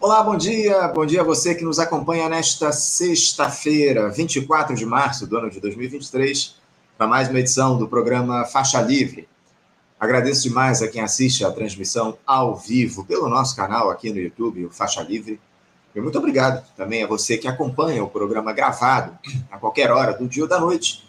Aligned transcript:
Olá, 0.00 0.22
bom 0.22 0.36
dia. 0.36 0.86
Bom 0.86 1.04
dia 1.04 1.22
a 1.22 1.24
você 1.24 1.56
que 1.56 1.64
nos 1.64 1.80
acompanha 1.80 2.28
nesta 2.28 2.70
sexta-feira, 2.70 4.08
24 4.08 4.76
de 4.76 4.86
março 4.86 5.26
do 5.26 5.36
ano 5.36 5.50
de 5.50 5.58
2023, 5.58 6.54
para 6.96 7.08
mais 7.08 7.28
uma 7.28 7.40
edição 7.40 7.76
do 7.76 7.88
programa 7.88 8.44
Faixa 8.44 8.80
Livre. 8.80 9.28
Agradeço 9.98 10.44
demais 10.44 10.80
a 10.80 10.86
quem 10.86 11.02
assiste 11.02 11.44
a 11.44 11.50
transmissão 11.50 12.16
ao 12.24 12.56
vivo 12.56 13.04
pelo 13.04 13.28
nosso 13.28 13.56
canal 13.56 13.90
aqui 13.90 14.12
no 14.12 14.20
YouTube, 14.20 14.66
o 14.66 14.70
Faixa 14.70 15.02
Livre. 15.02 15.40
E 15.92 16.00
muito 16.00 16.16
obrigado 16.16 16.64
também 16.76 17.02
a 17.02 17.08
você 17.08 17.36
que 17.36 17.48
acompanha 17.48 18.04
o 18.04 18.08
programa 18.08 18.52
gravado 18.52 19.18
a 19.50 19.58
qualquer 19.58 19.90
hora 19.90 20.12
do 20.12 20.28
dia 20.28 20.44
ou 20.44 20.48
da 20.48 20.60
noite. 20.60 21.04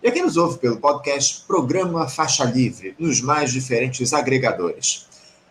E 0.00 0.06
a 0.06 0.12
quem 0.12 0.22
nos 0.22 0.36
ouve 0.36 0.58
pelo 0.58 0.76
podcast 0.76 1.42
Programa 1.44 2.06
Faixa 2.08 2.44
Livre, 2.44 2.94
nos 3.00 3.20
mais 3.20 3.52
diferentes 3.52 4.12
agregadores. 4.12 5.07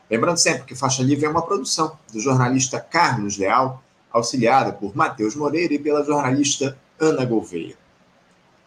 Lembrando 0.10 0.38
sempre 0.38 0.64
que 0.64 0.76
Faixa 0.76 1.04
Livre 1.04 1.26
é 1.26 1.30
uma 1.30 1.42
produção 1.42 1.98
do 2.14 2.20
jornalista 2.20 2.80
Carlos 2.80 3.38
Leal, 3.38 3.84
auxiliada 4.10 4.72
por 4.72 4.96
Matheus 4.96 5.36
Moreira 5.36 5.74
e 5.74 5.80
pela 5.80 6.04
jornalista 6.04 6.78
Ana 6.98 7.26
Gouveia. 7.26 7.76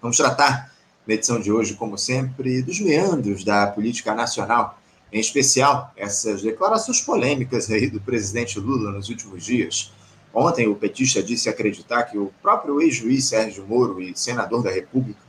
Vamos 0.03 0.19
tratar, 0.19 0.71
na 1.07 1.15
edição 1.15 1.41
de 1.41 1.51
hoje, 1.51 1.75
como 1.75 1.97
sempre, 1.97 2.63
dos 2.63 2.79
meandros 2.79 3.43
da 3.43 3.67
política 3.67 4.15
nacional, 4.15 4.79
em 5.11 5.19
especial 5.19 5.93
essas 5.97 6.43
declarações 6.43 7.01
polêmicas 7.01 7.71
aí 7.71 7.89
do 7.89 8.01
presidente 8.01 8.61
Lula 8.61 8.93
nos 8.93 9.09
últimos 9.09 9.43
dias. 9.43 9.93
Ontem, 10.33 10.69
o 10.69 10.77
petista 10.77 11.23
disse 11.23 11.49
acreditar 11.49 12.05
que 12.05 12.19
o 12.19 12.33
próprio 12.43 12.83
ex-juiz 12.83 13.25
Sérgio 13.25 13.67
Moro 13.67 14.01
e 14.01 14.17
senador 14.17 14.63
da 14.63 14.71
República 14.71 15.21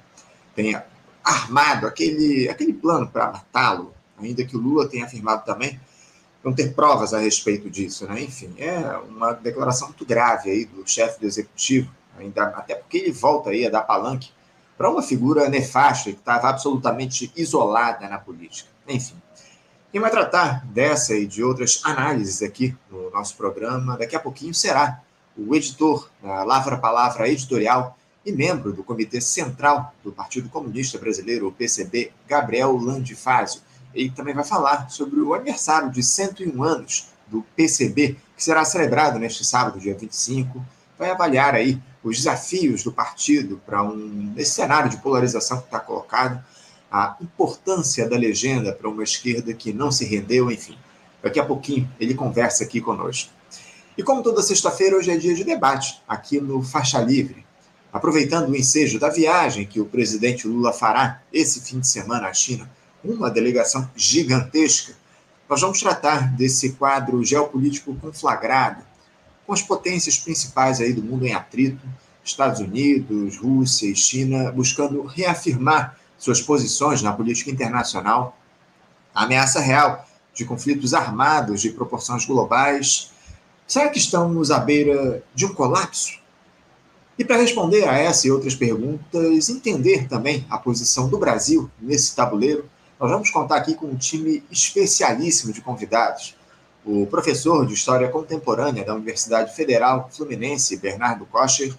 tenha 0.54 0.85
armado 1.23 1.88
aquele, 1.88 2.49
aquele 2.49 2.73
plano 2.73 3.07
para 3.07 3.32
matá-lo, 3.32 3.93
ainda 4.20 4.43
que 4.43 4.57
o 4.57 4.59
Lula 4.59 4.90
tenha 4.90 5.05
afirmado 5.05 5.46
também 5.46 5.80
não 6.44 6.54
ter 6.54 6.73
provas 6.73 7.13
a 7.13 7.20
respeito 7.20 7.70
disso, 7.70 8.08
né? 8.08 8.22
Enfim, 8.22 8.54
é 8.58 8.80
uma 9.08 9.34
declaração 9.34 9.90
muito 9.90 10.05
grave 10.05 10.49
aí 10.49 10.66
do 10.66 10.88
chefe 10.88 11.20
do 11.20 11.27
executivo, 11.27 11.91
ainda 12.18 12.43
até 12.46 12.76
porque 12.76 12.98
ele 12.98 13.12
volta 13.12 13.52
aí 13.52 13.65
a 13.65 13.70
dar 13.70 13.84
palanque 13.84 14.32
para 14.77 14.90
uma 14.90 15.04
figura 15.04 15.48
nefasta 15.48 16.12
que 16.12 16.18
estava 16.18 16.49
absolutamente 16.49 17.32
isolada 17.35 18.07
na 18.07 18.18
política. 18.18 18.70
Enfim, 18.88 19.15
quem 19.91 20.02
vai 20.02 20.10
tratar 20.10 20.65
dessa 20.65 21.13
e 21.13 21.27
de 21.27 21.43
outras 21.43 21.82
análises 21.84 22.41
aqui 22.41 22.76
no 22.90 23.12
nosso 23.12 23.35
programa 23.37 23.98
daqui 23.98 24.15
a 24.15 24.20
pouquinho 24.20 24.54
será 24.54 25.02
o 25.37 25.55
editor 25.55 26.10
da 26.21 26.43
Lavra 26.43 26.77
Palavra 26.77 27.30
Editorial 27.30 27.98
e 28.26 28.32
membro 28.32 28.71
do 28.71 28.84
Comitê 28.84 29.20
Central 29.20 29.93
do 30.04 30.12
Partido 30.12 30.49
Comunista 30.49 30.98
Brasileiro, 30.98 31.48
o 31.48 31.52
PCB, 31.52 32.12
Gabriel 32.27 32.76
Landifásio 32.76 33.62
ele 33.93 34.11
também 34.11 34.34
vai 34.34 34.43
falar 34.43 34.89
sobre 34.89 35.20
o 35.20 35.34
aniversário 35.34 35.91
de 35.91 36.03
101 36.03 36.63
anos 36.63 37.07
do 37.27 37.43
PCB, 37.55 38.17
que 38.35 38.43
será 38.43 38.65
celebrado 38.65 39.17
neste 39.17 39.45
sábado, 39.45 39.79
dia 39.79 39.95
25. 39.95 40.63
Vai 40.97 41.11
avaliar 41.11 41.55
aí 41.55 41.81
os 42.03 42.17
desafios 42.17 42.84
do 42.84 42.91
partido 42.91 43.62
para 43.65 43.84
um 43.84 44.34
nesse 44.35 44.51
cenário 44.51 44.89
de 44.89 44.97
polarização 44.97 45.59
que 45.59 45.65
está 45.65 45.79
colocado, 45.79 46.43
a 46.91 47.15
importância 47.21 48.07
da 48.09 48.17
legenda 48.17 48.73
para 48.73 48.89
uma 48.89 49.03
esquerda 49.03 49.53
que 49.53 49.71
não 49.71 49.91
se 49.91 50.03
rendeu, 50.03 50.51
enfim. 50.51 50.77
Daqui 51.23 51.39
a 51.39 51.45
pouquinho 51.45 51.89
ele 51.99 52.13
conversa 52.13 52.63
aqui 52.63 52.81
conosco. 52.81 53.31
E 53.97 54.03
como 54.03 54.23
toda 54.23 54.41
sexta-feira, 54.41 54.97
hoje 54.97 55.12
é 55.12 55.17
dia 55.17 55.34
de 55.34 55.43
debate 55.43 56.01
aqui 56.07 56.41
no 56.41 56.62
Faixa 56.63 56.99
Livre. 56.99 57.45
Aproveitando 57.93 58.49
o 58.49 58.55
ensejo 58.55 58.99
da 58.99 59.09
viagem 59.09 59.65
que 59.65 59.79
o 59.79 59.85
presidente 59.85 60.47
Lula 60.47 60.71
fará 60.73 61.21
esse 61.31 61.62
fim 61.62 61.79
de 61.79 61.87
semana 61.87 62.27
à 62.27 62.34
China, 62.34 62.69
uma 63.04 63.30
delegação 63.30 63.90
gigantesca, 63.96 64.94
nós 65.50 65.62
vamos 65.62 65.80
tratar 65.80 66.31
desse 66.35 66.74
quadro 66.74 67.24
geopolítico 67.24 67.96
conflagrado, 67.96 68.84
com 69.46 69.53
as 69.53 69.62
potências 69.62 70.18
principais 70.18 70.80
aí 70.80 70.94
do 70.94 71.03
mundo 71.03 71.25
em 71.25 71.34
atrito, 71.34 71.85
Estados 72.24 72.59
Unidos, 72.59 73.38
Rússia 73.38 73.88
e 73.88 73.96
China, 73.96 74.52
buscando 74.52 75.03
reafirmar 75.03 75.97
suas 76.18 76.42
posições 76.42 77.02
na 77.02 77.12
política 77.12 77.50
internacional, 77.50 78.38
a 79.14 79.24
ameaça 79.24 79.59
real 79.59 80.08
de 80.34 80.46
conflitos 80.46 80.94
armados 80.94 81.62
de 81.62 81.72
proporções 81.72 82.25
globais. 82.25 83.12
Será 83.68 83.90
que 83.90 83.98
estamos 83.98 84.52
à 84.52 84.59
beira 84.59 85.24
de 85.34 85.46
um 85.46 85.54
colapso? 85.54 86.20
E 87.18 87.25
para 87.25 87.38
responder 87.38 87.88
a 87.88 87.98
essa 87.98 88.28
e 88.28 88.31
outras 88.31 88.56
perguntas, 88.56 89.50
entender 89.50 90.08
também 90.08 90.46
a 90.50 90.58
posição 90.58 91.09
do 91.09 91.18
Brasil 91.18 91.70
nesse 91.80 92.16
tabuleiro, 92.16 92.70
nós 93.01 93.09
vamos 93.09 93.31
contar 93.31 93.56
aqui 93.56 93.73
com 93.73 93.88
um 93.88 93.95
time 93.95 94.44
especialíssimo 94.51 95.51
de 95.51 95.59
convidados. 95.59 96.35
O 96.85 97.07
professor 97.07 97.66
de 97.66 97.73
História 97.73 98.07
Contemporânea 98.09 98.85
da 98.85 98.94
Universidade 98.94 99.56
Federal 99.56 100.07
Fluminense, 100.12 100.78
Bernardo 100.78 101.25
Kocher, 101.25 101.73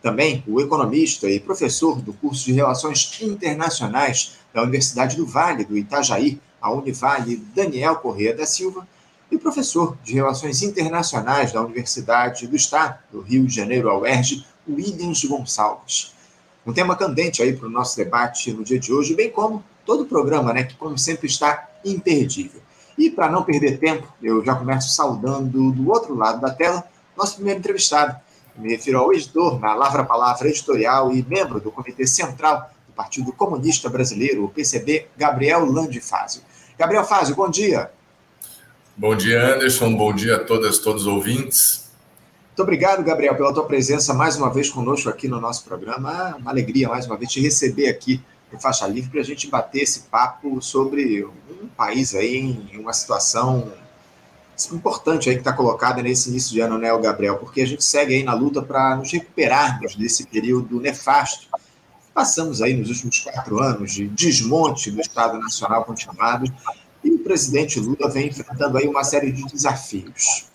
também 0.00 0.44
o 0.46 0.60
economista 0.60 1.28
e 1.28 1.40
professor 1.40 2.00
do 2.00 2.12
curso 2.12 2.44
de 2.44 2.52
Relações 2.52 3.10
Internacionais 3.20 4.38
da 4.54 4.62
Universidade 4.62 5.16
do 5.16 5.26
Vale 5.26 5.64
do 5.64 5.76
Itajaí, 5.76 6.40
a 6.60 6.70
Univale, 6.70 7.42
Daniel 7.52 7.96
Corrêa 7.96 8.32
da 8.32 8.46
Silva, 8.46 8.86
e 9.32 9.34
o 9.34 9.40
professor 9.40 9.98
de 10.04 10.14
Relações 10.14 10.62
Internacionais 10.62 11.50
da 11.50 11.60
Universidade 11.60 12.46
do 12.46 12.54
Estado 12.54 13.00
do 13.10 13.20
Rio 13.20 13.44
de 13.44 13.56
Janeiro, 13.56 13.90
a 13.90 13.98
UERJ, 13.98 14.46
Williams 14.68 15.24
Gonçalves. 15.24 16.14
Um 16.64 16.72
tema 16.72 16.94
candente 16.94 17.42
aí 17.42 17.52
para 17.52 17.66
o 17.66 17.70
nosso 17.70 17.96
debate 17.96 18.52
no 18.52 18.62
dia 18.62 18.78
de 18.78 18.92
hoje, 18.92 19.16
bem 19.16 19.28
como 19.28 19.64
todo 19.88 20.02
o 20.02 20.06
programa, 20.06 20.52
né, 20.52 20.64
que 20.64 20.74
como 20.74 20.98
sempre 20.98 21.26
está 21.26 21.66
imperdível. 21.82 22.60
E 22.98 23.08
para 23.08 23.30
não 23.30 23.42
perder 23.42 23.78
tempo, 23.78 24.06
eu 24.22 24.44
já 24.44 24.54
começo 24.54 24.90
saudando 24.90 25.72
do 25.72 25.88
outro 25.88 26.14
lado 26.14 26.42
da 26.42 26.50
tela 26.50 26.84
nosso 27.16 27.36
primeiro 27.36 27.60
entrevistado. 27.60 28.14
Me 28.54 28.68
refiro 28.68 28.98
ao 28.98 29.14
editor 29.14 29.58
na 29.58 29.72
Lavra 29.74 30.04
Palavra 30.04 30.46
Editorial 30.46 31.10
e 31.14 31.24
membro 31.26 31.58
do 31.58 31.70
Comitê 31.70 32.06
Central 32.06 32.70
do 32.86 32.92
Partido 32.92 33.32
Comunista 33.32 33.88
Brasileiro, 33.88 34.44
o 34.44 34.50
PCB, 34.50 35.06
Gabriel 35.16 35.64
Landifásio. 35.64 36.42
Gabriel 36.78 37.04
Fázio, 37.04 37.34
bom 37.34 37.48
dia. 37.48 37.90
Bom 38.94 39.16
dia, 39.16 39.54
Anderson. 39.54 39.96
Bom 39.96 40.12
dia 40.12 40.36
a 40.36 40.44
todas, 40.44 40.78
todos 40.78 41.02
os 41.02 41.08
ouvintes. 41.08 41.88
Muito 42.48 42.62
obrigado, 42.62 43.02
Gabriel, 43.02 43.34
pela 43.36 43.54
tua 43.54 43.64
presença 43.64 44.12
mais 44.12 44.36
uma 44.36 44.52
vez 44.52 44.68
conosco 44.68 45.08
aqui 45.08 45.28
no 45.28 45.40
nosso 45.40 45.64
programa. 45.64 46.36
Uma 46.38 46.50
alegria 46.50 46.88
mais 46.88 47.06
uma 47.06 47.16
vez 47.16 47.30
te 47.30 47.40
receber 47.40 47.88
aqui 47.88 48.20
no 48.52 48.60
Faixa 48.60 48.86
Livre 48.86 49.10
para 49.10 49.20
a 49.20 49.24
gente 49.24 49.48
bater 49.48 49.82
esse 49.82 50.00
papo 50.02 50.60
sobre 50.60 51.24
um 51.24 51.68
país 51.76 52.14
aí 52.14 52.36
em 52.36 52.78
uma 52.78 52.92
situação 52.92 53.72
importante 54.72 55.28
aí 55.28 55.36
que 55.36 55.40
está 55.40 55.52
colocada 55.52 56.02
nesse 56.02 56.30
início 56.30 56.52
de 56.52 56.60
ano, 56.60 56.78
né, 56.78 56.96
Gabriel? 56.98 57.36
Porque 57.36 57.60
a 57.60 57.66
gente 57.66 57.84
segue 57.84 58.14
aí 58.14 58.22
na 58.24 58.34
luta 58.34 58.60
para 58.60 58.96
nos 58.96 59.12
recuperarmos 59.12 59.94
desse 59.94 60.26
período 60.26 60.80
nefasto. 60.80 61.46
Passamos 62.12 62.60
aí 62.60 62.74
nos 62.74 62.88
últimos 62.88 63.20
quatro 63.20 63.60
anos 63.60 63.92
de 63.92 64.08
desmonte 64.08 64.90
do 64.90 65.00
Estado 65.00 65.38
Nacional 65.38 65.84
continuado 65.84 66.52
e 67.04 67.10
o 67.10 67.18
presidente 67.20 67.78
Lula 67.78 68.10
vem 68.10 68.28
enfrentando 68.28 68.76
aí 68.76 68.88
uma 68.88 69.04
série 69.04 69.30
de 69.30 69.44
desafios. 69.44 70.48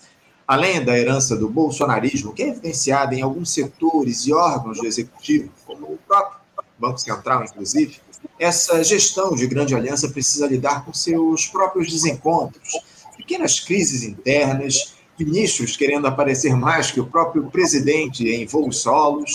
Além 0.45 0.83
da 0.83 0.97
herança 0.97 1.37
do 1.37 1.47
bolsonarismo, 1.47 2.33
que 2.33 2.43
é 2.43 2.49
evidenciada 2.49 3.15
em 3.15 3.21
alguns 3.21 3.53
setores 3.53 4.27
e 4.27 4.33
órgãos 4.33 4.77
do 4.77 4.85
executivo, 4.85 5.49
como 5.65 5.85
o 5.85 5.97
próprio 6.05 6.42
Banco 6.83 6.97
Central, 6.97 7.45
inclusive, 7.45 7.97
essa 8.37 8.83
gestão 8.83 9.33
de 9.35 9.47
grande 9.47 9.73
aliança 9.73 10.09
precisa 10.09 10.45
lidar 10.47 10.83
com 10.83 10.93
seus 10.93 11.47
próprios 11.47 11.89
desencontros, 11.89 12.77
pequenas 13.15 13.61
crises 13.61 14.03
internas, 14.03 14.95
ministros 15.17 15.77
querendo 15.77 16.07
aparecer 16.07 16.53
mais 16.55 16.91
que 16.91 16.99
o 16.99 17.05
próprio 17.05 17.49
presidente 17.49 18.27
em 18.27 18.45
voos 18.45 18.79
solos. 18.79 19.31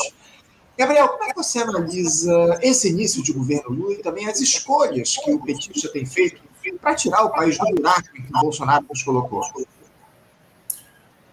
Gabriel, 0.77 1.09
como 1.09 1.25
é 1.25 1.29
que 1.29 1.37
você 1.37 1.61
analisa 1.61 2.59
esse 2.63 2.91
início 2.91 3.23
de 3.23 3.33
governo 3.33 3.71
Lula 3.71 3.95
e 3.95 4.03
também 4.03 4.29
as 4.29 4.41
escolhas 4.41 5.17
que 5.17 5.33
o 5.33 5.41
petista 5.41 5.89
tem 5.89 6.05
feito 6.05 6.43
para 6.81 6.95
tirar 6.95 7.25
o 7.25 7.31
país 7.31 7.57
do 7.57 7.65
buraco 7.75 8.13
que 8.13 8.21
o 8.21 8.41
Bolsonaro 8.41 8.85
nos 8.89 9.03
colocou? 9.03 9.43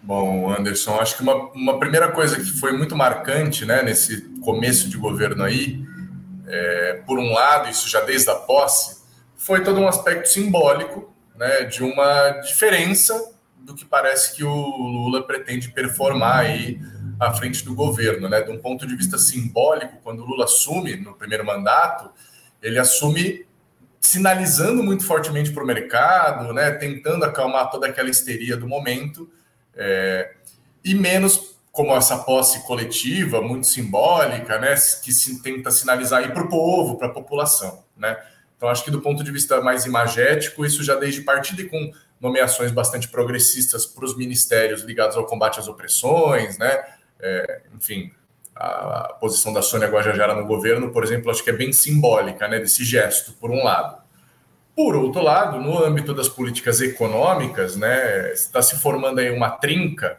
Bom, 0.02 0.50
Anderson, 0.50 0.98
acho 0.98 1.16
que 1.16 1.22
uma, 1.22 1.34
uma 1.52 1.78
primeira 1.78 2.10
coisa 2.10 2.36
que 2.36 2.58
foi 2.58 2.72
muito 2.72 2.96
marcante 2.96 3.66
né, 3.66 3.82
nesse 3.82 4.22
começo 4.40 4.88
de 4.88 4.96
governo 4.96 5.42
aí 5.42 5.84
é, 6.46 7.02
por 7.06 7.18
um 7.18 7.32
lado, 7.32 7.68
isso 7.70 7.88
já 7.88 8.00
desde 8.00 8.30
a 8.30 8.34
posse, 8.34 9.02
foi 9.36 9.62
todo 9.62 9.80
um 9.80 9.88
aspecto 9.88 10.28
simbólico 10.28 11.12
né, 11.36 11.64
de 11.64 11.82
uma 11.82 12.30
diferença 12.40 13.32
do 13.58 13.74
que 13.74 13.84
parece 13.84 14.34
que 14.34 14.44
o 14.44 14.54
Lula 14.54 15.26
pretende 15.26 15.70
performar 15.70 16.40
aí 16.40 16.80
à 17.18 17.32
frente 17.32 17.64
do 17.64 17.74
governo. 17.74 18.28
Né? 18.28 18.40
De 18.42 18.50
um 18.50 18.58
ponto 18.58 18.86
de 18.86 18.96
vista 18.96 19.18
simbólico, 19.18 19.98
quando 20.02 20.20
o 20.22 20.24
Lula 20.24 20.44
assume 20.44 20.96
no 20.96 21.14
primeiro 21.14 21.44
mandato, 21.44 22.10
ele 22.62 22.78
assume 22.78 23.46
sinalizando 24.00 24.82
muito 24.84 25.04
fortemente 25.04 25.50
para 25.50 25.64
o 25.64 25.66
mercado, 25.66 26.52
né, 26.52 26.70
tentando 26.70 27.24
acalmar 27.24 27.70
toda 27.70 27.88
aquela 27.88 28.08
histeria 28.08 28.56
do 28.56 28.68
momento, 28.68 29.28
é, 29.74 30.32
e 30.84 30.94
menos 30.94 31.55
como 31.76 31.94
essa 31.94 32.16
posse 32.16 32.66
coletiva, 32.66 33.42
muito 33.42 33.66
simbólica, 33.66 34.58
né, 34.58 34.74
que 35.04 35.12
se 35.12 35.42
tenta 35.42 35.70
sinalizar 35.70 36.20
aí 36.22 36.32
para 36.32 36.42
o 36.42 36.48
povo, 36.48 36.96
para 36.96 37.08
a 37.08 37.10
população, 37.10 37.84
né? 37.94 38.16
Então, 38.56 38.70
acho 38.70 38.82
que 38.82 38.90
do 38.90 39.02
ponto 39.02 39.22
de 39.22 39.30
vista 39.30 39.60
mais 39.60 39.84
imagético, 39.84 40.64
isso 40.64 40.82
já 40.82 40.94
desde 40.94 41.20
partida 41.20 41.60
e 41.60 41.68
com 41.68 41.92
nomeações 42.18 42.72
bastante 42.72 43.08
progressistas 43.08 43.84
para 43.84 44.06
os 44.06 44.16
ministérios 44.16 44.84
ligados 44.84 45.18
ao 45.18 45.26
combate 45.26 45.60
às 45.60 45.68
opressões, 45.68 46.56
né? 46.56 46.82
É, 47.20 47.60
enfim, 47.74 48.10
a, 48.54 49.14
posição 49.20 49.52
da 49.52 49.60
Sônia 49.60 49.88
Guajajara 49.88 50.34
no 50.34 50.46
governo, 50.46 50.90
por 50.90 51.04
exemplo, 51.04 51.30
acho 51.30 51.44
que 51.44 51.50
é 51.50 51.52
bem 51.52 51.74
simbólica, 51.74 52.48
né? 52.48 52.58
Desse 52.58 52.82
gesto, 52.84 53.34
por 53.34 53.50
um 53.50 53.62
lado. 53.62 54.02
Por 54.74 54.96
outro 54.96 55.20
lado, 55.20 55.60
no 55.60 55.84
âmbito 55.84 56.14
das 56.14 56.28
políticas 56.30 56.80
econômicas, 56.80 57.76
né, 57.76 58.32
está 58.32 58.60
se 58.62 58.78
formando 58.78 59.18
aí 59.18 59.30
uma 59.30 59.50
trinca 59.50 60.18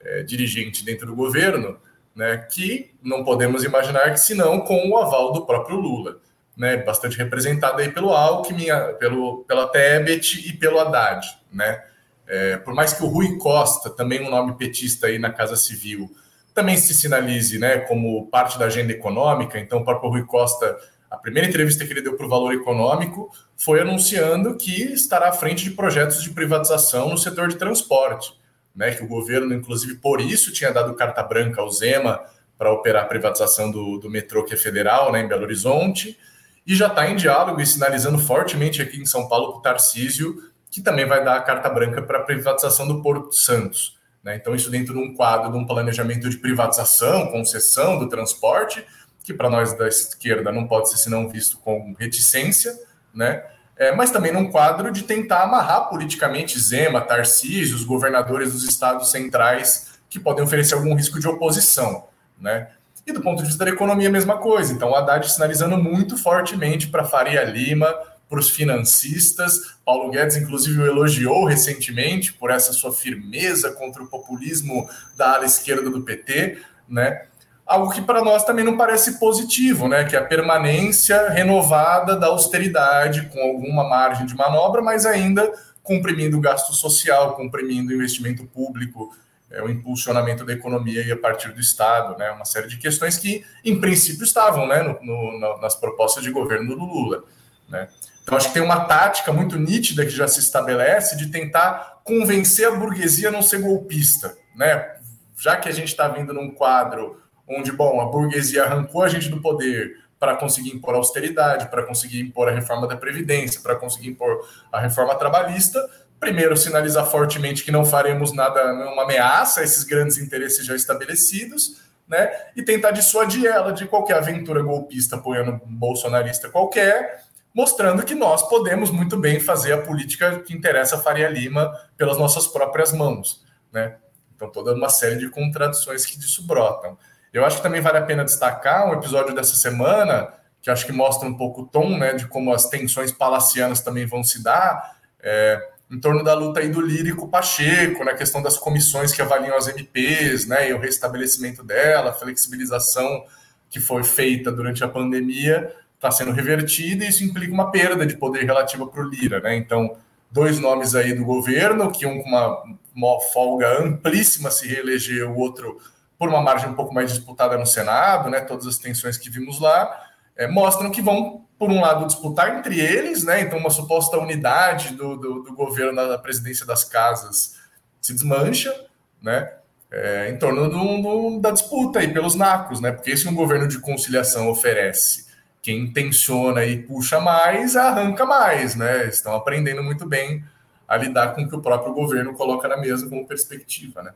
é, 0.00 0.22
dirigente 0.22 0.84
dentro 0.84 1.06
do 1.06 1.14
governo, 1.14 1.78
né, 2.14 2.36
que 2.36 2.90
não 3.02 3.24
podemos 3.24 3.64
imaginar 3.64 4.10
que 4.10 4.20
senão 4.20 4.60
com 4.60 4.88
o 4.88 4.96
aval 4.96 5.32
do 5.32 5.46
próprio 5.46 5.76
Lula, 5.76 6.18
né, 6.56 6.76
bastante 6.76 7.16
representada 7.16 7.80
aí 7.82 7.90
pelo 7.90 8.10
Alckmin, 8.10 8.66
pelo, 8.98 9.44
pela 9.44 9.68
Tebet 9.68 10.48
e 10.48 10.52
pelo 10.52 10.78
Haddad, 10.78 11.26
né. 11.52 11.84
É, 12.26 12.58
por 12.58 12.74
mais 12.74 12.92
que 12.92 13.02
o 13.02 13.06
Rui 13.06 13.38
Costa, 13.38 13.88
também 13.88 14.20
um 14.20 14.30
nome 14.30 14.54
petista 14.56 15.06
aí 15.06 15.18
na 15.18 15.32
Casa 15.32 15.56
Civil, 15.56 16.10
também 16.54 16.76
se 16.76 16.92
sinalize, 16.92 17.58
né, 17.58 17.78
como 17.78 18.26
parte 18.26 18.58
da 18.58 18.66
agenda 18.66 18.92
econômica, 18.92 19.58
então 19.58 19.78
o 19.78 19.84
próprio 19.84 20.10
Rui 20.10 20.24
Costa 20.24 20.76
a 21.10 21.16
primeira 21.16 21.48
entrevista 21.48 21.86
que 21.86 21.92
ele 21.92 22.02
deu 22.02 22.16
para 22.16 22.26
o 22.26 22.28
Valor 22.28 22.52
Econômico 22.52 23.30
foi 23.56 23.80
anunciando 23.80 24.56
que 24.56 24.92
estará 24.92 25.30
à 25.30 25.32
frente 25.32 25.64
de 25.64 25.70
projetos 25.70 26.22
de 26.22 26.30
privatização 26.30 27.08
no 27.08 27.16
setor 27.16 27.48
de 27.48 27.56
transporte, 27.56 28.38
né? 28.78 28.92
Que 28.92 29.02
o 29.02 29.08
governo, 29.08 29.52
inclusive, 29.52 29.96
por 29.96 30.20
isso 30.20 30.52
tinha 30.52 30.72
dado 30.72 30.94
carta 30.94 31.20
branca 31.20 31.60
ao 31.60 31.68
Zema 31.68 32.24
para 32.56 32.72
operar 32.72 33.04
a 33.04 33.06
privatização 33.06 33.70
do, 33.70 33.98
do 33.98 34.08
metrô 34.08 34.44
que 34.44 34.54
é 34.54 34.56
federal, 34.56 35.12
né, 35.12 35.20
em 35.20 35.28
Belo 35.28 35.42
Horizonte, 35.42 36.18
e 36.66 36.74
já 36.74 36.86
está 36.86 37.08
em 37.08 37.16
diálogo 37.16 37.60
e 37.60 37.66
sinalizando 37.66 38.18
fortemente 38.18 38.80
aqui 38.80 39.00
em 39.00 39.06
São 39.06 39.28
Paulo 39.28 39.52
com 39.52 39.58
o 39.58 39.62
Tarcísio, 39.62 40.42
que 40.70 40.80
também 40.80 41.06
vai 41.06 41.24
dar 41.24 41.36
a 41.36 41.40
carta 41.40 41.68
branca 41.68 42.02
para 42.02 42.18
a 42.18 42.22
privatização 42.22 42.86
do 42.86 43.02
Porto 43.02 43.32
Santos. 43.32 43.98
Né? 44.22 44.36
Então, 44.36 44.54
isso 44.54 44.70
dentro 44.70 44.92
de 44.92 45.00
um 45.00 45.14
quadro 45.14 45.50
de 45.50 45.56
um 45.56 45.66
planejamento 45.66 46.28
de 46.28 46.36
privatização, 46.36 47.28
concessão 47.28 47.98
do 47.98 48.08
transporte, 48.08 48.84
que 49.24 49.32
para 49.32 49.50
nós 49.50 49.76
da 49.76 49.88
esquerda 49.88 50.52
não 50.52 50.66
pode 50.66 50.90
ser 50.90 50.98
senão 50.98 51.28
visto 51.28 51.58
com 51.58 51.94
reticência, 51.98 52.76
né? 53.14 53.44
É, 53.78 53.94
mas 53.94 54.10
também 54.10 54.32
num 54.32 54.50
quadro 54.50 54.90
de 54.90 55.04
tentar 55.04 55.44
amarrar 55.44 55.88
politicamente 55.88 56.58
Zema, 56.58 57.00
Tarcísio, 57.00 57.76
os 57.76 57.84
governadores 57.84 58.52
dos 58.52 58.64
estados 58.64 59.10
centrais 59.10 59.98
que 60.10 60.18
podem 60.18 60.42
oferecer 60.42 60.74
algum 60.74 60.94
risco 60.94 61.20
de 61.20 61.28
oposição, 61.28 62.06
né? 62.40 62.68
E 63.06 63.12
do 63.12 63.20
ponto 63.20 63.38
de 63.38 63.48
vista 63.48 63.64
da 63.64 63.70
economia, 63.70 64.08
a 64.08 64.12
mesma 64.12 64.36
coisa. 64.36 64.72
Então, 64.72 64.90
o 64.90 64.94
Haddad 64.94 65.30
sinalizando 65.30 65.78
muito 65.78 66.18
fortemente 66.18 66.88
para 66.88 67.04
Faria 67.04 67.44
Lima, 67.44 67.94
para 68.28 68.38
os 68.38 68.50
financistas. 68.50 69.76
Paulo 69.84 70.10
Guedes, 70.10 70.36
inclusive, 70.36 70.80
o 70.80 70.86
elogiou 70.86 71.46
recentemente 71.46 72.32
por 72.34 72.50
essa 72.50 72.72
sua 72.72 72.92
firmeza 72.92 73.72
contra 73.72 74.02
o 74.02 74.06
populismo 74.06 74.88
da 75.16 75.34
ala 75.34 75.46
esquerda 75.46 75.88
do 75.88 76.02
PT, 76.02 76.58
né? 76.88 77.27
Algo 77.68 77.92
que 77.92 78.00
para 78.00 78.24
nós 78.24 78.44
também 78.44 78.64
não 78.64 78.78
parece 78.78 79.20
positivo, 79.20 79.86
né? 79.86 80.04
Que 80.04 80.16
é 80.16 80.18
a 80.18 80.24
permanência 80.24 81.28
renovada 81.28 82.16
da 82.16 82.28
austeridade, 82.28 83.26
com 83.26 83.40
alguma 83.40 83.86
margem 83.86 84.24
de 84.24 84.34
manobra, 84.34 84.80
mas 84.80 85.04
ainda 85.04 85.52
comprimindo 85.82 86.38
o 86.38 86.40
gasto 86.40 86.72
social, 86.72 87.36
comprimindo 87.36 87.90
o 87.90 87.94
investimento 87.94 88.44
público, 88.46 89.14
é, 89.50 89.62
o 89.62 89.68
impulsionamento 89.68 90.44
da 90.44 90.52
economia 90.52 91.02
e 91.02 91.12
a 91.12 91.16
partir 91.16 91.52
do 91.52 91.60
Estado, 91.60 92.16
né? 92.16 92.30
Uma 92.30 92.46
série 92.46 92.68
de 92.68 92.78
questões 92.78 93.18
que, 93.18 93.44
em 93.62 93.78
princípio, 93.78 94.24
estavam 94.24 94.66
né? 94.66 94.82
No, 94.82 95.38
no, 95.38 95.60
nas 95.60 95.74
propostas 95.74 96.24
de 96.24 96.30
governo 96.30 96.74
do 96.74 96.84
Lula, 96.84 97.22
né? 97.68 97.88
Então, 98.22 98.36
acho 98.36 98.48
que 98.48 98.54
tem 98.54 98.62
uma 98.62 98.84
tática 98.84 99.32
muito 99.32 99.58
nítida 99.58 100.04
que 100.04 100.10
já 100.10 100.28
se 100.28 100.40
estabelece 100.40 101.16
de 101.16 101.28
tentar 101.28 102.00
convencer 102.04 102.68
a 102.68 102.70
burguesia 102.70 103.28
a 103.28 103.32
não 103.32 103.42
ser 103.42 103.60
golpista, 103.60 104.36
né? 104.54 104.96
Já 105.36 105.56
que 105.56 105.68
a 105.68 105.72
gente 105.72 105.88
está 105.88 106.08
vindo 106.08 106.32
num 106.32 106.50
quadro 106.50 107.16
onde, 107.48 107.72
bom, 107.72 108.00
a 108.00 108.06
burguesia 108.06 108.64
arrancou 108.64 109.02
a 109.02 109.08
gente 109.08 109.28
do 109.28 109.40
poder 109.40 109.96
para 110.18 110.36
conseguir 110.36 110.70
impor 110.70 110.94
austeridade, 110.94 111.70
para 111.70 111.84
conseguir 111.84 112.20
impor 112.20 112.48
a 112.48 112.52
reforma 112.52 112.86
da 112.86 112.96
Previdência, 112.96 113.60
para 113.60 113.76
conseguir 113.76 114.08
impor 114.08 114.46
a 114.72 114.80
reforma 114.80 115.14
trabalhista. 115.14 115.80
Primeiro, 116.18 116.56
sinalizar 116.56 117.06
fortemente 117.06 117.64
que 117.64 117.70
não 117.70 117.84
faremos 117.84 118.32
nada, 118.32 118.72
uma 118.92 119.04
ameaça 119.04 119.60
a 119.60 119.64
esses 119.64 119.84
grandes 119.84 120.18
interesses 120.18 120.66
já 120.66 120.74
estabelecidos, 120.74 121.80
né? 122.08 122.30
E 122.56 122.62
tentar 122.62 122.90
dissuadir 122.90 123.46
ela 123.46 123.72
de 123.72 123.86
qualquer 123.86 124.16
aventura 124.16 124.62
golpista 124.62 125.16
apoiando 125.16 125.60
bolsonarista 125.64 126.48
qualquer, 126.48 127.22
mostrando 127.54 128.04
que 128.04 128.14
nós 128.14 128.48
podemos 128.48 128.90
muito 128.90 129.16
bem 129.16 129.38
fazer 129.38 129.72
a 129.72 129.82
política 129.82 130.40
que 130.40 130.54
interessa 130.54 130.96
a 130.96 131.00
Faria 131.00 131.28
Lima 131.28 131.72
pelas 131.96 132.18
nossas 132.18 132.46
próprias 132.46 132.92
mãos, 132.92 133.44
né? 133.72 133.96
Então, 134.34 134.50
toda 134.50 134.72
uma 134.74 134.88
série 134.88 135.16
de 135.16 135.28
contradições 135.28 136.06
que 136.06 136.18
disso 136.18 136.46
brotam. 136.46 136.96
Eu 137.32 137.44
acho 137.44 137.58
que 137.58 137.62
também 137.62 137.80
vale 137.80 137.98
a 137.98 138.02
pena 138.02 138.24
destacar 138.24 138.88
um 138.88 138.94
episódio 138.94 139.34
dessa 139.34 139.54
semana, 139.54 140.28
que 140.62 140.70
acho 140.70 140.86
que 140.86 140.92
mostra 140.92 141.28
um 141.28 141.34
pouco 141.34 141.62
o 141.62 141.66
tom 141.66 141.96
né, 141.98 142.14
de 142.14 142.26
como 142.26 142.52
as 142.52 142.68
tensões 142.68 143.12
palacianas 143.12 143.80
também 143.80 144.06
vão 144.06 144.24
se 144.24 144.42
dar, 144.42 144.96
é, 145.20 145.60
em 145.90 145.98
torno 145.98 146.22
da 146.22 146.34
luta 146.34 146.60
aí 146.60 146.68
do 146.68 146.80
Lírico 146.80 147.28
Pacheco, 147.28 148.00
na 148.00 148.12
né, 148.12 148.18
questão 148.18 148.42
das 148.42 148.58
comissões 148.58 149.12
que 149.12 149.22
avaliam 149.22 149.56
as 149.56 149.68
MPs, 149.68 150.46
né, 150.46 150.68
e 150.70 150.74
o 150.74 150.78
restabelecimento 150.78 151.62
dela, 151.62 152.10
a 152.10 152.12
flexibilização 152.12 153.24
que 153.70 153.80
foi 153.80 154.02
feita 154.04 154.50
durante 154.50 154.82
a 154.82 154.88
pandemia 154.88 155.74
está 155.94 156.10
sendo 156.10 156.32
revertida 156.32 157.04
e 157.04 157.08
isso 157.08 157.24
implica 157.24 157.52
uma 157.52 157.70
perda 157.70 158.06
de 158.06 158.16
poder 158.16 158.44
relativa 158.44 158.86
para 158.86 159.02
o 159.02 159.08
Lira. 159.08 159.40
Né? 159.40 159.56
Então, 159.56 159.96
dois 160.30 160.58
nomes 160.58 160.94
aí 160.94 161.12
do 161.12 161.24
governo, 161.24 161.90
que 161.90 162.06
um 162.06 162.22
com 162.22 162.28
uma, 162.28 162.62
uma 162.94 163.20
folga 163.32 163.82
amplíssima 163.82 164.50
se 164.50 164.66
reelegeu, 164.66 165.30
o 165.30 165.38
outro 165.38 165.78
por 166.18 166.28
uma 166.28 166.42
margem 166.42 166.68
um 166.68 166.74
pouco 166.74 166.92
mais 166.92 167.12
disputada 167.12 167.56
no 167.56 167.64
Senado, 167.64 168.28
né, 168.28 168.40
todas 168.40 168.66
as 168.66 168.76
tensões 168.76 169.16
que 169.16 169.30
vimos 169.30 169.60
lá, 169.60 170.06
é, 170.36 170.48
mostram 170.48 170.90
que 170.90 171.00
vão, 171.00 171.46
por 171.56 171.70
um 171.70 171.80
lado, 171.80 172.06
disputar 172.06 172.58
entre 172.58 172.80
eles, 172.80 173.22
né, 173.22 173.40
então 173.40 173.58
uma 173.58 173.70
suposta 173.70 174.18
unidade 174.18 174.94
do, 174.94 175.16
do, 175.16 175.42
do 175.44 175.54
governo 175.54 175.94
da 175.94 176.18
presidência 176.18 176.66
das 176.66 176.82
casas 176.82 177.56
se 178.00 178.12
desmancha, 178.12 178.74
né, 179.22 179.52
é, 179.90 180.28
em 180.28 180.36
torno 180.36 180.68
do, 180.68 181.02
do, 181.02 181.40
da 181.40 181.52
disputa 181.52 182.00
aí 182.00 182.12
pelos 182.12 182.34
nacos, 182.34 182.80
né, 182.80 182.90
porque 182.90 183.16
se 183.16 183.28
um 183.28 183.34
governo 183.34 183.68
de 183.68 183.78
conciliação 183.78 184.50
oferece 184.50 185.28
quem 185.62 185.92
tensiona 185.92 186.64
e 186.64 186.82
puxa 186.82 187.20
mais, 187.20 187.76
arranca 187.76 188.26
mais, 188.26 188.74
né, 188.74 189.06
estão 189.06 189.34
aprendendo 189.34 189.84
muito 189.84 190.04
bem 190.04 190.44
a 190.86 190.96
lidar 190.96 191.34
com 191.34 191.42
o 191.42 191.48
que 191.48 191.54
o 191.54 191.60
próprio 191.60 191.92
governo 191.92 192.34
coloca 192.34 192.66
na 192.66 192.76
mesa 192.76 193.08
como 193.08 193.26
perspectiva, 193.26 194.02
né. 194.02 194.12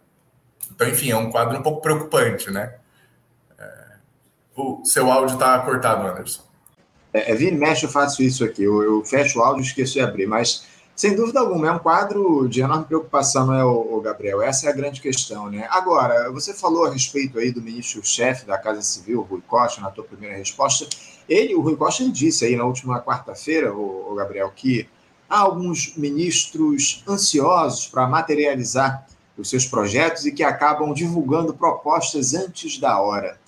Então, 0.75 0.89
enfim, 0.89 1.11
é 1.11 1.17
um 1.17 1.31
quadro 1.31 1.59
um 1.59 1.63
pouco 1.63 1.81
preocupante, 1.81 2.51
né? 2.51 2.75
É... 3.59 3.73
O 4.57 4.85
seu 4.85 5.11
áudio 5.11 5.35
está 5.35 5.59
cortado, 5.61 6.07
Anderson. 6.07 6.43
É, 7.13 7.33
é, 7.33 7.35
vira 7.35 7.57
mexe, 7.57 7.85
eu 7.85 7.91
faço 7.91 8.23
isso 8.23 8.45
aqui. 8.45 8.63
Eu, 8.63 8.83
eu 8.83 9.05
fecho 9.05 9.39
o 9.39 9.43
áudio 9.43 9.63
e 9.63 9.67
esqueço 9.67 9.95
de 9.95 10.01
abrir, 10.01 10.27
mas 10.27 10.67
sem 10.95 11.17
dúvida 11.17 11.41
alguma, 11.41 11.69
é 11.69 11.73
um 11.73 11.79
quadro 11.79 12.47
de 12.49 12.61
enorme 12.61 12.85
preocupação, 12.85 13.47
não 13.47 13.55
é, 13.55 13.65
o, 13.65 14.01
Gabriel? 14.01 14.43
Essa 14.43 14.67
é 14.67 14.71
a 14.71 14.75
grande 14.75 15.01
questão, 15.01 15.51
né? 15.51 15.67
Agora, 15.71 16.31
você 16.31 16.53
falou 16.53 16.87
a 16.87 16.93
respeito 16.93 17.39
aí 17.39 17.51
do 17.51 17.63
ministro-chefe 17.63 18.47
da 18.47 18.59
Casa 18.59 18.83
Civil, 18.83 19.23
Rui 19.23 19.43
Costa, 19.47 19.81
na 19.81 19.91
tua 19.91 20.05
primeira 20.05 20.37
resposta. 20.37 20.87
Ele, 21.29 21.55
o 21.55 21.61
Rui 21.61 21.77
Costa, 21.77 22.03
ele 22.03 22.13
disse 22.13 22.45
aí 22.45 22.57
na 22.57 22.65
última 22.65 23.01
quarta-feira, 23.01 23.75
o 23.75 24.15
Gabriel, 24.15 24.53
que 24.55 24.89
há 25.29 25.39
alguns 25.41 25.97
ministros 25.97 27.03
ansiosos 27.09 27.87
para 27.87 28.07
materializar 28.07 29.07
os 29.37 29.49
seus 29.49 29.67
projetos 29.67 30.27
e 30.27 30.33
que 30.33 30.43
acabam 30.43 30.93
divulgando 30.93 31.55
propostas 31.55 32.35
antes 32.35 32.79
da 32.79 33.01
hora. 33.01 33.39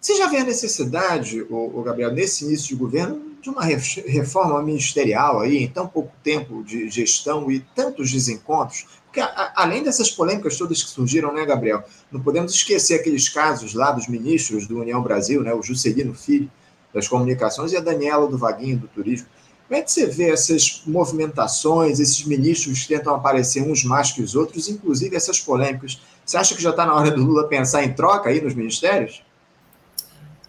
Você 0.00 0.16
já 0.16 0.28
vê 0.28 0.38
a 0.38 0.44
necessidade, 0.44 1.42
o, 1.50 1.82
Gabriel, 1.82 2.12
nesse 2.12 2.44
início 2.44 2.68
de 2.68 2.76
governo, 2.76 3.20
de 3.42 3.50
uma 3.50 3.62
reforma 3.62 4.62
ministerial 4.62 5.40
aí, 5.40 5.58
em 5.58 5.68
tão 5.68 5.88
pouco 5.88 6.12
tempo 6.22 6.62
de 6.62 6.88
gestão 6.88 7.50
e 7.50 7.60
tantos 7.74 8.10
desencontros? 8.12 8.86
Porque, 9.04 9.20
além 9.56 9.82
dessas 9.82 10.10
polêmicas 10.10 10.56
todas 10.56 10.82
que 10.82 10.90
surgiram, 10.90 11.32
né, 11.32 11.44
Gabriel? 11.44 11.82
Não 12.12 12.20
podemos 12.20 12.54
esquecer 12.54 13.00
aqueles 13.00 13.28
casos 13.28 13.74
lá 13.74 13.90
dos 13.90 14.06
ministros 14.06 14.66
do 14.66 14.80
União 14.80 15.02
Brasil, 15.02 15.42
né, 15.42 15.52
o 15.52 15.62
Juscelino 15.62 16.14
Filho, 16.14 16.50
das 16.92 17.08
comunicações, 17.08 17.72
e 17.72 17.76
a 17.76 17.80
Daniela 17.80 18.26
do 18.28 18.38
Vaguinho, 18.38 18.78
do 18.78 18.88
turismo. 18.88 19.26
Como 19.68 19.78
é 19.78 19.82
que 19.82 19.92
você 19.92 20.06
vê 20.06 20.30
essas 20.30 20.82
movimentações, 20.86 22.00
esses 22.00 22.24
ministros 22.24 22.80
que 22.80 22.88
tentam 22.88 23.14
aparecer 23.14 23.62
uns 23.62 23.84
mais 23.84 24.10
que 24.10 24.22
os 24.22 24.34
outros, 24.34 24.66
inclusive 24.66 25.14
essas 25.14 25.38
polêmicas? 25.38 26.00
Você 26.24 26.38
acha 26.38 26.54
que 26.54 26.62
já 26.62 26.70
está 26.70 26.86
na 26.86 26.94
hora 26.94 27.10
do 27.10 27.22
Lula 27.22 27.46
pensar 27.48 27.84
em 27.84 27.92
troca 27.92 28.30
aí 28.30 28.40
nos 28.40 28.54
ministérios? 28.54 29.22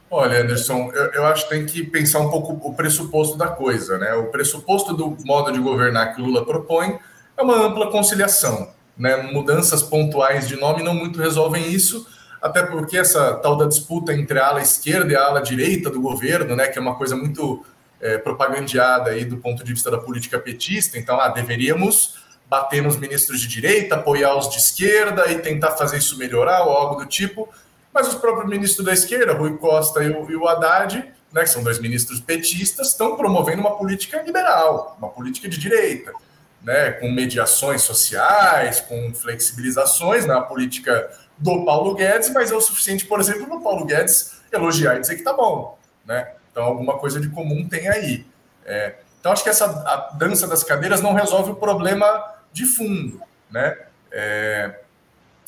Olha, 0.09 0.41
Anderson, 0.41 0.89
eu, 0.93 1.05
eu, 1.11 1.25
acho 1.25 1.43
que 1.43 1.49
tem 1.49 1.65
que 1.65 1.83
pensar 1.83 2.19
um 2.19 2.29
pouco 2.29 2.59
o 2.67 2.73
pressuposto 2.73 3.37
da 3.37 3.47
coisa, 3.47 3.97
né? 3.97 4.13
O 4.13 4.27
pressuposto 4.27 4.93
do 4.93 5.17
modo 5.25 5.51
de 5.51 5.59
governar 5.59 6.15
que 6.15 6.21
o 6.21 6.25
Lula 6.25 6.45
propõe 6.45 6.97
é 7.37 7.41
uma 7.41 7.67
ampla 7.67 7.91
conciliação, 7.91 8.69
né? 8.97 9.17
Mudanças 9.17 9.83
pontuais 9.83 10.47
de 10.47 10.55
nome 10.55 10.81
não 10.81 10.95
muito 10.95 11.19
resolvem 11.19 11.69
isso, 11.69 12.07
até 12.41 12.63
porque 12.63 12.97
essa 12.97 13.33
tal 13.35 13.57
da 13.57 13.65
disputa 13.65 14.13
entre 14.13 14.39
a 14.39 14.47
ala 14.47 14.61
esquerda 14.61 15.11
e 15.11 15.15
a 15.15 15.25
ala 15.25 15.41
direita 15.41 15.89
do 15.89 16.01
governo, 16.01 16.55
né? 16.55 16.67
Que 16.67 16.79
é 16.79 16.81
uma 16.81 16.95
coisa 16.95 17.17
muito 17.17 17.63
é, 18.01 18.17
propagandeada 18.17 19.11
aí 19.11 19.25
do 19.25 19.37
ponto 19.37 19.63
de 19.63 19.73
vista 19.73 19.91
da 19.91 19.97
política 19.97 20.39
petista, 20.39 20.97
então 20.97 21.19
ah, 21.19 21.29
deveríamos 21.29 22.19
bater 22.49 22.81
nos 22.81 22.97
ministros 22.97 23.39
de 23.39 23.47
direita, 23.47 23.95
apoiar 23.95 24.35
os 24.35 24.49
de 24.49 24.57
esquerda 24.57 25.31
e 25.31 25.39
tentar 25.39 25.71
fazer 25.71 25.97
isso 25.97 26.17
melhorar 26.17 26.63
ou 26.63 26.71
algo 26.71 26.95
do 26.95 27.05
tipo. 27.05 27.47
Mas 27.93 28.07
os 28.07 28.15
próprios 28.15 28.49
ministros 28.49 28.85
da 28.85 28.93
esquerda, 28.93 29.33
Rui 29.33 29.57
Costa 29.57 30.03
e 30.03 30.09
o, 30.09 30.29
e 30.31 30.35
o 30.35 30.47
Haddad, 30.47 31.11
né, 31.31 31.41
que 31.43 31.49
são 31.49 31.63
dois 31.63 31.79
ministros 31.79 32.19
petistas, 32.19 32.89
estão 32.89 33.15
promovendo 33.15 33.61
uma 33.61 33.77
política 33.77 34.21
liberal, 34.21 34.95
uma 34.97 35.09
política 35.09 35.47
de 35.47 35.59
direita, 35.59 36.11
né, 36.63 36.91
com 36.91 37.11
mediações 37.11 37.83
sociais, 37.83 38.81
com 38.81 39.13
flexibilizações 39.13 40.25
na 40.25 40.41
política 40.41 41.11
do 41.37 41.63
Paulo 41.65 41.93
Guedes, 41.95 42.31
mas 42.31 42.51
é 42.51 42.55
o 42.55 42.61
suficiente, 42.61 43.05
por 43.05 43.19
exemplo, 43.19 43.45
para 43.45 43.57
o 43.57 43.61
Paulo 43.61 43.85
Guedes 43.85 44.39
elogiar 44.51 44.97
e 44.97 45.01
dizer 45.01 45.15
que 45.15 45.23
tá 45.23 45.33
bom. 45.33 45.77
Né? 46.05 46.33
Então, 46.51 46.63
alguma 46.63 46.97
coisa 46.97 47.19
de 47.19 47.29
comum 47.29 47.67
tem 47.67 47.87
aí. 47.87 48.25
É, 48.65 48.95
então, 49.19 49.31
acho 49.31 49.43
que 49.43 49.49
essa 49.49 49.67
dança 50.17 50.47
das 50.47 50.63
cadeiras 50.63 51.01
não 51.01 51.13
resolve 51.13 51.51
o 51.51 51.55
problema 51.55 52.35
de 52.53 52.65
fundo. 52.65 53.21
Né? 53.51 53.77
É, 54.11 54.79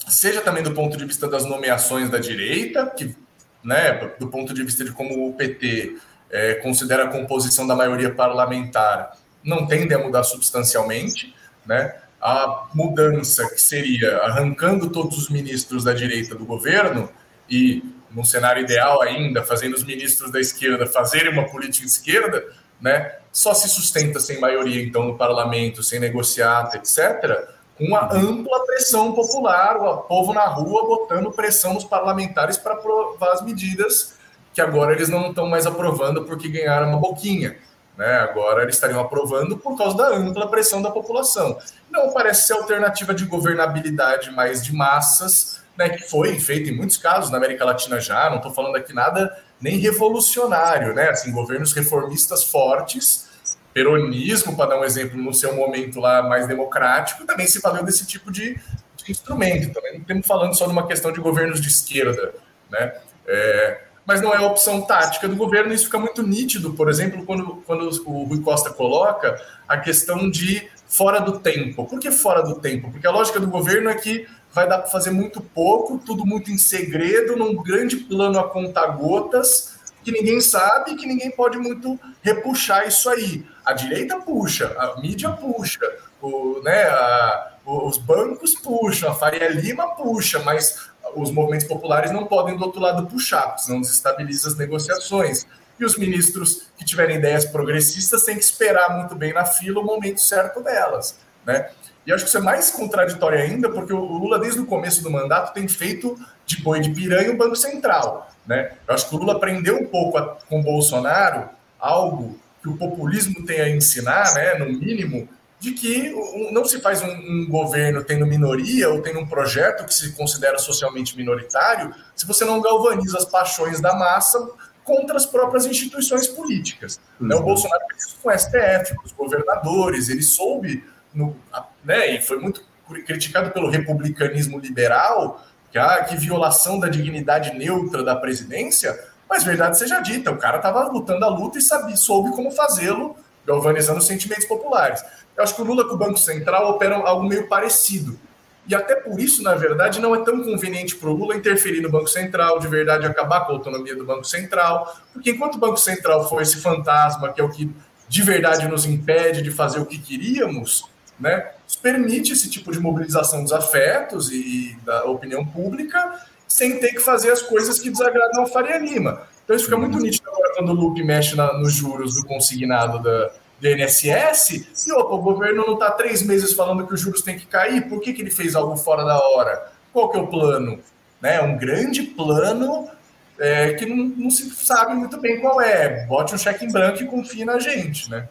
seja 0.07 0.41
também 0.41 0.63
do 0.63 0.71
ponto 0.71 0.97
de 0.97 1.05
vista 1.05 1.27
das 1.27 1.45
nomeações 1.45 2.09
da 2.09 2.17
direita, 2.17 2.85
que, 2.87 3.15
né, 3.63 4.11
do 4.19 4.27
ponto 4.27 4.53
de 4.53 4.63
vista 4.63 4.83
de 4.83 4.91
como 4.91 5.29
o 5.29 5.33
PT 5.33 5.97
é, 6.29 6.55
considera 6.55 7.05
a 7.05 7.07
composição 7.07 7.67
da 7.67 7.75
maioria 7.75 8.13
parlamentar, 8.13 9.17
não 9.43 9.65
tende 9.65 9.93
a 9.93 9.99
mudar 9.99 10.23
substancialmente, 10.23 11.35
né? 11.65 11.95
A 12.21 12.67
mudança 12.73 13.49
que 13.49 13.59
seria 13.59 14.17
arrancando 14.17 14.89
todos 14.91 15.17
os 15.17 15.29
ministros 15.29 15.83
da 15.83 15.93
direita 15.93 16.35
do 16.35 16.45
governo 16.45 17.09
e, 17.49 17.83
num 18.13 18.23
cenário 18.23 18.63
ideal 18.63 19.01
ainda, 19.01 19.43
fazendo 19.43 19.75
os 19.75 19.83
ministros 19.83 20.31
da 20.31 20.39
esquerda 20.39 20.85
fazerem 20.85 21.31
uma 21.31 21.45
política 21.49 21.85
de 21.85 21.91
esquerda, 21.91 22.45
né? 22.79 23.15
Só 23.31 23.53
se 23.53 23.69
sustenta 23.69 24.19
sem 24.19 24.39
maioria, 24.39 24.83
então, 24.83 25.05
no 25.05 25.17
parlamento, 25.17 25.81
sem 25.83 25.99
negociata, 25.99 26.77
etc., 26.77 27.47
uma 27.79 28.13
ampla 28.13 28.63
pressão 28.65 29.13
popular, 29.13 29.77
o 29.77 29.97
povo 30.03 30.33
na 30.33 30.45
rua 30.45 30.85
botando 30.85 31.31
pressão 31.31 31.73
nos 31.73 31.83
parlamentares 31.83 32.57
para 32.57 32.73
aprovar 32.73 33.31
as 33.31 33.41
medidas 33.41 34.13
que 34.53 34.61
agora 34.61 34.93
eles 34.93 35.09
não 35.09 35.29
estão 35.29 35.47
mais 35.47 35.65
aprovando 35.65 36.23
porque 36.25 36.49
ganharam 36.49 36.89
uma 36.89 36.99
boquinha. 36.99 37.57
Né? 38.01 38.17
Agora 38.17 38.63
eles 38.63 38.73
estariam 38.73 38.99
aprovando 38.99 39.55
por 39.55 39.77
causa 39.77 39.95
da 39.95 40.07
ampla 40.07 40.49
pressão 40.49 40.81
da 40.81 40.89
população. 40.89 41.55
Não 41.87 42.11
parece 42.11 42.47
ser 42.47 42.53
alternativa 42.53 43.13
de 43.13 43.25
governabilidade 43.25 44.31
mais 44.31 44.65
de 44.65 44.73
massas, 44.73 45.61
né, 45.77 45.87
que 45.87 46.09
foi 46.09 46.39
feita 46.39 46.71
em 46.71 46.75
muitos 46.75 46.97
casos 46.97 47.29
na 47.29 47.37
América 47.37 47.63
Latina 47.63 47.99
já, 47.99 48.27
não 48.27 48.37
estou 48.37 48.51
falando 48.51 48.75
aqui 48.75 48.91
nada 48.91 49.37
nem 49.61 49.77
revolucionário, 49.77 50.95
né? 50.95 51.09
Assim, 51.09 51.31
governos 51.31 51.73
reformistas 51.73 52.43
fortes 52.43 53.29
peronismo, 53.71 54.57
para 54.57 54.71
dar 54.71 54.79
um 54.79 54.83
exemplo, 54.83 55.15
no 55.15 55.31
seu 55.31 55.55
momento 55.55 55.99
lá 55.99 56.23
mais 56.23 56.47
democrático, 56.47 57.23
também 57.23 57.45
se 57.45 57.61
valeu 57.61 57.85
desse 57.85 58.07
tipo 58.07 58.31
de, 58.31 58.59
de 58.95 59.11
instrumento. 59.11 59.71
Também 59.71 59.93
não 59.93 60.01
estamos 60.01 60.25
falando 60.25 60.57
só 60.57 60.65
de 60.65 60.71
uma 60.71 60.87
questão 60.87 61.11
de 61.11 61.21
governos 61.21 61.61
de 61.61 61.67
esquerda, 61.67 62.33
né? 62.71 62.95
É, 63.27 63.81
mas 64.05 64.21
não 64.21 64.33
é 64.33 64.39
opção 64.39 64.81
tática 64.81 65.27
do 65.27 65.35
governo, 65.35 65.73
isso 65.73 65.85
fica 65.85 65.99
muito 65.99 66.23
nítido, 66.23 66.73
por 66.73 66.89
exemplo, 66.89 67.25
quando, 67.25 67.63
quando 67.65 67.89
o 68.05 68.23
Rui 68.23 68.41
Costa 68.41 68.69
coloca 68.69 69.39
a 69.67 69.77
questão 69.77 70.29
de 70.29 70.69
fora 70.87 71.19
do 71.19 71.39
tempo. 71.39 71.85
Por 71.85 71.99
que 71.99 72.11
fora 72.11 72.41
do 72.41 72.55
tempo? 72.55 72.91
Porque 72.91 73.07
a 73.07 73.11
lógica 73.11 73.39
do 73.39 73.47
governo 73.47 73.89
é 73.89 73.95
que 73.95 74.27
vai 74.53 74.67
dar 74.67 74.79
para 74.79 74.91
fazer 74.91 75.11
muito 75.11 75.41
pouco, 75.41 75.97
tudo 75.99 76.25
muito 76.25 76.51
em 76.51 76.57
segredo, 76.57 77.37
num 77.37 77.55
grande 77.55 77.97
plano 77.97 78.39
a 78.39 78.49
conta 78.49 78.85
gotas, 78.87 79.79
que 80.03 80.11
ninguém 80.11 80.41
sabe, 80.41 80.95
que 80.95 81.05
ninguém 81.05 81.31
pode 81.31 81.57
muito 81.57 81.99
repuxar 82.21 82.87
isso 82.87 83.09
aí. 83.09 83.45
A 83.63 83.71
direita 83.71 84.19
puxa, 84.19 84.75
a 84.77 84.99
mídia 84.99 85.29
puxa, 85.29 85.79
o, 86.21 86.61
né, 86.63 86.83
a, 86.83 87.53
os 87.65 87.97
bancos 87.97 88.55
puxam, 88.55 89.11
a 89.11 89.15
Faria 89.15 89.47
Lima 89.47 89.95
puxa, 89.95 90.39
mas 90.39 90.90
os 91.15 91.31
movimentos 91.31 91.67
populares 91.67 92.11
não 92.11 92.25
podem 92.25 92.57
do 92.57 92.63
outro 92.63 92.81
lado 92.81 93.07
puxar, 93.07 93.57
senão 93.57 93.81
desestabiliza 93.81 94.49
as 94.49 94.57
negociações. 94.57 95.45
E 95.79 95.85
os 95.85 95.97
ministros 95.97 96.67
que 96.77 96.85
tiverem 96.85 97.17
ideias 97.17 97.45
progressistas 97.45 98.23
têm 98.23 98.35
que 98.35 98.43
esperar 98.43 98.97
muito 98.97 99.15
bem 99.15 99.33
na 99.33 99.45
fila 99.45 99.79
o 99.79 99.83
momento 99.83 100.21
certo 100.21 100.61
delas. 100.61 101.17
Né? 101.45 101.69
E 102.05 102.11
acho 102.11 102.23
que 102.23 102.29
isso 102.29 102.37
é 102.37 102.41
mais 102.41 102.69
contraditório 102.71 103.39
ainda, 103.39 103.69
porque 103.69 103.93
o 103.93 103.99
Lula, 103.99 104.39
desde 104.39 104.59
o 104.59 104.65
começo 104.65 105.01
do 105.03 105.09
mandato, 105.09 105.53
tem 105.53 105.67
feito 105.67 106.17
de 106.45 106.61
boi 106.61 106.79
de 106.79 106.91
piranha 106.91 107.31
o 107.31 107.37
Banco 107.37 107.55
Central. 107.55 108.29
Né? 108.45 108.73
Eu 108.87 108.93
acho 108.93 109.07
que 109.09 109.15
o 109.15 109.17
Lula 109.17 109.33
aprendeu 109.33 109.77
um 109.77 109.85
pouco 109.85 110.19
com 110.47 110.59
o 110.59 110.63
Bolsonaro 110.63 111.49
algo 111.79 112.39
que 112.61 112.69
o 112.69 112.77
populismo 112.77 113.43
tem 113.45 113.59
a 113.59 113.69
ensinar, 113.69 114.33
né, 114.35 114.53
no 114.53 114.65
mínimo, 114.67 115.27
de 115.61 115.73
que 115.73 116.11
não 116.51 116.65
se 116.65 116.81
faz 116.81 117.03
um, 117.03 117.07
um, 117.07 117.47
governo 117.47 118.03
tendo 118.03 118.25
minoria 118.25 118.89
ou 118.89 118.99
tendo 118.99 119.19
um 119.19 119.27
projeto 119.27 119.85
que 119.85 119.93
se 119.93 120.11
considera 120.13 120.57
socialmente 120.57 121.15
minoritário 121.15 121.93
se 122.15 122.25
você 122.25 122.43
não 122.43 122.59
galvaniza 122.59 123.15
as 123.19 123.25
paixões 123.25 123.79
da 123.79 123.93
massa 123.93 124.43
contra 124.83 125.15
as 125.15 125.27
próprias 125.27 125.67
instituições 125.67 126.27
políticas. 126.27 126.99
Uhum. 127.19 127.27
Né? 127.27 127.35
O 127.35 127.43
Bolsonaro 127.43 127.83
fez 127.91 128.07
isso 128.07 128.17
com 128.23 128.29
o 128.29 128.35
STF, 128.35 128.95
com 128.95 129.05
os 129.05 129.11
governadores, 129.11 130.09
ele 130.09 130.23
soube, 130.23 130.83
no, 131.13 131.37
né, 131.85 132.15
e 132.15 132.21
foi 132.23 132.39
muito 132.39 132.65
criticado 133.05 133.51
pelo 133.51 133.69
republicanismo 133.69 134.57
liberal, 134.57 135.45
que, 135.71 135.77
ah, 135.77 136.03
que 136.05 136.17
violação 136.17 136.79
da 136.79 136.87
dignidade 136.87 137.55
neutra 137.55 138.03
da 138.03 138.15
presidência, 138.15 138.99
mas 139.29 139.43
verdade 139.43 139.77
seja 139.77 139.99
dita, 139.99 140.31
o 140.31 140.37
cara 140.37 140.57
estava 140.57 140.89
lutando 140.89 141.23
a 141.23 141.29
luta 141.29 141.59
e 141.59 141.61
sabia, 141.61 141.95
soube 141.95 142.31
como 142.31 142.49
fazê-lo, 142.49 143.15
galvanizando 143.45 143.99
os 143.99 144.07
sentimentos 144.07 144.45
populares. 144.45 145.03
Eu 145.35 145.43
acho 145.43 145.55
que 145.55 145.61
o 145.61 145.65
Lula 145.65 145.87
com 145.87 145.95
o 145.95 145.97
Banco 145.97 146.17
Central 146.17 146.69
operam 146.69 147.05
algo 147.05 147.27
meio 147.27 147.47
parecido. 147.47 148.19
E 148.67 148.75
até 148.75 148.95
por 148.95 149.19
isso, 149.19 149.41
na 149.41 149.55
verdade, 149.55 149.99
não 149.99 150.15
é 150.15 150.23
tão 150.23 150.43
conveniente 150.43 150.95
para 150.95 151.09
o 151.09 151.13
Lula 151.13 151.35
interferir 151.35 151.81
no 151.81 151.89
Banco 151.89 152.07
Central, 152.07 152.59
de 152.59 152.67
verdade 152.67 153.05
acabar 153.05 153.41
com 153.41 153.53
a 153.53 153.55
autonomia 153.55 153.95
do 153.95 154.05
Banco 154.05 154.23
Central, 154.23 154.95
porque 155.11 155.31
enquanto 155.31 155.55
o 155.55 155.57
Banco 155.57 155.77
Central 155.77 156.29
for 156.29 156.41
esse 156.41 156.57
fantasma 156.57 157.33
que 157.33 157.41
é 157.41 157.43
o 157.43 157.49
que 157.49 157.69
de 158.07 158.21
verdade 158.21 158.67
nos 158.67 158.85
impede 158.85 159.41
de 159.41 159.49
fazer 159.49 159.79
o 159.79 159.85
que 159.85 159.97
queríamos, 159.97 160.85
né, 161.19 161.51
permite 161.81 162.33
esse 162.33 162.49
tipo 162.49 162.71
de 162.71 162.79
mobilização 162.79 163.41
dos 163.41 163.53
afetos 163.53 164.31
e, 164.31 164.77
da 164.83 165.05
opinião 165.05 165.45
pública 165.45 166.19
sem 166.47 166.79
ter 166.79 166.89
que 166.89 166.99
fazer 166.99 167.31
as 167.31 167.41
coisas 167.41 167.79
que 167.79 167.89
desagradam 167.89 168.43
a 168.43 168.45
Faria 168.45 168.77
Lima. 168.77 169.21
Então 169.43 169.55
isso 169.55 169.65
fica 169.65 169.77
muito 169.77 169.97
nítido 169.97 170.29
quando 170.55 170.69
o 170.69 170.73
Lupe 170.73 171.03
mexe 171.03 171.35
na, 171.35 171.53
nos 171.53 171.73
juros 171.73 172.15
do 172.15 172.25
consignado 172.25 172.99
da, 172.99 173.31
do 173.59 173.67
INSS, 173.67 174.87
e 174.87 174.91
opa, 174.93 175.15
o 175.15 175.21
governo 175.21 175.65
não 175.65 175.73
está 175.73 175.91
três 175.91 176.21
meses 176.23 176.53
falando 176.53 176.85
que 176.87 176.93
os 176.93 176.99
juros 176.99 177.21
têm 177.21 177.37
que 177.37 177.45
cair, 177.45 177.87
por 177.87 178.01
que, 178.01 178.13
que 178.13 178.21
ele 178.21 178.31
fez 178.31 178.55
algo 178.55 178.75
fora 178.75 179.03
da 179.03 179.17
hora? 179.19 179.71
Qual 179.93 180.09
que 180.09 180.17
é 180.17 180.21
o 180.21 180.27
plano? 180.27 180.79
Né? 181.21 181.41
Um 181.41 181.57
grande 181.57 182.03
plano 182.03 182.89
é, 183.37 183.73
que 183.73 183.85
não, 183.85 183.95
não, 183.97 184.29
se 184.29 184.49
sabe 184.51 184.93
muito 184.93 185.19
bem 185.19 185.39
qual 185.39 185.59
é. 185.59 186.05
Bote 186.05 186.33
um 186.33 186.37
cheque 186.37 186.65
em 186.65 186.71
branco 186.71 187.01
e 187.01 187.07
confie 187.07 187.43
na 187.43 187.59
gente, 187.59 188.09
né? 188.09 188.27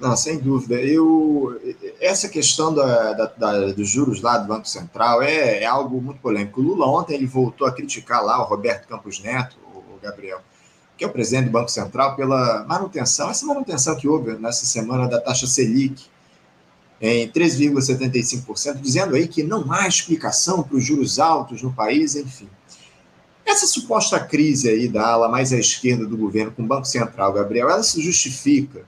Não, 0.00 0.16
sem 0.16 0.38
dúvida. 0.38 0.76
Eu, 0.76 1.60
essa 2.00 2.28
questão 2.28 2.72
da, 2.72 3.12
da, 3.14 3.26
da, 3.26 3.72
dos 3.72 3.88
juros 3.88 4.22
lá 4.22 4.38
do 4.38 4.46
Banco 4.46 4.68
Central 4.68 5.22
é, 5.22 5.62
é, 5.62 5.66
algo 5.66 6.00
muito 6.00 6.20
polêmico. 6.20 6.60
O 6.60 6.64
Lula 6.64 6.86
ontem 6.86 7.14
ele 7.14 7.26
voltou 7.26 7.66
a 7.66 7.72
criticar 7.72 8.24
lá 8.24 8.40
o 8.40 8.44
Roberto 8.44 8.86
Campos 8.86 9.20
Neto, 9.20 9.56
o, 9.74 9.78
o 9.78 9.98
Gabriel, 10.00 10.40
que 10.98 11.04
é 11.04 11.06
o 11.06 11.12
presidente 11.12 11.44
do 11.44 11.52
Banco 11.52 11.70
Central, 11.70 12.16
pela 12.16 12.64
manutenção, 12.66 13.30
essa 13.30 13.46
manutenção 13.46 13.94
que 13.94 14.08
houve 14.08 14.32
nessa 14.32 14.66
semana 14.66 15.06
da 15.06 15.20
taxa 15.20 15.46
Selic 15.46 16.04
em 17.00 17.30
3,75%, 17.30 18.80
dizendo 18.80 19.14
aí 19.14 19.28
que 19.28 19.44
não 19.44 19.72
há 19.72 19.86
explicação 19.86 20.60
para 20.60 20.76
os 20.76 20.84
juros 20.84 21.20
altos 21.20 21.62
no 21.62 21.72
país, 21.72 22.16
enfim. 22.16 22.48
Essa 23.46 23.68
suposta 23.68 24.18
crise 24.18 24.68
aí 24.68 24.88
da 24.88 25.06
ala 25.06 25.28
mais 25.28 25.52
à 25.52 25.58
esquerda 25.58 26.04
do 26.04 26.16
governo 26.16 26.50
com 26.50 26.64
o 26.64 26.66
Banco 26.66 26.84
Central, 26.84 27.32
Gabriel, 27.32 27.70
ela 27.70 27.84
se 27.84 28.02
justifica 28.02 28.84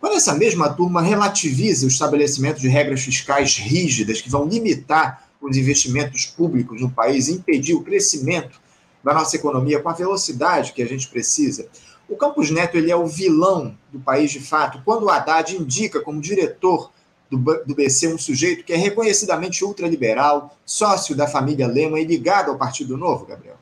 quando 0.00 0.16
essa 0.16 0.34
mesma 0.34 0.72
turma 0.72 1.02
relativiza 1.02 1.84
o 1.84 1.88
estabelecimento 1.88 2.60
de 2.60 2.66
regras 2.66 3.02
fiscais 3.02 3.58
rígidas 3.58 4.22
que 4.22 4.30
vão 4.30 4.48
limitar 4.48 5.28
os 5.40 5.56
investimentos 5.56 6.24
públicos 6.24 6.80
no 6.80 6.90
país 6.90 7.28
impedir 7.28 7.74
o 7.74 7.82
crescimento 7.82 8.61
da 9.02 9.12
nossa 9.12 9.36
economia 9.36 9.80
com 9.80 9.88
a 9.88 9.94
velocidade 9.94 10.72
que 10.72 10.82
a 10.82 10.86
gente 10.86 11.08
precisa, 11.08 11.68
o 12.08 12.16
Campos 12.16 12.50
Neto 12.50 12.76
ele 12.76 12.90
é 12.90 12.96
o 12.96 13.06
vilão 13.06 13.76
do 13.90 13.98
país 13.98 14.30
de 14.30 14.40
fato, 14.40 14.82
quando 14.84 15.04
o 15.04 15.10
Haddad 15.10 15.56
indica 15.56 16.00
como 16.00 16.20
diretor 16.20 16.90
do, 17.30 17.38
do 17.38 17.74
BC 17.74 18.12
um 18.12 18.18
sujeito 18.18 18.64
que 18.64 18.72
é 18.72 18.76
reconhecidamente 18.76 19.64
ultraliberal, 19.64 20.56
sócio 20.64 21.16
da 21.16 21.26
família 21.26 21.66
Lema 21.66 21.98
e 21.98 22.04
ligado 22.04 22.50
ao 22.50 22.58
Partido 22.58 22.96
Novo, 22.96 23.24
Gabriel? 23.24 23.56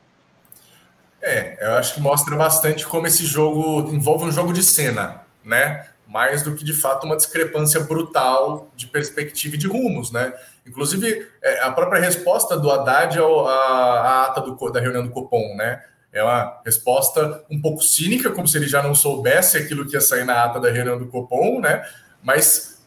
É, 1.21 1.57
eu 1.65 1.73
acho 1.75 1.93
que 1.93 2.01
mostra 2.01 2.35
bastante 2.35 2.85
como 2.85 3.07
esse 3.07 3.25
jogo 3.25 3.89
envolve 3.93 4.25
um 4.25 4.31
jogo 4.31 4.51
de 4.51 4.63
cena, 4.63 5.21
né? 5.45 5.87
mais 6.11 6.43
do 6.43 6.53
que 6.53 6.65
de 6.65 6.73
fato 6.73 7.05
uma 7.05 7.15
discrepância 7.15 7.79
brutal 7.79 8.69
de 8.75 8.85
perspectiva 8.85 9.55
e 9.55 9.57
de 9.57 9.65
rumos, 9.65 10.11
né? 10.11 10.33
Inclusive, 10.65 11.27
é, 11.41 11.61
a 11.61 11.71
própria 11.71 11.99
resposta 11.99 12.57
do 12.57 12.69
Haddad 12.69 13.17
à 13.19 14.25
ata 14.25 14.41
do, 14.41 14.69
da 14.69 14.79
reunião 14.79 15.03
do 15.03 15.11
Copom, 15.11 15.55
né? 15.55 15.83
É 16.13 16.21
uma 16.21 16.61
resposta 16.65 17.43
um 17.49 17.61
pouco 17.61 17.81
cínica, 17.81 18.31
como 18.31 18.47
se 18.47 18.57
ele 18.57 18.67
já 18.67 18.83
não 18.83 18.93
soubesse 18.93 19.57
aquilo 19.57 19.87
que 19.87 19.95
ia 19.95 20.01
sair 20.01 20.25
na 20.25 20.43
ata 20.43 20.59
da 20.59 20.69
reunião 20.69 20.97
do 20.97 21.07
Copom, 21.07 21.61
né? 21.61 21.85
Mas 22.21 22.83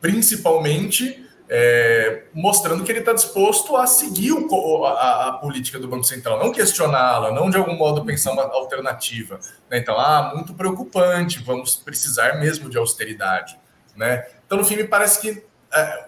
principalmente 0.00 1.28
é, 1.48 2.24
mostrando 2.34 2.84
que 2.84 2.92
ele 2.92 2.98
está 2.98 3.12
disposto 3.12 3.74
a 3.76 3.86
seguir 3.86 4.32
o, 4.32 4.84
a, 4.84 5.28
a, 5.28 5.32
política 5.32 5.78
do 5.78 5.88
Banco 5.88 6.04
Central, 6.04 6.38
não 6.38 6.52
questioná-la, 6.52 7.32
não 7.32 7.48
de 7.48 7.56
algum 7.56 7.74
modo 7.74 8.04
pensar 8.04 8.32
uma 8.32 8.42
alternativa. 8.42 9.40
Né? 9.70 9.78
Então, 9.78 9.98
ah, 9.98 10.32
muito 10.34 10.52
preocupante, 10.52 11.42
vamos 11.42 11.74
precisar 11.74 12.38
mesmo 12.38 12.68
de 12.68 12.76
austeridade. 12.76 13.58
Né? 13.96 14.26
Então, 14.46 14.58
no 14.58 14.64
fim, 14.64 14.76
me 14.76 14.84
parece 14.84 15.20
que 15.20 15.42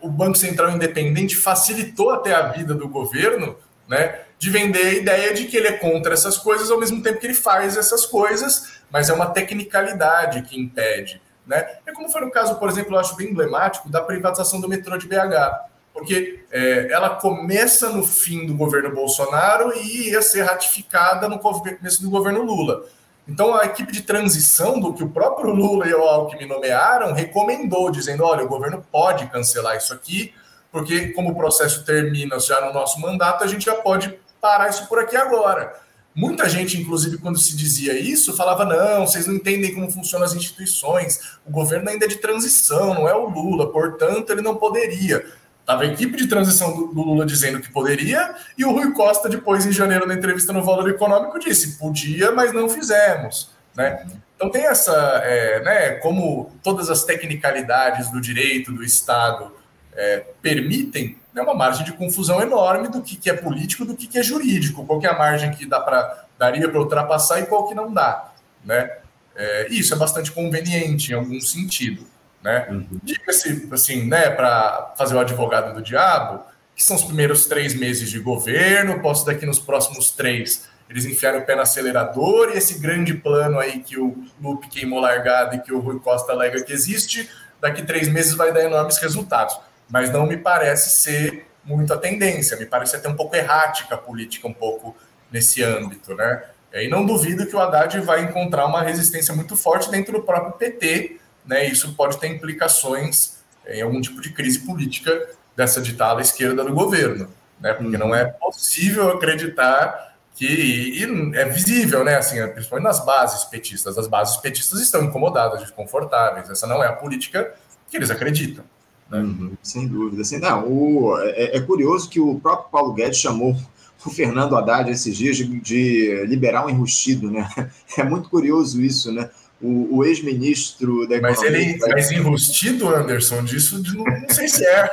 o 0.00 0.08
Banco 0.08 0.38
Central 0.38 0.70
independente 0.70 1.36
facilitou 1.36 2.10
até 2.10 2.34
a 2.34 2.48
vida 2.48 2.74
do 2.74 2.88
governo 2.88 3.56
né, 3.88 4.20
de 4.38 4.48
vender 4.48 4.86
a 4.86 4.92
ideia 4.92 5.34
de 5.34 5.46
que 5.46 5.56
ele 5.56 5.68
é 5.68 5.72
contra 5.72 6.14
essas 6.14 6.38
coisas 6.38 6.70
ao 6.70 6.78
mesmo 6.78 7.02
tempo 7.02 7.18
que 7.18 7.26
ele 7.26 7.34
faz 7.34 7.76
essas 7.76 8.06
coisas, 8.06 8.80
mas 8.90 9.10
é 9.10 9.12
uma 9.12 9.26
tecnicalidade 9.26 10.42
que 10.42 10.58
impede. 10.58 11.20
Né? 11.46 11.66
É 11.84 11.92
como 11.92 12.08
foi 12.08 12.20
no 12.20 12.30
caso, 12.30 12.54
por 12.54 12.68
exemplo, 12.68 12.94
eu 12.94 13.00
acho 13.00 13.16
bem 13.16 13.30
emblemático 13.30 13.90
da 13.90 14.00
privatização 14.00 14.60
do 14.60 14.68
metrô 14.68 14.96
de 14.96 15.08
BH, 15.08 15.68
porque 15.92 16.44
é, 16.50 16.88
ela 16.90 17.16
começa 17.16 17.90
no 17.90 18.06
fim 18.06 18.46
do 18.46 18.54
governo 18.54 18.94
Bolsonaro 18.94 19.76
e 19.76 20.10
ia 20.10 20.22
ser 20.22 20.42
ratificada 20.42 21.28
no 21.28 21.38
começo 21.38 22.00
do 22.00 22.08
governo 22.08 22.42
Lula. 22.42 22.84
Então, 23.28 23.54
a 23.54 23.64
equipe 23.64 23.92
de 23.92 24.02
transição 24.02 24.80
do 24.80 24.92
que 24.92 25.04
o 25.04 25.10
próprio 25.10 25.54
Lula 25.54 25.86
e 25.86 25.94
o 25.94 26.02
Alckmin 26.02 26.46
nomearam 26.46 27.12
recomendou, 27.12 27.90
dizendo: 27.90 28.24
olha, 28.24 28.44
o 28.44 28.48
governo 28.48 28.84
pode 28.90 29.26
cancelar 29.28 29.76
isso 29.76 29.92
aqui, 29.92 30.34
porque, 30.72 31.08
como 31.08 31.30
o 31.30 31.34
processo 31.34 31.84
termina 31.84 32.38
já 32.40 32.60
no 32.60 32.72
nosso 32.72 33.00
mandato, 33.00 33.44
a 33.44 33.46
gente 33.46 33.64
já 33.64 33.74
pode 33.74 34.18
parar 34.40 34.68
isso 34.68 34.86
por 34.88 34.98
aqui 34.98 35.16
agora. 35.16 35.78
Muita 36.14 36.48
gente, 36.48 36.80
inclusive, 36.80 37.18
quando 37.18 37.38
se 37.38 37.56
dizia 37.56 37.98
isso, 37.98 38.36
falava: 38.36 38.64
não, 38.64 39.06
vocês 39.06 39.26
não 39.26 39.34
entendem 39.34 39.72
como 39.72 39.90
funcionam 39.90 40.26
as 40.26 40.34
instituições, 40.34 41.38
o 41.46 41.50
governo 41.50 41.88
ainda 41.88 42.04
é 42.04 42.08
de 42.08 42.16
transição, 42.16 42.94
não 42.94 43.08
é 43.08 43.14
o 43.14 43.28
Lula, 43.28 43.70
portanto, 43.70 44.30
ele 44.30 44.42
não 44.42 44.56
poderia. 44.56 45.24
Estava 45.60 45.82
a 45.82 45.86
equipe 45.86 46.16
de 46.16 46.26
transição 46.26 46.74
do, 46.74 46.86
Lula 46.92 47.24
dizendo 47.24 47.60
que 47.60 47.70
poderia, 47.70 48.34
e 48.58 48.64
o 48.64 48.72
Rui 48.72 48.92
Costa, 48.92 49.28
depois, 49.28 49.64
em 49.66 49.72
janeiro, 49.72 50.06
na 50.06 50.14
entrevista 50.14 50.52
no 50.52 50.64
Valor 50.64 50.88
Econômico, 50.88 51.38
disse: 51.38 51.78
podia, 51.78 52.32
mas 52.32 52.52
não 52.52 52.68
fizemos. 52.68 53.50
Né? 53.74 54.06
Então 54.34 54.50
tem 54.50 54.66
essa, 54.66 54.92
é, 55.24 55.62
né, 55.62 55.90
como 55.96 56.50
todas 56.62 56.88
as 56.88 57.04
tecnicalidades 57.04 58.10
do 58.10 58.20
direito, 58.20 58.72
do 58.72 58.82
Estado 58.82 59.52
é, 59.94 60.24
permitem, 60.40 61.18
é 61.36 61.42
uma 61.42 61.54
margem 61.54 61.84
de 61.84 61.92
confusão 61.92 62.40
enorme 62.40 62.88
do 62.88 63.02
que, 63.02 63.16
que 63.16 63.30
é 63.30 63.34
político 63.34 63.84
do 63.84 63.94
que, 63.94 64.06
que 64.06 64.18
é 64.18 64.22
jurídico, 64.22 64.84
qual 64.84 64.98
que 64.98 65.06
é 65.06 65.10
a 65.10 65.18
margem 65.18 65.50
que 65.50 65.66
dá 65.66 65.78
pra, 65.78 66.24
daria 66.38 66.68
para 66.68 66.80
ultrapassar 66.80 67.40
e 67.40 67.46
qual 67.46 67.68
que 67.68 67.74
não 67.74 67.92
dá. 67.92 68.32
Né? 68.64 68.90
É, 69.36 69.68
isso 69.70 69.94
é 69.94 69.96
bastante 69.96 70.32
conveniente 70.32 71.12
em 71.12 71.14
algum 71.14 71.40
sentido. 71.40 72.06
Né? 72.42 72.66
Uhum. 72.70 73.00
Diga-se 73.02 73.68
assim, 73.70 74.06
né, 74.06 74.30
para 74.30 74.94
fazer 74.96 75.14
o 75.14 75.20
advogado 75.20 75.74
do 75.74 75.82
diabo, 75.82 76.42
que 76.74 76.82
são 76.82 76.96
os 76.96 77.04
primeiros 77.04 77.46
três 77.46 77.74
meses 77.74 78.10
de 78.10 78.18
governo, 78.18 79.00
posso 79.00 79.26
daqui 79.26 79.44
nos 79.44 79.58
próximos 79.58 80.10
três 80.10 80.68
eles 80.88 81.04
enfiaram 81.04 81.38
o 81.38 81.42
pé 81.42 81.54
no 81.54 81.62
acelerador 81.62 82.50
e 82.52 82.58
esse 82.58 82.80
grande 82.80 83.14
plano 83.14 83.60
aí 83.60 83.78
que 83.78 83.96
o 83.96 84.24
Lupe 84.42 84.68
queimou 84.68 84.98
largado 84.98 85.54
e 85.54 85.60
que 85.60 85.72
o 85.72 85.78
Rui 85.78 86.00
Costa 86.00 86.32
alega 86.32 86.64
que 86.64 86.72
existe, 86.72 87.30
daqui 87.60 87.84
três 87.84 88.08
meses 88.08 88.34
vai 88.34 88.52
dar 88.52 88.64
enormes 88.64 88.98
resultados 88.98 89.56
mas 89.90 90.10
não 90.10 90.26
me 90.26 90.36
parece 90.36 90.90
ser 90.90 91.46
muito 91.64 91.92
a 91.92 91.98
tendência, 91.98 92.56
me 92.56 92.64
parece 92.64 92.96
até 92.96 93.08
um 93.08 93.16
pouco 93.16 93.36
errática 93.36 93.96
a 93.96 93.98
política, 93.98 94.46
um 94.46 94.52
pouco 94.52 94.96
nesse 95.30 95.62
âmbito, 95.62 96.14
né? 96.14 96.44
E 96.72 96.88
não 96.88 97.04
duvido 97.04 97.46
que 97.46 97.56
o 97.56 97.60
Haddad 97.60 98.00
vai 98.00 98.22
encontrar 98.22 98.64
uma 98.66 98.82
resistência 98.82 99.34
muito 99.34 99.56
forte 99.56 99.90
dentro 99.90 100.12
do 100.12 100.22
próprio 100.22 100.52
PT, 100.52 101.19
né? 101.46 101.66
Isso 101.66 101.94
pode 101.94 102.18
ter 102.18 102.28
implicações 102.28 103.38
em 103.66 103.82
algum 103.82 104.00
tipo 104.00 104.20
de 104.20 104.30
crise 104.32 104.60
política 104.60 105.28
dessa 105.56 105.80
ditada 105.80 106.20
esquerda 106.20 106.64
do 106.64 106.72
governo, 106.72 107.28
né? 107.60 107.72
Porque 107.72 107.98
não 107.98 108.14
é 108.14 108.24
possível 108.24 109.10
acreditar 109.10 110.10
que 110.34 110.46
e 110.46 111.34
é 111.34 111.44
visível, 111.44 112.02
né? 112.02 112.16
Assim, 112.16 112.36
principalmente 112.48 112.86
nas 112.86 113.04
bases 113.04 113.44
petistas, 113.44 113.98
as 113.98 114.06
bases 114.06 114.36
petistas 114.38 114.80
estão 114.80 115.04
incomodadas, 115.04 115.60
desconfortáveis. 115.60 116.48
Essa 116.48 116.66
não 116.66 116.82
é 116.82 116.88
a 116.88 116.92
política 116.92 117.54
que 117.90 117.96
eles 117.96 118.10
acreditam. 118.10 118.64
Né? 119.10 119.18
Uhum, 119.18 119.52
sem 119.62 119.86
dúvida. 119.86 120.22
Assim, 120.22 120.38
não, 120.38 120.66
o, 120.66 121.18
é, 121.20 121.56
é, 121.56 121.60
curioso 121.60 122.08
que 122.08 122.20
o 122.20 122.38
próprio 122.40 122.70
Paulo 122.70 122.94
Guedes 122.94 123.18
chamou 123.18 123.56
o 124.04 124.10
Fernando 124.10 124.56
Haddad 124.56 124.90
esses 124.90 125.14
dias 125.14 125.36
de, 125.36 125.46
de 125.60 126.40
enrustido, 126.70 127.30
né? 127.30 127.46
É 127.98 128.04
muito 128.04 128.30
curioso 128.30 128.80
isso, 128.80 129.12
né? 129.12 129.28
O, 129.60 129.98
o 129.98 130.04
ex-ministro 130.04 131.06
da 131.06 131.20
Mas 131.20 131.42
ele, 131.42 131.78
mas 131.78 132.10
enrustido, 132.10 132.88
Anderson, 132.88 133.44
disso 133.44 133.82
não, 133.94 134.04
não 134.04 134.28
sei 134.30 134.48
se 134.48 134.64
é. 134.64 134.88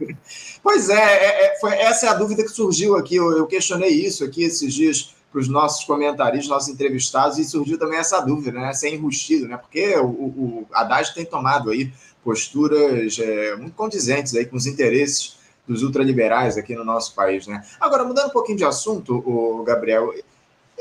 pois 0.62 0.90
é, 0.90 0.94
é, 0.94 1.46
é, 1.46 1.58
foi, 1.60 1.72
essa 1.74 2.06
é 2.06 2.08
a 2.10 2.14
dúvida 2.14 2.42
que 2.42 2.50
surgiu 2.50 2.96
aqui. 2.96 3.16
Eu, 3.16 3.36
eu 3.36 3.46
questionei 3.46 3.90
isso 3.90 4.22
aqui 4.22 4.42
esses 4.42 4.74
dias 4.74 5.14
para 5.32 5.40
os 5.40 5.48
nossos 5.48 5.84
comentaristas, 5.84 6.48
nossos 6.48 6.68
entrevistados, 6.68 7.38
e 7.38 7.44
surgiu 7.44 7.78
também 7.78 7.98
essa 7.98 8.20
dúvida, 8.20 8.58
né? 8.58 8.72
Se 8.72 8.88
é 8.88 8.94
enrustido, 8.94 9.46
né? 9.46 9.56
Porque 9.56 9.96
o, 9.96 10.06
o 10.06 10.66
Haddad 10.72 11.14
tem 11.14 11.24
tomado 11.24 11.70
aí 11.70 11.92
posturas 12.22 13.18
é, 13.18 13.56
muito 13.56 13.74
condizentes 13.74 14.34
aí 14.34 14.44
com 14.44 14.56
os 14.56 14.66
interesses 14.66 15.38
dos 15.66 15.82
ultraliberais 15.82 16.56
aqui 16.56 16.74
no 16.74 16.84
nosso 16.84 17.14
país, 17.14 17.46
né? 17.46 17.64
Agora, 17.80 18.04
mudando 18.04 18.26
um 18.26 18.32
pouquinho 18.32 18.58
de 18.58 18.64
assunto, 18.64 19.22
o 19.24 19.62
Gabriel, 19.62 20.12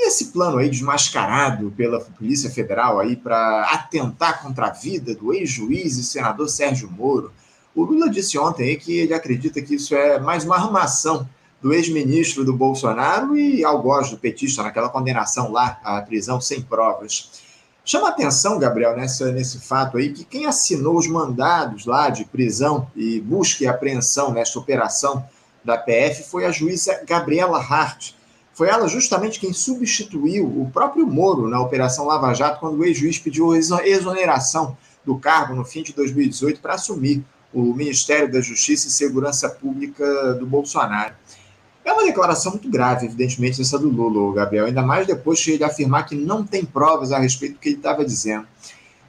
esse 0.08 0.26
plano 0.28 0.58
aí 0.58 0.70
desmascarado 0.70 1.72
pela 1.76 2.00
Polícia 2.00 2.50
Federal 2.50 3.00
aí 3.00 3.16
para 3.16 3.64
atentar 3.74 4.42
contra 4.42 4.68
a 4.68 4.72
vida 4.72 5.14
do 5.14 5.34
ex-juiz 5.34 5.98
e 5.98 6.04
senador 6.04 6.50
Sérgio 6.50 6.90
Moro, 6.90 7.32
o 7.76 7.84
Lula 7.84 8.10
disse 8.10 8.38
ontem 8.38 8.70
aí 8.70 8.78
que 8.78 8.98
ele 8.98 9.14
acredita 9.14 9.62
que 9.62 9.76
isso 9.76 9.96
é 9.96 10.20
mais 10.20 10.44
uma 10.44 10.58
armação 10.58 11.28
do 11.62 11.74
ex-ministro 11.74 12.46
do 12.46 12.54
Bolsonaro 12.54 13.38
e 13.38 13.64
algoz 13.64 14.10
do 14.10 14.18
petista 14.18 14.64
naquela 14.64 14.90
condenação 14.90 15.52
lá 15.52 15.80
à 15.84 16.02
prisão 16.02 16.40
sem 16.40 16.62
provas. 16.62 17.30
Chama 17.84 18.10
atenção, 18.10 18.60
Gabriel, 18.60 18.96
nessa, 18.96 19.32
nesse 19.32 19.60
fato 19.60 19.98
aí, 19.98 20.14
que 20.14 20.24
quem 20.24 20.46
assinou 20.46 20.98
os 20.98 21.08
mandados 21.08 21.86
lá 21.86 22.10
de 22.10 22.24
prisão 22.24 22.88
e 22.96 23.20
busca 23.20 23.64
e 23.64 23.68
apreensão 23.68 24.32
nesta 24.32 24.60
operação 24.60 25.26
da 25.64 25.78
PF 25.78 26.24
foi 26.30 26.46
a 26.46 26.52
juíza 26.52 27.02
Gabriela 27.06 27.60
Hart. 27.60 28.14
Foi 28.60 28.67
ela 28.67 28.89
justamente 28.89 29.39
quem 29.39 29.54
substituiu 29.54 30.45
o 30.45 30.69
próprio 30.69 31.08
Moro 31.08 31.48
na 31.48 31.62
Operação 31.62 32.06
Lava 32.06 32.34
Jato, 32.34 32.60
quando 32.60 32.78
o 32.78 32.84
ex-juiz 32.84 33.17
pediu 33.17 33.56
exoneração 33.56 34.76
do 35.06 35.17
cargo 35.17 35.56
no 35.56 35.63
fim 35.63 35.82
de 35.82 35.93
2018 35.93 36.60
para 36.60 36.74
assumir 36.74 37.24
o 37.54 37.74
Ministério 37.74 38.30
da 38.30 38.41
Justiça 38.41 38.89
e 38.89 38.91
Segurança 38.91 39.50
Pública 39.50 40.34
do 40.34 40.45
Bolsonaro. 40.45 41.13
É 41.86 41.93
uma 41.93 42.04
declaração 42.04 42.52
muito 42.52 42.69
grave, 42.69 43.06
evidentemente, 43.06 43.62
essa 43.62 43.80
do 43.80 43.88
Lula, 43.88 44.36
Gabriel, 44.36 44.65
ainda 44.65 44.82
mais 44.82 45.08
depois 45.08 45.39
de 45.39 45.52
ele 45.52 45.63
afirmar 45.63 46.06
que 46.06 46.15
não 46.15 46.45
tem 46.45 46.65
provas 46.65 47.13
a 47.13 47.17
respeito 47.17 47.54
do 47.54 47.60
que 47.60 47.69
ele 47.69 47.78
estava 47.78 48.04
dizendo. 48.04 48.45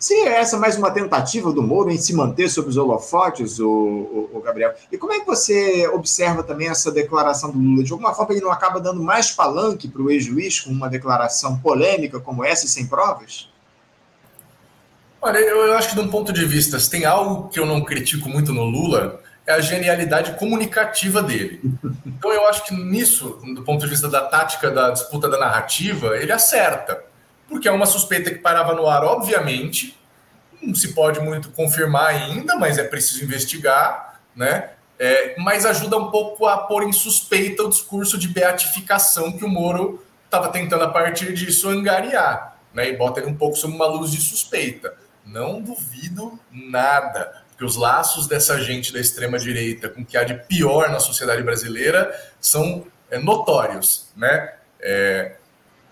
Seria 0.01 0.31
essa 0.31 0.57
mais 0.57 0.79
uma 0.79 0.91
tentativa 0.91 1.53
do 1.53 1.63
Moro 1.63 1.91
em 1.91 1.99
se 1.99 2.15
manter 2.15 2.49
sob 2.49 2.71
os 2.71 2.79
holofotes, 2.79 3.61
o, 3.61 3.69
o, 3.69 4.31
o, 4.33 4.41
Gabriel? 4.41 4.73
E 4.91 4.97
como 4.97 5.13
é 5.13 5.21
que 5.21 5.27
você 5.27 5.87
observa 5.89 6.43
também 6.43 6.69
essa 6.69 6.91
declaração 6.91 7.51
do 7.51 7.59
Lula? 7.59 7.85
De 7.85 7.93
alguma 7.93 8.15
forma, 8.15 8.33
ele 8.33 8.41
não 8.41 8.51
acaba 8.51 8.81
dando 8.81 9.03
mais 9.03 9.31
palanque 9.31 9.89
para 9.89 10.01
o 10.01 10.11
ex-juiz 10.11 10.61
com 10.61 10.71
uma 10.71 10.89
declaração 10.89 11.59
polêmica 11.59 12.19
como 12.19 12.43
essa 12.43 12.65
e 12.65 12.69
sem 12.71 12.87
provas? 12.87 13.51
Olha, 15.21 15.37
eu, 15.37 15.67
eu 15.67 15.77
acho 15.77 15.91
que, 15.91 15.95
de 15.95 16.01
um 16.01 16.09
ponto 16.09 16.33
de 16.33 16.47
vista, 16.47 16.79
se 16.79 16.89
tem 16.89 17.05
algo 17.05 17.51
que 17.51 17.61
eu 17.61 17.67
não 17.67 17.85
critico 17.85 18.27
muito 18.27 18.55
no 18.55 18.65
Lula, 18.65 19.21
é 19.47 19.53
a 19.53 19.61
genialidade 19.61 20.33
comunicativa 20.39 21.23
dele. 21.23 21.61
Então 22.21 22.33
eu 22.33 22.47
acho 22.49 22.67
que 22.67 22.75
nisso, 22.75 23.39
do 23.55 23.63
ponto 23.63 23.81
de 23.83 23.87
vista 23.87 24.07
da 24.07 24.21
tática 24.21 24.71
da 24.71 24.91
disputa 24.91 25.27
da 25.27 25.39
narrativa, 25.39 26.19
ele 26.19 26.31
acerta. 26.31 27.10
Porque 27.51 27.69
é 27.69 27.73
uma 27.73 27.85
suspeita 27.85 28.31
que 28.31 28.39
parava 28.39 28.73
no 28.75 28.87
ar, 28.87 29.05
obviamente, 29.05 29.99
não 30.63 30.75
se 30.75 30.95
pode 30.95 31.21
muito 31.21 31.51
confirmar 31.51 32.07
ainda, 32.07 32.55
mas 32.55 32.79
é 32.79 32.85
preciso 32.85 33.25
investigar, 33.25 34.21
né? 34.35 34.71
É, 34.99 35.35
mas 35.39 35.67
ajuda 35.67 35.97
um 35.97 36.11
pouco 36.11 36.47
a 36.47 36.59
pôr 36.59 36.85
em 36.85 36.93
suspeita 36.93 37.65
o 37.65 37.69
discurso 37.69 38.17
de 38.17 38.29
beatificação 38.29 39.33
que 39.33 39.45
o 39.45 39.49
Moro 39.49 40.05
estava 40.25 40.49
tentando, 40.51 40.85
a 40.85 40.89
partir 40.89 41.33
disso, 41.33 41.69
angariar, 41.69 42.57
né? 42.73 42.89
E 42.89 42.97
bota 42.97 43.19
ele 43.19 43.31
um 43.31 43.37
pouco 43.37 43.57
sob 43.57 43.75
uma 43.75 43.87
luz 43.87 44.13
de 44.13 44.21
suspeita. 44.21 44.95
Não 45.27 45.61
duvido 45.61 46.39
nada 46.53 47.43
que 47.59 47.65
os 47.65 47.77
laços 47.77 48.29
dessa 48.29 48.61
gente 48.61 48.93
da 48.93 49.01
extrema 49.01 49.39
direita 49.39 49.89
com 49.89 50.03
o 50.03 50.05
que 50.05 50.17
há 50.17 50.23
de 50.23 50.35
pior 50.35 50.89
na 50.91 51.01
sociedade 51.01 51.43
brasileira 51.43 52.15
são 52.41 52.87
é, 53.11 53.19
notórios, 53.19 54.09
né? 54.17 54.55
É, 54.79 55.37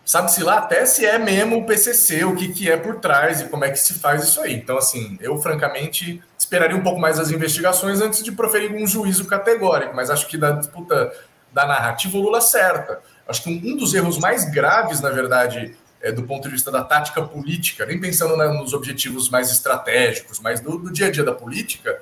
Sabe-se 0.08 0.42
lá 0.42 0.56
até 0.56 0.86
se 0.86 1.04
é 1.04 1.18
mesmo 1.18 1.58
o 1.58 1.66
PCC, 1.66 2.24
o 2.24 2.34
que, 2.34 2.48
que 2.48 2.70
é 2.70 2.78
por 2.78 2.96
trás 2.96 3.42
e 3.42 3.44
como 3.44 3.66
é 3.66 3.70
que 3.70 3.78
se 3.78 3.92
faz 3.92 4.24
isso 4.24 4.40
aí. 4.40 4.54
Então, 4.54 4.78
assim, 4.78 5.18
eu 5.20 5.36
francamente 5.36 6.22
esperaria 6.38 6.74
um 6.74 6.82
pouco 6.82 6.98
mais 6.98 7.18
as 7.18 7.30
investigações 7.30 8.00
antes 8.00 8.24
de 8.24 8.32
proferir 8.32 8.72
um 8.72 8.86
juízo 8.86 9.26
categórico, 9.26 9.94
mas 9.94 10.08
acho 10.08 10.26
que 10.26 10.38
da 10.38 10.52
disputa 10.52 11.12
da 11.52 11.66
narrativa 11.66 12.16
o 12.16 12.22
Lula 12.22 12.38
acerta. 12.38 13.02
Acho 13.28 13.42
que 13.42 13.50
um 13.50 13.76
dos 13.76 13.92
erros 13.92 14.16
mais 14.18 14.50
graves, 14.50 15.02
na 15.02 15.10
verdade, 15.10 15.76
é, 16.00 16.10
do 16.10 16.22
ponto 16.22 16.44
de 16.44 16.54
vista 16.54 16.70
da 16.70 16.82
tática 16.82 17.20
política, 17.20 17.84
nem 17.84 18.00
pensando 18.00 18.34
nos 18.34 18.72
objetivos 18.72 19.28
mais 19.28 19.52
estratégicos, 19.52 20.40
mas 20.40 20.58
do, 20.58 20.78
do, 20.78 20.90
dia 20.90 21.08
a 21.08 21.10
dia 21.10 21.22
da 21.22 21.34
política, 21.34 22.00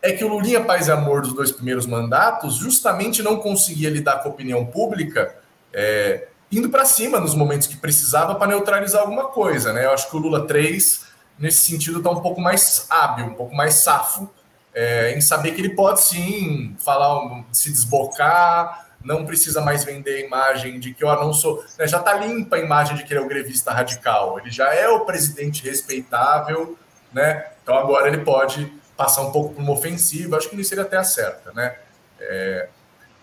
é 0.00 0.12
que 0.12 0.24
o 0.24 0.28
Lulinha 0.28 0.62
Paz 0.62 0.86
e 0.86 0.92
Amor 0.92 1.22
dos 1.22 1.32
dois 1.32 1.50
primeiros 1.50 1.86
mandatos 1.86 2.54
justamente 2.54 3.20
não 3.20 3.38
conseguia 3.38 3.90
lidar 3.90 4.22
com 4.22 4.28
a 4.28 4.30
opinião 4.30 4.64
pública 4.64 5.34
é, 5.72 6.28
indo 6.50 6.70
para 6.70 6.84
cima 6.84 7.20
nos 7.20 7.34
momentos 7.34 7.66
que 7.66 7.76
precisava 7.76 8.34
para 8.34 8.48
neutralizar 8.48 9.02
alguma 9.02 9.24
coisa, 9.24 9.72
né? 9.72 9.84
Eu 9.84 9.92
acho 9.92 10.08
que 10.08 10.16
o 10.16 10.18
Lula 10.18 10.46
3, 10.46 11.06
nesse 11.38 11.70
sentido, 11.70 11.98
está 11.98 12.10
um 12.10 12.20
pouco 12.20 12.40
mais 12.40 12.86
hábil, 12.88 13.26
um 13.26 13.34
pouco 13.34 13.54
mais 13.54 13.74
safo, 13.74 14.30
é, 14.74 15.12
em 15.16 15.20
saber 15.20 15.52
que 15.52 15.60
ele 15.60 15.70
pode 15.70 16.00
sim 16.00 16.76
falar, 16.78 17.44
se 17.52 17.70
desbocar, 17.70 18.86
não 19.02 19.24
precisa 19.24 19.60
mais 19.60 19.84
vender 19.84 20.16
a 20.16 20.26
imagem 20.26 20.80
de 20.80 20.92
que 20.92 21.04
eu 21.04 21.08
não 21.16 21.32
sou. 21.32 21.64
Né, 21.78 21.86
já 21.86 21.98
está 21.98 22.14
limpa 22.14 22.56
a 22.56 22.58
imagem 22.58 22.96
de 22.96 23.04
que 23.04 23.12
ele 23.12 23.20
é 23.20 23.22
o 23.22 23.28
grevista 23.28 23.72
radical. 23.72 24.38
Ele 24.38 24.50
já 24.50 24.72
é 24.74 24.88
o 24.88 25.00
presidente 25.00 25.64
respeitável, 25.64 26.76
né? 27.12 27.46
Então 27.62 27.76
agora 27.76 28.08
ele 28.08 28.18
pode 28.18 28.72
passar 28.96 29.22
um 29.22 29.30
pouco 29.30 29.54
por 29.54 29.62
uma 29.62 29.72
ofensiva. 29.72 30.36
Acho 30.36 30.50
que 30.50 30.56
nisso 30.56 30.74
ele 30.74 30.80
até 30.80 30.96
acerta, 30.96 31.52
né? 31.52 31.76
É, 32.20 32.68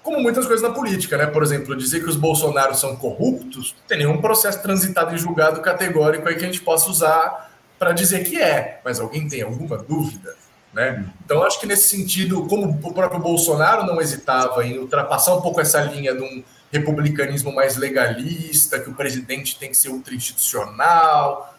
como 0.05 0.21
muitas 0.21 0.45
coisas 0.45 0.61
na 0.61 0.71
política, 0.71 1.17
né? 1.17 1.25
Por 1.25 1.41
exemplo, 1.41 1.75
dizer 1.75 2.03
que 2.03 2.07
os 2.07 2.15
bolsonaros 2.15 2.79
são 2.79 2.95
corruptos, 2.95 3.73
não 3.75 3.87
tem 3.87 3.97
nenhum 3.97 4.21
processo 4.21 4.61
transitado 4.61 5.15
em 5.15 5.17
julgado 5.17 5.61
categórico 5.61 6.29
aí 6.29 6.35
que 6.35 6.43
a 6.43 6.47
gente 6.47 6.61
possa 6.61 6.91
usar 6.91 7.51
para 7.79 7.91
dizer 7.91 8.23
que 8.23 8.39
é. 8.39 8.79
Mas 8.85 8.99
alguém 8.99 9.27
tem 9.27 9.41
alguma 9.41 9.77
dúvida? 9.79 10.35
Né? 10.71 11.03
Então, 11.25 11.41
acho 11.41 11.59
que 11.59 11.65
nesse 11.65 11.89
sentido, 11.89 12.45
como 12.47 12.69
o 12.69 12.93
próprio 12.93 13.19
Bolsonaro 13.19 13.83
não 13.83 13.99
hesitava 13.99 14.63
em 14.63 14.77
ultrapassar 14.77 15.33
um 15.33 15.41
pouco 15.41 15.59
essa 15.59 15.81
linha 15.81 16.13
de 16.13 16.21
um 16.21 16.43
republicanismo 16.71 17.51
mais 17.51 17.75
legalista, 17.75 18.79
que 18.79 18.89
o 18.89 18.93
presidente 18.93 19.57
tem 19.57 19.71
que 19.71 19.77
ser 19.77 19.89
ultra-institucional, 19.89 21.57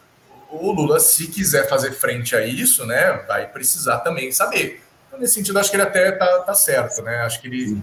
o 0.49 0.71
Lula, 0.71 1.01
se 1.01 1.27
quiser 1.27 1.67
fazer 1.67 1.91
frente 1.91 2.33
a 2.33 2.45
isso, 2.45 2.85
né, 2.85 3.23
vai 3.27 3.45
precisar 3.47 3.97
também 3.97 4.31
saber. 4.31 4.81
Então, 5.07 5.19
nesse 5.19 5.33
sentido, 5.33 5.59
acho 5.59 5.69
que 5.69 5.75
ele 5.75 5.83
até 5.83 6.11
tá, 6.11 6.39
tá 6.43 6.53
certo, 6.53 7.01
né? 7.01 7.17
Acho 7.21 7.41
que 7.41 7.47
ele. 7.47 7.81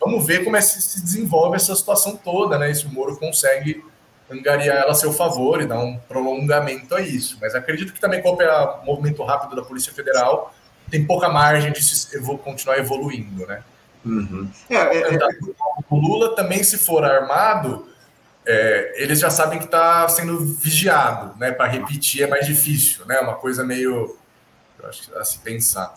Vamos 0.00 0.26
ver 0.26 0.44
como 0.44 0.56
é 0.56 0.60
que 0.60 0.66
se 0.66 1.02
desenvolve 1.02 1.56
essa 1.56 1.74
situação 1.74 2.16
toda, 2.16 2.58
né? 2.58 2.72
Se 2.72 2.86
o 2.86 2.90
Moro 2.90 3.16
consegue 3.16 3.84
angariar 4.30 4.76
ela 4.76 4.92
a 4.92 4.94
seu 4.94 5.12
favor 5.12 5.60
e 5.60 5.66
dar 5.66 5.80
um 5.80 5.96
prolongamento 5.96 6.94
a 6.94 7.00
isso. 7.00 7.38
Mas 7.40 7.54
acredito 7.54 7.92
que 7.92 8.00
também, 8.00 8.22
com 8.22 8.30
o 8.30 8.84
movimento 8.84 9.22
rápido 9.24 9.56
da 9.56 9.62
Polícia 9.62 9.92
Federal, 9.92 10.54
tem 10.90 11.04
pouca 11.04 11.28
margem 11.28 11.72
de 11.72 11.82
se 11.82 12.16
evolu 12.16 12.38
continuar 12.38 12.78
evoluindo, 12.78 13.46
né? 13.46 13.62
Uhum. 14.04 14.48
É, 14.70 14.76
é, 14.76 15.14
é... 15.14 15.18
O 15.90 15.96
Lula 15.96 16.34
também, 16.34 16.62
se 16.62 16.78
for 16.78 17.04
armado, 17.04 17.88
é, 18.46 18.94
eles 18.96 19.18
já 19.18 19.30
sabem 19.30 19.58
que 19.58 19.66
está 19.66 20.08
sendo 20.08 20.38
vigiado, 20.40 21.36
né? 21.38 21.50
Para 21.50 21.66
repetir 21.66 22.22
é 22.22 22.26
mais 22.26 22.46
difícil, 22.46 23.04
né? 23.06 23.18
Uma 23.20 23.34
coisa 23.34 23.64
meio 23.64 24.16
acho, 24.84 25.14
a 25.16 25.24
se 25.24 25.38
pensar. 25.38 25.92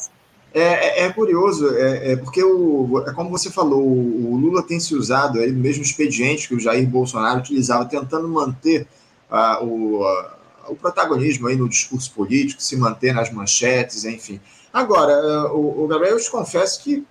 É, 0.54 1.04
é, 1.04 1.06
é 1.06 1.14
curioso, 1.14 1.70
é, 1.76 2.12
é, 2.12 2.16
porque 2.18 2.44
o, 2.44 3.02
é 3.08 3.14
como 3.14 3.30
você 3.30 3.50
falou, 3.50 3.82
o, 3.82 4.36
Lula 4.36 4.62
tem 4.62 4.82
se 4.82 4.94
usado 4.94 5.40
aí 5.40 5.50
no 5.50 5.60
mesmo 5.60 5.82
expediente 5.82 6.48
que 6.48 6.56
o 6.56 6.60
Jair 6.60 6.86
Bolsonaro 6.88 7.40
utilizava, 7.40 7.86
tentando 7.86 8.28
manter 8.28 8.86
uh, 9.32 9.64
o, 9.66 10.04
o 10.68 10.76
protagonismo 10.76 11.48
aí 11.48 11.56
no 11.56 11.70
discurso 11.70 12.12
político, 12.14 12.62
se 12.62 12.76
manter 12.76 13.14
nas 13.14 13.32
manchetes, 13.32 14.04
enfim. 14.04 14.42
Agora, 14.74 15.54
o, 15.54 15.86
o 15.86 15.88
Gabriel, 15.88 16.18
eu 16.18 16.24
te 16.24 16.30
confesso 16.30 16.84
que 16.84 17.06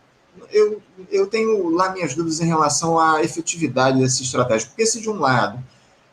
eu, 0.53 0.83
eu 1.11 1.27
tenho 1.27 1.71
lá 1.71 1.93
minhas 1.93 2.15
dúvidas 2.15 2.41
em 2.41 2.47
relação 2.47 2.99
à 2.99 3.23
efetividade 3.23 4.01
dessa 4.01 4.23
estratégia, 4.23 4.69
porque 4.69 4.85
se 4.85 5.01
de 5.01 5.09
um 5.09 5.19
lado, 5.19 5.59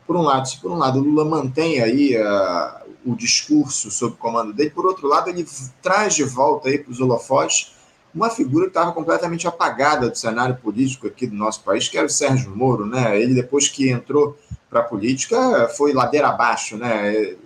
por 0.06 0.16
um 0.16 0.22
lado, 0.22 0.48
se 0.48 0.58
por 0.58 0.70
um 0.70 0.76
lado 0.76 0.98
o 0.98 1.02
Lula 1.02 1.26
mantém 1.26 1.82
aí 1.82 2.16
uh, 2.16 2.77
o 3.10 3.16
discurso 3.16 3.90
sob 3.90 4.14
o 4.14 4.16
comando 4.16 4.52
dele, 4.52 4.70
por 4.70 4.86
outro 4.86 5.06
lado 5.06 5.30
ele 5.30 5.46
traz 5.82 6.14
de 6.14 6.24
volta 6.24 6.68
aí 6.68 6.78
para 6.78 6.92
os 6.92 7.00
holofotes 7.00 7.72
uma 8.14 8.30
figura 8.30 8.64
que 8.64 8.70
estava 8.70 8.92
completamente 8.92 9.46
apagada 9.46 10.08
do 10.08 10.16
cenário 10.16 10.56
político 10.56 11.06
aqui 11.06 11.26
do 11.26 11.36
nosso 11.36 11.62
país, 11.62 11.88
que 11.88 11.96
era 11.96 12.06
o 12.06 12.10
Sérgio 12.10 12.54
Moro, 12.56 12.86
né? 12.86 13.20
Ele 13.20 13.34
depois 13.34 13.68
que 13.68 13.90
entrou 13.90 14.36
para 14.68 14.80
a 14.80 14.84
política 14.84 15.68
foi 15.76 15.92
ladeira 15.92 16.28
abaixo, 16.28 16.76
né? 16.76 17.36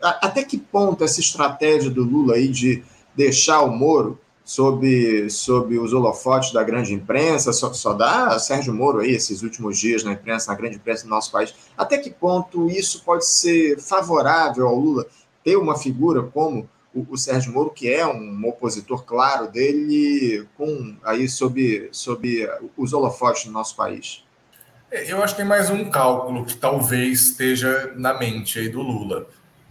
Até 0.00 0.44
que 0.44 0.58
ponto 0.58 1.02
essa 1.04 1.20
estratégia 1.20 1.90
do 1.90 2.02
Lula 2.02 2.34
aí 2.34 2.48
de 2.48 2.82
deixar 3.14 3.62
o 3.62 3.70
Moro 3.70 4.18
sob, 4.46 5.28
sob 5.28 5.76
os 5.76 5.92
holofotes 5.92 6.52
da 6.52 6.62
grande 6.62 6.94
imprensa, 6.94 7.52
só, 7.52 7.72
só 7.72 7.92
dá 7.92 8.38
Sérgio 8.38 8.72
Moro 8.72 9.00
aí 9.00 9.10
esses 9.10 9.42
últimos 9.42 9.76
dias 9.76 10.04
na 10.04 10.12
imprensa, 10.12 10.52
na 10.52 10.56
grande 10.56 10.76
imprensa 10.76 11.02
do 11.02 11.10
nosso 11.10 11.32
país. 11.32 11.52
Até 11.76 11.98
que 11.98 12.10
ponto 12.10 12.70
isso 12.70 13.02
pode 13.02 13.26
ser 13.26 13.80
favorável 13.80 14.68
ao 14.68 14.76
Lula 14.76 15.04
ter 15.42 15.56
uma 15.56 15.76
figura 15.76 16.22
como 16.22 16.68
o, 16.94 17.04
o 17.10 17.18
Sérgio 17.18 17.52
Moro, 17.52 17.70
que 17.70 17.92
é 17.92 18.06
um 18.06 18.40
opositor 18.46 19.02
claro 19.02 19.48
dele, 19.50 20.46
com 20.56 20.94
aí 21.02 21.28
sob, 21.28 21.88
sob 21.90 22.48
os 22.76 22.92
holofotes 22.92 23.46
do 23.46 23.50
nosso 23.50 23.74
país? 23.74 24.24
É, 24.92 25.10
eu 25.10 25.20
acho 25.24 25.34
que 25.34 25.40
tem 25.40 25.48
mais 25.48 25.70
um 25.70 25.90
cálculo 25.90 26.44
que 26.44 26.56
talvez 26.56 27.30
esteja 27.30 27.92
na 27.96 28.14
mente 28.14 28.60
aí 28.60 28.68
do 28.68 28.80
Lula 28.80 29.26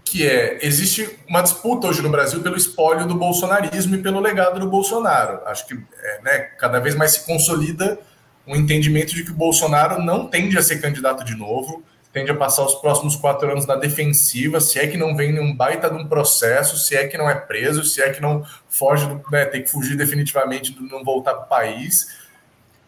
que 0.06 0.26
é 0.26 0.60
existe 0.62 1.20
uma 1.28 1.42
disputa 1.42 1.88
hoje 1.88 2.02
no 2.02 2.10
Brasil 2.10 2.42
pelo 2.42 2.56
espólio 2.56 3.08
do 3.08 3.16
bolsonarismo 3.16 3.96
e 3.96 4.02
pelo 4.02 4.20
legado 4.20 4.60
do 4.60 4.70
Bolsonaro. 4.70 5.42
Acho 5.48 5.66
que 5.66 5.74
é, 5.74 6.22
né, 6.22 6.40
cada 6.60 6.80
vez 6.80 6.96
mais 6.96 7.14
se 7.14 7.26
consolida 7.26 8.00
um 8.48 8.56
entendimento 8.56 9.16
de 9.16 9.24
que 9.24 9.32
o 9.32 9.36
Bolsonaro 9.36 10.02
não 10.02 10.28
tende 10.28 10.58
a 10.58 10.62
ser 10.62 10.80
candidato 10.80 11.26
de 11.26 11.36
novo, 11.36 11.84
tende 12.14 12.30
a 12.30 12.36
passar 12.36 12.64
os 12.64 12.76
próximos 12.76 13.16
quatro 13.16 13.52
anos 13.52 13.66
na 13.66 13.76
defensiva, 13.76 14.62
se 14.62 14.78
é 14.78 14.86
que 14.86 14.96
não 14.96 15.16
vem 15.18 15.34
num 15.34 15.54
baita 15.54 15.90
de 15.90 15.96
um 15.96 16.08
processo, 16.08 16.78
se 16.78 16.96
é 16.96 17.08
que 17.08 17.18
não 17.18 17.28
é 17.28 17.34
preso, 17.34 17.84
se 17.84 18.02
é 18.02 18.12
que 18.12 18.22
não 18.22 18.46
foge, 18.70 19.08
do, 19.08 19.22
né, 19.32 19.44
tem 19.46 19.64
que 19.64 19.70
fugir 19.72 19.98
definitivamente 19.98 20.72
do 20.72 20.84
não 20.84 21.04
voltar 21.04 21.34
para 21.34 21.46
o 21.46 21.50
país. 21.50 22.16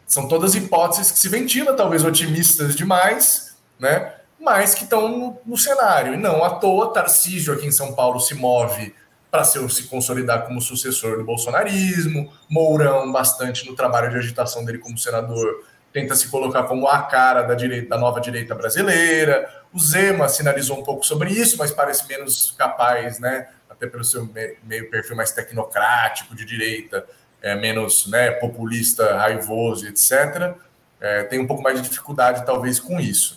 São 0.05 0.27
todas 0.27 0.53
hipóteses 0.53 1.11
que 1.11 1.17
se 1.17 1.27
ventilam, 1.27 1.75
talvez 1.75 2.05
otimistas 2.05 2.75
demais, 2.75 3.57
né? 3.79 4.13
Mas 4.47 4.73
que 4.73 4.85
estão 4.85 5.09
no, 5.09 5.41
no, 5.45 5.57
cenário. 5.57 6.13
E 6.13 6.17
não 6.17 6.41
à 6.41 6.51
toa, 6.51 6.93
Tarcísio 6.93 7.53
aqui 7.53 7.67
em 7.67 7.71
São 7.71 7.93
Paulo 7.93 8.17
se 8.17 8.33
move 8.33 8.95
para 9.29 9.43
se 9.43 9.83
consolidar 9.89 10.45
como 10.45 10.61
sucessor 10.61 11.17
do 11.17 11.25
bolsonarismo, 11.25 12.31
Mourão, 12.49 13.11
bastante 13.11 13.67
no 13.67 13.75
trabalho 13.75 14.09
de 14.09 14.15
agitação 14.15 14.63
dele 14.63 14.77
como 14.77 14.97
senador, 14.97 15.65
tenta 15.91 16.15
se 16.15 16.29
colocar 16.29 16.63
como 16.63 16.87
a 16.87 17.01
cara 17.01 17.41
da, 17.41 17.55
direita, 17.55 17.89
da 17.89 17.97
nova 17.97 18.21
direita 18.21 18.55
brasileira. 18.55 19.49
O 19.73 19.79
Zema 19.79 20.29
sinalizou 20.29 20.79
um 20.79 20.83
pouco 20.83 21.05
sobre 21.05 21.29
isso, 21.29 21.57
mas 21.57 21.71
parece 21.71 22.07
menos 22.07 22.55
capaz, 22.57 23.19
né? 23.19 23.49
Até 23.69 23.85
pelo 23.85 24.05
seu 24.05 24.29
meio 24.63 24.89
perfil 24.89 25.17
mais 25.17 25.33
tecnocrático 25.33 26.33
de 26.33 26.45
direita, 26.45 27.05
é, 27.41 27.53
menos 27.53 28.07
né, 28.07 28.31
populista, 28.31 29.17
raivoso, 29.17 29.85
etc. 29.87 30.55
É, 31.01 31.23
tem 31.23 31.37
um 31.37 31.45
pouco 31.45 31.61
mais 31.61 31.81
de 31.81 31.89
dificuldade, 31.89 32.45
talvez, 32.45 32.79
com 32.79 32.97
isso 32.97 33.36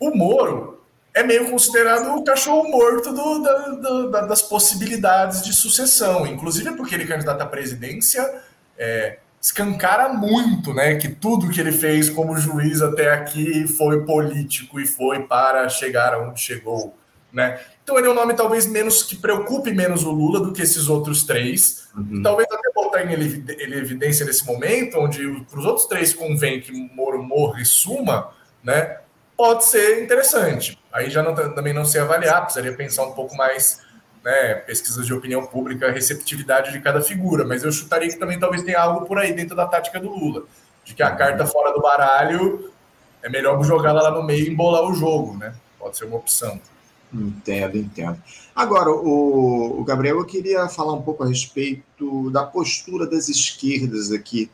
o 0.00 0.16
Moro 0.16 0.80
é 1.14 1.22
meio 1.22 1.50
considerado 1.50 2.16
o 2.16 2.24
cachorro 2.24 2.68
morto 2.70 3.12
do, 3.12 3.42
da, 3.42 4.04
da, 4.06 4.20
das 4.22 4.42
possibilidades 4.42 5.42
de 5.42 5.52
sucessão, 5.52 6.26
inclusive 6.26 6.72
porque 6.72 6.94
ele 6.94 7.06
candidato 7.06 7.42
à 7.42 7.46
presidência 7.46 8.42
é, 8.78 9.18
escancara 9.40 10.12
muito, 10.12 10.72
né, 10.72 10.96
que 10.96 11.08
tudo 11.08 11.50
que 11.50 11.60
ele 11.60 11.72
fez 11.72 12.08
como 12.08 12.36
juiz 12.36 12.80
até 12.80 13.12
aqui 13.12 13.66
foi 13.66 14.04
político 14.04 14.80
e 14.80 14.86
foi 14.86 15.24
para 15.24 15.68
chegar 15.68 16.14
aonde 16.14 16.40
chegou, 16.40 16.94
né? 17.32 17.60
Então 17.82 17.98
ele 17.98 18.06
é 18.06 18.10
um 18.10 18.14
nome 18.14 18.34
talvez 18.34 18.66
menos 18.66 19.02
que 19.02 19.16
preocupe 19.16 19.72
menos 19.72 20.04
o 20.04 20.10
Lula 20.10 20.40
do 20.40 20.52
que 20.52 20.62
esses 20.62 20.88
outros 20.88 21.24
três. 21.24 21.88
Uhum. 21.96 22.22
Talvez 22.22 22.46
até 22.50 22.70
botar 22.72 23.02
em 23.02 23.12
evidência 23.12 24.24
nesse 24.24 24.46
momento, 24.46 24.98
onde 24.98 25.44
para 25.50 25.58
os 25.58 25.64
outros 25.64 25.86
três 25.86 26.14
convém 26.14 26.60
que 26.60 26.72
Moro 26.94 27.22
morra 27.22 27.60
e 27.60 27.64
suma, 27.64 28.30
né? 28.62 28.98
Pode 29.40 29.64
ser 29.64 30.02
interessante. 30.02 30.78
Aí 30.92 31.08
já 31.08 31.22
não, 31.22 31.34
também 31.34 31.72
não 31.72 31.86
sei 31.86 32.02
avaliar, 32.02 32.42
precisaria 32.42 32.76
pensar 32.76 33.04
um 33.04 33.12
pouco 33.12 33.34
mais, 33.34 33.80
né, 34.22 34.56
pesquisas 34.66 35.06
de 35.06 35.14
opinião 35.14 35.46
pública, 35.46 35.90
receptividade 35.90 36.72
de 36.72 36.80
cada 36.80 37.00
figura, 37.00 37.42
mas 37.42 37.64
eu 37.64 37.72
chutaria 37.72 38.10
que 38.10 38.18
também 38.18 38.38
talvez 38.38 38.62
tenha 38.62 38.78
algo 38.78 39.06
por 39.06 39.18
aí 39.18 39.32
dentro 39.32 39.56
da 39.56 39.66
tática 39.66 39.98
do 39.98 40.10
Lula, 40.10 40.42
de 40.84 40.92
que 40.92 41.02
a 41.02 41.16
carta 41.16 41.46
fora 41.46 41.72
do 41.72 41.80
baralho 41.80 42.70
é 43.22 43.30
melhor 43.30 43.64
jogar 43.64 43.92
lá 43.92 44.10
no 44.10 44.22
meio 44.22 44.44
e 44.44 44.50
embolar 44.50 44.82
o 44.82 44.92
jogo, 44.92 45.38
né? 45.38 45.54
Pode 45.78 45.96
ser 45.96 46.04
uma 46.04 46.18
opção. 46.18 46.60
Entendo, 47.10 47.78
entendo. 47.78 48.22
Agora, 48.54 48.90
o, 48.90 49.80
o 49.80 49.84
Gabriel, 49.84 50.18
eu 50.18 50.26
queria 50.26 50.68
falar 50.68 50.92
um 50.92 51.00
pouco 51.00 51.24
a 51.24 51.26
respeito 51.26 52.30
da 52.30 52.44
postura 52.44 53.06
das 53.06 53.30
esquerdas 53.30 54.12
aqui 54.12 54.50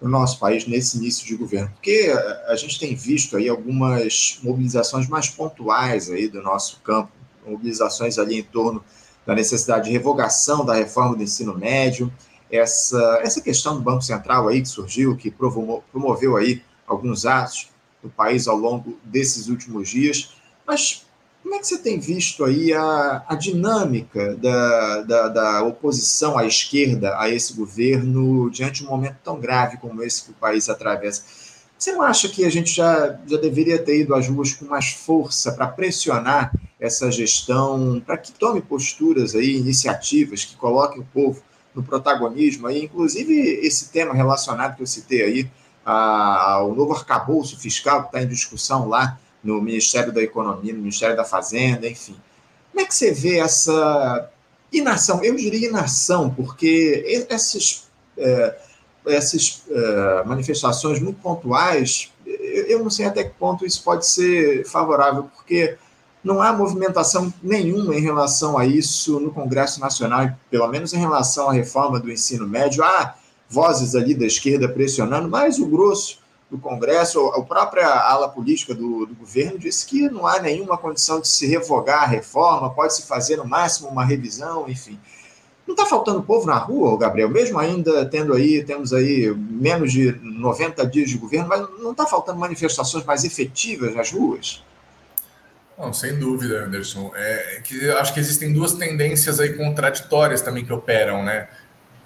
no 0.00 0.08
nosso 0.08 0.38
país 0.38 0.66
nesse 0.66 0.96
início 0.96 1.26
de 1.26 1.36
governo? 1.36 1.70
Porque 1.74 2.12
a 2.46 2.56
gente 2.56 2.78
tem 2.78 2.94
visto 2.94 3.36
aí 3.36 3.48
algumas 3.48 4.38
mobilizações 4.42 5.08
mais 5.08 5.28
pontuais 5.28 6.10
aí 6.10 6.28
do 6.28 6.42
nosso 6.42 6.80
campo, 6.80 7.10
mobilizações 7.46 8.18
ali 8.18 8.38
em 8.38 8.42
torno 8.42 8.82
da 9.26 9.34
necessidade 9.34 9.86
de 9.86 9.92
revogação 9.92 10.64
da 10.64 10.74
reforma 10.74 11.16
do 11.16 11.22
ensino 11.22 11.56
médio, 11.56 12.12
essa, 12.50 13.20
essa 13.22 13.40
questão 13.40 13.76
do 13.76 13.80
Banco 13.80 14.02
Central 14.02 14.48
aí 14.48 14.60
que 14.60 14.68
surgiu, 14.68 15.16
que 15.16 15.30
promoveu, 15.30 15.84
promoveu 15.92 16.36
aí 16.36 16.62
alguns 16.86 17.24
atos 17.24 17.68
no 18.02 18.10
país 18.10 18.48
ao 18.48 18.56
longo 18.56 18.98
desses 19.04 19.48
últimos 19.48 19.88
dias, 19.88 20.34
mas 20.66 21.06
Como 21.42 21.54
é 21.54 21.58
que 21.58 21.66
você 21.66 21.78
tem 21.78 21.98
visto 21.98 22.44
aí 22.44 22.72
a, 22.72 23.24
a 23.26 23.34
dinâmica 23.34 24.36
da, 24.36 25.02
da, 25.02 25.28
da, 25.28 25.62
oposição 25.62 26.36
à 26.36 26.46
esquerda 26.46 27.18
a 27.18 27.30
esse 27.30 27.54
governo 27.54 28.50
diante 28.50 28.80
de 28.80 28.86
um 28.86 28.90
momento 28.90 29.16
tão 29.24 29.40
grave 29.40 29.78
como 29.78 30.02
esse 30.02 30.24
que 30.24 30.30
o 30.30 30.34
país 30.34 30.68
atravessa? 30.68 31.22
Você 31.78 31.92
não 31.92 32.02
acha 32.02 32.28
que 32.28 32.44
a 32.44 32.50
gente 32.50 32.70
já, 32.70 33.18
já 33.26 33.38
deveria 33.38 33.78
ter 33.78 34.00
ido 34.00 34.14
às 34.14 34.28
ruas 34.28 34.52
com 34.52 34.66
mais 34.66 34.90
força 34.90 35.52
para 35.52 35.66
pressionar 35.66 36.52
essa 36.78 37.10
gestão, 37.10 38.02
para 38.04 38.18
que 38.18 38.32
tome 38.32 38.60
posturas 38.60 39.34
aí, 39.34 39.56
iniciativas 39.56 40.44
que 40.44 40.56
coloquem 40.56 41.00
o 41.00 41.06
povo 41.06 41.42
no 41.74 41.82
protagonismo 41.82 42.66
aí, 42.66 42.84
inclusive 42.84 43.32
esse 43.62 43.88
tema 43.88 44.12
relacionado 44.12 44.76
que 44.76 44.82
eu 44.82 44.86
citei 44.86 45.22
aí, 45.22 45.50
ao 45.84 46.74
novo 46.74 46.92
arcabouço 46.92 47.58
fiscal 47.58 48.02
que 48.02 48.08
está 48.08 48.22
em 48.22 48.28
discussão 48.28 48.86
lá 48.86 49.18
no 49.42 49.60
Ministério 49.60 50.12
da 50.12 50.22
Economia, 50.22 50.72
no 50.72 50.80
Ministério 50.80 51.16
da 51.16 51.24
Fazenda, 51.24 51.88
enfim. 51.88 52.16
Como 52.70 52.84
é 52.84 52.84
que 52.84 52.94
você 52.94 53.12
vê 53.12 53.38
essa 53.38 54.30
inação? 54.72 55.22
Eu 55.24 55.34
diria 55.34 55.68
inação, 55.68 56.30
porque 56.30 57.26
essas, 57.28 57.88
é, 58.16 58.58
essas 59.06 59.62
é, 59.68 60.24
manifestações 60.24 61.00
muito 61.00 61.20
pontuais, 61.20 62.12
eu 62.24 62.82
não 62.82 62.90
sei 62.90 63.06
até 63.06 63.24
que 63.24 63.34
ponto 63.34 63.66
isso 63.66 63.82
pode 63.82 64.06
ser 64.06 64.64
favorável, 64.66 65.24
porque 65.34 65.76
não 66.22 66.42
há 66.42 66.52
movimentação 66.52 67.32
nenhuma 67.42 67.94
em 67.94 68.00
relação 68.00 68.58
a 68.58 68.66
isso 68.66 69.18
no 69.18 69.32
Congresso 69.32 69.80
Nacional, 69.80 70.30
pelo 70.50 70.68
menos 70.68 70.92
em 70.92 70.98
relação 70.98 71.48
à 71.48 71.52
reforma 71.52 71.98
do 71.98 72.12
ensino 72.12 72.46
médio. 72.46 72.84
Há 72.84 73.14
vozes 73.48 73.94
ali 73.94 74.14
da 74.14 74.26
esquerda 74.26 74.68
pressionando, 74.68 75.28
mas 75.28 75.58
o 75.58 75.66
grosso 75.66 76.19
do 76.50 76.58
Congresso, 76.58 77.28
a 77.28 77.42
própria 77.42 77.86
ala 77.86 78.28
política 78.28 78.74
do, 78.74 79.06
do, 79.06 79.14
governo 79.14 79.58
disse 79.58 79.86
que 79.86 80.08
não 80.10 80.26
há 80.26 80.40
nenhuma 80.40 80.76
condição 80.76 81.20
de 81.20 81.28
se 81.28 81.46
revogar 81.46 82.02
a 82.02 82.06
reforma, 82.06 82.74
pode-se 82.74 83.06
fazer 83.06 83.36
no 83.36 83.44
máximo 83.44 83.88
uma 83.88 84.04
revisão, 84.04 84.68
enfim. 84.68 84.98
Não 85.64 85.74
está 85.74 85.86
faltando 85.86 86.22
povo 86.22 86.46
na 86.46 86.58
rua, 86.58 86.98
Gabriel, 86.98 87.28
mesmo 87.28 87.56
ainda 87.58 88.04
tendo 88.04 88.34
aí, 88.34 88.64
temos 88.64 88.92
aí 88.92 89.32
menos 89.32 89.92
de 89.92 90.10
90 90.20 90.84
dias 90.86 91.08
de 91.08 91.16
governo, 91.16 91.48
mas 91.48 91.60
não 91.78 91.92
está 91.92 92.04
faltando 92.04 92.40
manifestações 92.40 93.04
mais 93.04 93.22
efetivas 93.22 93.94
nas 93.94 94.10
ruas? 94.10 94.64
Não, 95.78 95.92
sem 95.92 96.18
dúvida, 96.18 96.64
Anderson. 96.64 97.12
É 97.14 97.62
que 97.62 97.88
acho 97.92 98.12
que 98.12 98.20
existem 98.20 98.52
duas 98.52 98.74
tendências 98.74 99.38
aí 99.38 99.54
contraditórias 99.54 100.42
também 100.42 100.64
que 100.64 100.72
operam, 100.72 101.22
né? 101.22 101.48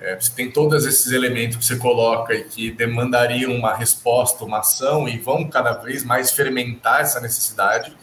É, 0.04 0.20
você 0.20 0.30
tem 0.32 0.50
todos 0.50 0.84
esses 0.84 1.12
elementos 1.12 1.56
que 1.56 1.64
você 1.64 1.76
coloca 1.76 2.34
e 2.34 2.44
que 2.44 2.70
demandariam 2.70 3.50
uma 3.54 3.74
resposta, 3.74 4.44
uma 4.44 4.58
ação 4.58 5.08
e 5.08 5.18
vão 5.18 5.48
cada 5.48 5.72
vez 5.72 6.04
mais 6.04 6.30
fermentar 6.30 7.00
essa 7.00 7.18
necessidade. 7.20 7.96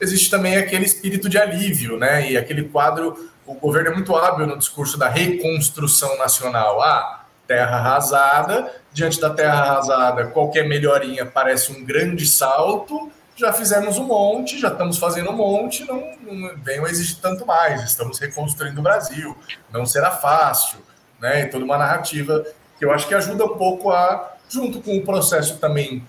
Existe 0.00 0.30
também 0.30 0.56
aquele 0.56 0.86
espírito 0.86 1.28
de 1.28 1.36
alívio, 1.36 1.98
né? 1.98 2.30
E 2.30 2.38
aquele 2.38 2.64
quadro, 2.64 3.30
o 3.44 3.52
governo 3.52 3.90
é 3.90 3.94
muito 3.94 4.16
hábil 4.16 4.46
no 4.46 4.56
discurso 4.56 4.96
da 4.96 5.10
reconstrução 5.10 6.16
nacional. 6.16 6.80
Ah, 6.80 7.26
terra 7.46 7.76
arrasada, 7.76 8.72
diante 8.90 9.20
da 9.20 9.28
terra 9.28 9.60
arrasada, 9.60 10.28
qualquer 10.28 10.66
melhorinha 10.66 11.26
parece 11.26 11.70
um 11.70 11.84
grande 11.84 12.24
salto. 12.24 13.12
Já 13.36 13.52
fizemos 13.52 13.98
um 13.98 14.04
monte, 14.04 14.58
já 14.58 14.68
estamos 14.68 14.96
fazendo 14.96 15.28
um 15.28 15.36
monte, 15.36 15.84
não, 15.84 16.02
não 16.22 16.56
venham 16.62 16.86
exigir 16.86 17.18
tanto 17.20 17.44
mais. 17.44 17.82
Estamos 17.82 18.18
reconstruindo 18.18 18.80
o 18.80 18.82
Brasil, 18.82 19.36
não 19.70 19.84
será 19.84 20.12
fácil 20.12 20.78
né? 21.22 21.42
E 21.42 21.46
toda 21.46 21.64
uma 21.64 21.78
narrativa 21.78 22.44
que 22.76 22.84
eu 22.84 22.92
acho 22.92 23.06
que 23.06 23.14
ajuda 23.14 23.44
um 23.44 23.56
pouco 23.56 23.92
a, 23.92 24.34
junto 24.48 24.82
com 24.82 24.96
o 24.98 25.02
processo 25.02 25.58
também 25.58 26.04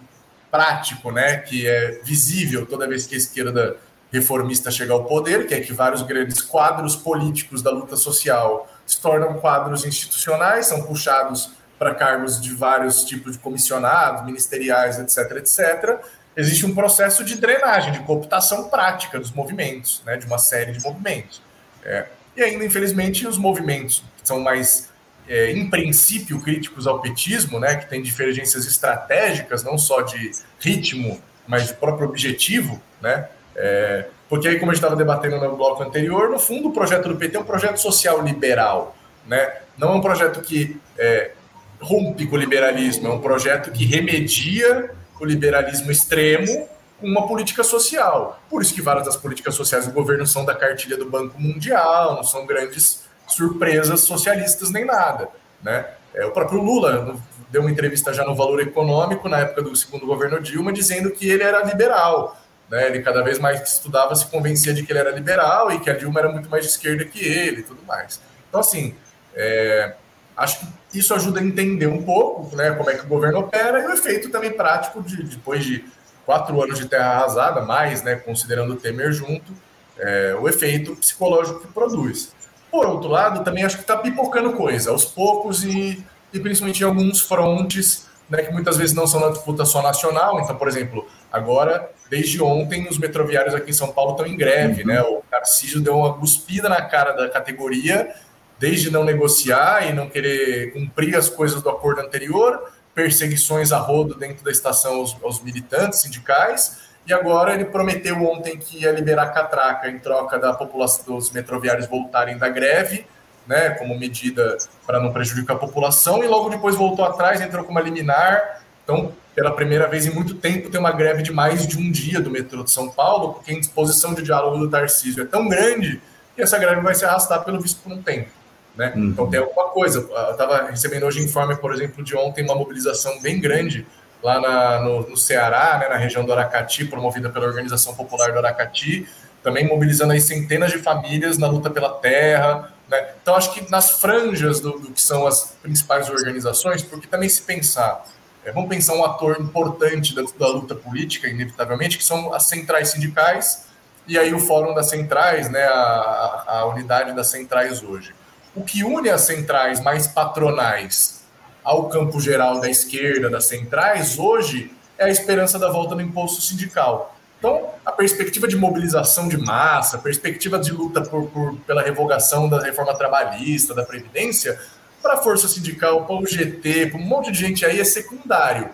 prático, 0.50 1.12
né? 1.12 1.38
Que 1.38 1.68
é 1.68 2.02
visível 2.04 2.66
toda 2.66 2.88
vez 2.88 3.06
que 3.06 3.14
a 3.14 3.18
esquerda 3.18 3.78
reformista 4.12 4.72
chega 4.72 4.92
ao 4.92 5.06
poder, 5.06 5.48
que 5.48 5.54
é 5.54 5.60
que 5.60 5.72
vários 5.72 6.02
grandes 6.02 6.42
quadros 6.42 6.96
políticos 6.96 7.62
da 7.62 7.72
luta 7.72 7.96
social 7.96 8.68
se 8.86 9.00
tornam 9.00 9.36
quadros 9.36 9.86
institucionais, 9.86 10.66
são 10.66 10.84
puxados 10.84 11.52
para 11.80 11.96
cargos 11.96 12.40
de 12.40 12.54
vários 12.54 13.04
tipos 13.04 13.34
de 13.34 13.40
comissionados, 13.40 14.26
ministeriais, 14.26 15.00
etc, 15.00 15.38
etc. 15.38 16.00
Existe 16.36 16.66
um 16.66 16.74
processo 16.74 17.24
de 17.24 17.36
drenagem, 17.36 17.92
de 17.92 18.00
cooptação 18.00 18.70
prática 18.70 19.20
dos 19.20 19.32
movimentos, 19.32 20.02
né, 20.06 20.18
de 20.18 20.26
uma 20.26 20.38
série 20.38 20.72
de 20.72 20.82
movimentos. 20.82 21.42
É. 21.84 22.08
E 22.36 22.42
ainda, 22.42 22.64
infelizmente, 22.64 23.28
os 23.28 23.38
movimentos 23.38 24.04
que 24.22 24.28
são 24.28 24.40
mais 24.40 24.93
é, 25.28 25.52
em 25.52 25.70
princípio, 25.70 26.40
críticos 26.42 26.88
ao 26.88 27.02
petismo, 27.02 27.60
né, 27.60 27.76
que 27.76 27.90
tem 27.90 28.02
divergências 28.02 28.66
estratégicas, 28.66 29.64
não 29.64 29.78
só 29.78 30.02
de 30.02 30.32
ritmo, 30.60 31.22
mas 31.48 31.68
de 31.68 31.74
próprio 31.74 32.08
objetivo, 32.08 32.82
né? 33.02 33.28
É, 33.56 34.06
porque 34.30 34.48
aí, 34.48 34.58
como 34.58 34.72
a 34.72 34.74
gente 34.74 34.82
estava 34.82 34.96
debatendo 34.96 35.40
no 35.40 35.56
bloco 35.56 35.84
anterior, 35.84 36.30
no 36.30 36.40
fundo, 36.40 36.70
o 36.70 36.72
projeto 36.72 37.08
do 37.08 37.16
PT 37.16 37.38
é 37.38 37.40
um 37.40 37.44
projeto 37.44 37.78
social 37.78 38.24
liberal, 38.24 38.96
né? 39.28 39.58
Não 39.78 39.90
é 39.90 39.96
um 39.96 40.02
projeto 40.02 40.42
que 40.42 40.80
é, 40.98 41.32
rompe 41.80 42.26
com 42.26 42.36
o 42.36 42.40
liberalismo, 42.40 43.08
é 43.08 43.12
um 43.12 43.20
projeto 43.20 43.72
que 43.72 43.86
remedia 43.86 44.92
o 45.20 45.26
liberalismo 45.26 45.92
extremo 45.92 46.68
com 47.00 47.08
uma 47.08 47.28
política 47.28 47.64
social. 47.64 48.42
Por 48.50 48.62
isso 48.62 48.74
que 48.74 48.82
várias 48.82 49.06
das 49.06 49.16
políticas 49.16 49.56
sociais 49.56 49.86
do 49.86 49.94
governo 49.94 50.26
são 50.26 50.44
da 50.44 50.56
cartilha 50.56 50.98
do 50.98 51.10
Banco 51.10 51.40
Mundial, 51.40 52.16
não 52.16 52.24
são 52.24 52.46
grandes 52.46 53.03
surpresas 53.28 54.02
socialistas 54.02 54.70
nem 54.72 54.86
nada, 54.86 55.30
né? 55.62 55.86
É, 56.14 56.26
o 56.26 56.32
próprio 56.32 56.62
Lula 56.62 57.16
deu 57.50 57.62
uma 57.62 57.72
entrevista 57.72 58.14
já 58.14 58.24
no 58.24 58.36
Valor 58.36 58.60
Econômico, 58.62 59.28
na 59.28 59.40
época 59.40 59.62
do 59.62 59.76
segundo 59.76 60.06
governo 60.06 60.40
Dilma, 60.40 60.72
dizendo 60.72 61.12
que 61.12 61.30
ele 61.30 61.44
era 61.44 61.64
liberal. 61.64 62.40
Né? 62.70 62.88
Ele 62.88 63.02
cada 63.02 63.24
vez 63.24 63.40
mais 63.40 63.62
estudava 63.62 64.16
se 64.16 64.26
convencia 64.28 64.74
de 64.74 64.84
que 64.84 64.92
ele 64.92 65.00
era 65.00 65.12
liberal 65.12 65.72
e 65.72 65.80
que 65.80 65.90
a 65.90 65.94
Dilma 65.94 66.20
era 66.20 66.30
muito 66.30 66.50
mais 66.50 66.64
de 66.64 66.72
esquerda 66.72 67.06
que 67.06 67.24
ele 67.24 67.62
e 67.62 67.64
tudo 67.64 67.84
mais. 67.84 68.22
Então, 68.48 68.60
assim, 68.60 68.96
é, 69.36 69.96
acho 70.36 70.60
que 70.90 71.00
isso 71.00 71.14
ajuda 71.14 71.40
a 71.40 71.44
entender 71.44 71.88
um 71.88 72.04
pouco 72.04 72.56
né, 72.56 72.72
como 72.72 72.90
é 72.90 72.96
que 72.96 73.06
o 73.06 73.08
governo 73.08 73.40
opera 73.40 73.80
e 73.80 73.88
o 73.88 73.94
efeito 73.94 74.30
também 74.30 74.52
prático 74.52 75.02
de 75.02 75.24
depois 75.24 75.64
de 75.64 75.86
quatro 76.26 76.62
anos 76.62 76.80
de 76.80 76.88
terra 76.88 77.12
arrasada, 77.12 77.62
mais, 77.62 78.02
né, 78.04 78.16
considerando 78.16 78.74
o 78.74 78.76
Temer 78.76 79.12
junto, 79.12 79.52
é, 79.98 80.36
o 80.40 80.48
efeito 80.48 80.96
psicológico 80.96 81.62
que 81.62 81.68
produz. 81.68 82.34
Por 82.74 82.88
outro 82.88 83.08
lado, 83.08 83.44
também 83.44 83.64
acho 83.64 83.76
que 83.76 83.84
está 83.84 83.96
pipocando 83.96 84.54
coisa, 84.54 84.90
aos 84.90 85.06
poucos 85.06 85.64
e, 85.64 86.04
e 86.34 86.40
principalmente 86.40 86.82
em 86.82 86.86
alguns 86.86 87.22
frontes, 87.22 88.08
né, 88.28 88.42
que 88.42 88.52
muitas 88.52 88.78
vezes 88.78 88.96
não 88.96 89.06
são 89.06 89.20
na 89.20 89.30
disputa 89.30 89.64
só 89.64 89.80
nacional. 89.84 90.42
Então, 90.42 90.56
por 90.56 90.68
exemplo, 90.68 91.08
agora, 91.32 91.92
desde 92.10 92.42
ontem, 92.42 92.88
os 92.90 92.98
metroviários 92.98 93.54
aqui 93.54 93.70
em 93.70 93.74
São 93.74 93.92
Paulo 93.92 94.14
estão 94.14 94.26
em 94.26 94.36
greve. 94.36 94.82
Uhum. 94.82 94.88
Né? 94.88 95.04
O 95.04 95.22
Tarcísio 95.30 95.82
deu 95.82 95.96
uma 95.96 96.16
cuspida 96.16 96.68
na 96.68 96.82
cara 96.82 97.12
da 97.12 97.30
categoria, 97.30 98.12
desde 98.58 98.90
não 98.90 99.04
negociar 99.04 99.88
e 99.88 99.94
não 99.94 100.10
querer 100.10 100.74
cumprir 100.74 101.16
as 101.16 101.30
coisas 101.30 101.62
do 101.62 101.70
acordo 101.70 102.02
anterior, 102.02 102.72
perseguições 102.96 103.72
a 103.72 103.78
rodo 103.78 104.16
dentro 104.16 104.44
da 104.44 104.50
estação 104.50 104.96
aos, 104.96 105.16
aos 105.22 105.44
militantes 105.44 106.02
sindicais, 106.02 106.80
e 107.06 107.14
agora 107.14 107.54
ele 107.54 107.66
prometeu 107.66 108.22
ontem 108.24 108.58
que 108.58 108.82
ia 108.82 108.92
liberar 108.92 109.28
catraca 109.28 109.90
em 109.90 110.00
troca 110.00 110.40
da 110.40 110.54
população 110.54 111.16
dos 111.16 111.32
metroviários 111.32 111.88
voltarem 111.88 112.38
da 112.38 112.48
greve, 112.48 113.06
né, 113.46 113.72
como 113.72 113.98
medida 113.98 114.58
para 114.88 115.02
não 115.02 115.12
prejudicar 115.12 115.56
a 115.56 115.60
população, 115.60 116.24
e 116.24 116.28
logo 116.28 116.50
depois 116.50 116.76
voltou 116.76 117.04
atrás, 117.04 117.42
entrou 117.42 117.64
com 117.66 117.72
uma 117.72 117.82
liminar. 117.82 118.62
Então, 118.84 119.14
pela 119.36 119.52
primeira 119.52 119.88
vez 119.88 120.06
em 120.06 120.12
muito 120.12 120.36
tempo, 120.36 120.70
tem 120.70 120.80
uma 120.80 120.92
greve 120.92 121.24
de 121.24 121.32
mais 121.32 121.68
de 121.68 121.78
um 121.78 121.92
dia 121.92 122.22
do 122.22 122.30
metrô 122.30 122.64
de 122.64 122.72
São 122.72 122.90
Paulo, 122.90 123.34
porque 123.34 123.52
a 123.52 123.60
disposição 123.60 124.14
de 124.14 124.22
diálogo 124.22 124.58
do 124.58 124.70
Tarcísio 124.70 125.24
é 125.24 125.26
tão 125.26 125.50
grande 125.50 126.02
que 126.36 126.42
essa 126.42 126.58
greve 126.58 126.82
vai 126.82 126.96
se 126.96 127.04
arrastar 127.04 127.44
pelo 127.44 127.60
visto 127.60 127.82
por 127.82 127.92
um 127.92 128.02
tempo. 128.02 128.30
Né? 128.76 128.94
Uhum. 128.96 129.10
Então 129.10 129.30
tem 129.30 129.40
alguma 129.40 129.70
coisa. 129.70 130.00
Eu 130.00 130.32
estava 130.32 130.70
recebendo 130.70 131.06
hoje 131.06 131.22
informe, 131.22 131.56
por 131.56 131.74
exemplo, 131.74 132.04
de 132.04 132.16
ontem, 132.16 132.44
uma 132.44 132.56
mobilização 132.56 133.20
bem 133.22 133.40
grande 133.40 133.86
lá 134.24 134.40
na, 134.40 134.82
no, 134.82 135.10
no, 135.10 135.18
Ceará, 135.18 135.78
né, 135.78 135.90
na 135.90 135.98
região 135.98 136.24
do 136.24 136.32
Aracati, 136.32 136.86
promovida 136.86 137.30
pela 137.30 137.46
Organização 137.46 137.94
Popular 137.94 138.32
do 138.32 138.40
Aracati, 138.40 139.08
também 139.44 139.68
mobilizando 139.68 140.14
aí 140.14 140.22
centenas 140.22 140.72
de 140.72 140.80
famílias 140.80 141.38
na 141.38 141.48
luta 141.48 141.70
pela 141.70 141.90
terra. 141.90 142.72
Né? 142.88 143.10
Então, 143.22 143.36
acho 143.36 143.54
que 143.54 143.70
nas 143.70 144.00
franjas 144.00 144.62
do, 144.62 144.80
do 144.80 144.92
que 144.92 145.02
são 145.02 145.28
as 145.28 145.58
principais 145.62 146.10
organizações, 146.10 146.82
porque 146.82 147.06
também 147.06 147.28
se 147.28 147.42
pensar, 147.42 148.06
é, 148.46 148.52
vamos 148.54 148.70
pensar 148.70 148.96
um 148.96 149.04
ator 149.04 149.38
importante 149.40 150.16
da, 150.16 150.24
da 150.40 150.48
luta 150.48 150.74
política, 150.74 151.28
inevitavelmente, 151.28 151.98
que 151.98 152.04
são 152.04 152.34
as 152.34 152.44
centrais 152.44 152.90
sindicais, 152.90 153.68
e 154.08 154.18
aí 154.18 154.34
o 154.34 154.40
Fórum 154.40 154.74
das 154.74 154.90
Centrais, 154.90 155.50
né, 155.50 155.64
a, 155.64 156.44
a 156.48 156.66
unidade 156.66 157.14
das 157.14 157.28
centrais 157.28 157.84
hoje. 157.84 158.14
O 158.56 158.64
que 158.64 158.84
une 158.84 159.10
as 159.10 159.22
centrais 159.22 159.82
mais 159.82 160.08
patronais 160.08 161.23
ao 161.64 161.90
campo 161.90 162.20
geral 162.20 162.60
da 162.60 162.70
esquerda, 162.70 163.30
das 163.30 163.46
centrais, 163.46 164.20
hoje 164.20 164.72
é 164.98 165.06
a 165.06 165.10
esperança 165.10 165.58
da 165.58 165.70
volta 165.70 165.96
do 165.96 166.02
imposto 166.02 166.42
sindical. 166.42 167.16
Então, 167.40 167.72
a 167.86 167.92
perspectiva 167.92 168.48
de 168.48 168.56
mobilização 168.56 169.28
de 169.28 169.38
massa, 169.38 169.98
a 169.98 170.00
perspectiva 170.00 170.58
de 170.58 170.72
luta 170.72 171.02
por, 171.02 171.28
por, 171.30 171.58
pela 171.68 171.82
revogação 171.82 172.48
da 172.48 172.62
reforma 172.62 172.96
trabalhista, 172.96 173.74
da 173.74 173.84
Previdência, 173.84 174.58
para 175.02 175.16
a 175.16 175.18
força 175.18 175.50
sindical, 175.50 176.06
para 176.06 176.16
o 176.16 176.26
GT, 176.26 176.88
para 176.88 177.00
um 177.00 177.04
monte 177.04 177.32
de 177.32 177.40
gente 177.40 177.66
aí 177.66 177.80
é 177.82 177.84
secundário. 177.84 178.70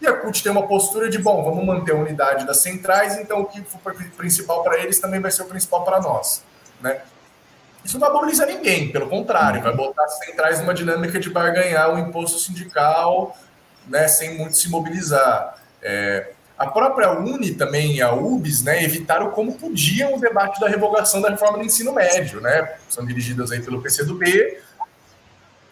e 0.00 0.06
a 0.06 0.14
CUT 0.14 0.42
tem 0.42 0.50
uma 0.50 0.66
postura 0.66 1.10
de, 1.10 1.18
bom, 1.18 1.44
vamos 1.44 1.64
manter 1.66 1.92
a 1.92 1.96
unidade 1.96 2.46
das 2.46 2.58
centrais, 2.58 3.18
então 3.18 3.42
o 3.42 3.44
que 3.44 3.60
for 3.62 3.94
principal 4.16 4.62
para 4.62 4.78
eles 4.78 4.98
também 4.98 5.20
vai 5.20 5.30
ser 5.30 5.42
o 5.42 5.46
principal 5.46 5.84
para 5.84 6.00
nós. 6.00 6.42
Né? 6.80 7.02
Isso 7.84 7.98
não 7.98 8.06
vai 8.06 8.16
mobilizar 8.16 8.46
ninguém, 8.46 8.90
pelo 8.90 9.08
contrário, 9.08 9.62
vai 9.62 9.74
botar 9.74 10.04
as 10.04 10.18
centrais 10.18 10.58
numa 10.60 10.72
dinâmica 10.72 11.20
de 11.20 11.28
barganhar 11.28 11.94
o 11.94 11.98
imposto 11.98 12.38
sindical 12.38 13.36
né, 13.88 14.08
sem 14.08 14.36
muito 14.36 14.56
se 14.56 14.68
mobilizar. 14.68 15.56
É, 15.82 16.30
a 16.56 16.66
própria 16.66 17.10
Uni 17.10 17.52
também, 17.52 18.00
a 18.00 18.12
UBS, 18.12 18.62
né, 18.62 18.82
evitaram 18.82 19.30
como 19.30 19.54
podiam 19.54 20.14
o 20.14 20.20
debate 20.20 20.60
da 20.60 20.68
revogação 20.68 21.20
da 21.20 21.30
reforma 21.30 21.58
do 21.58 21.64
ensino 21.64 21.92
médio, 21.92 22.40
né? 22.40 22.76
São 22.88 23.04
dirigidas 23.04 23.50
aí 23.50 23.60
pelo 23.60 23.82
PCdoB, 23.82 24.58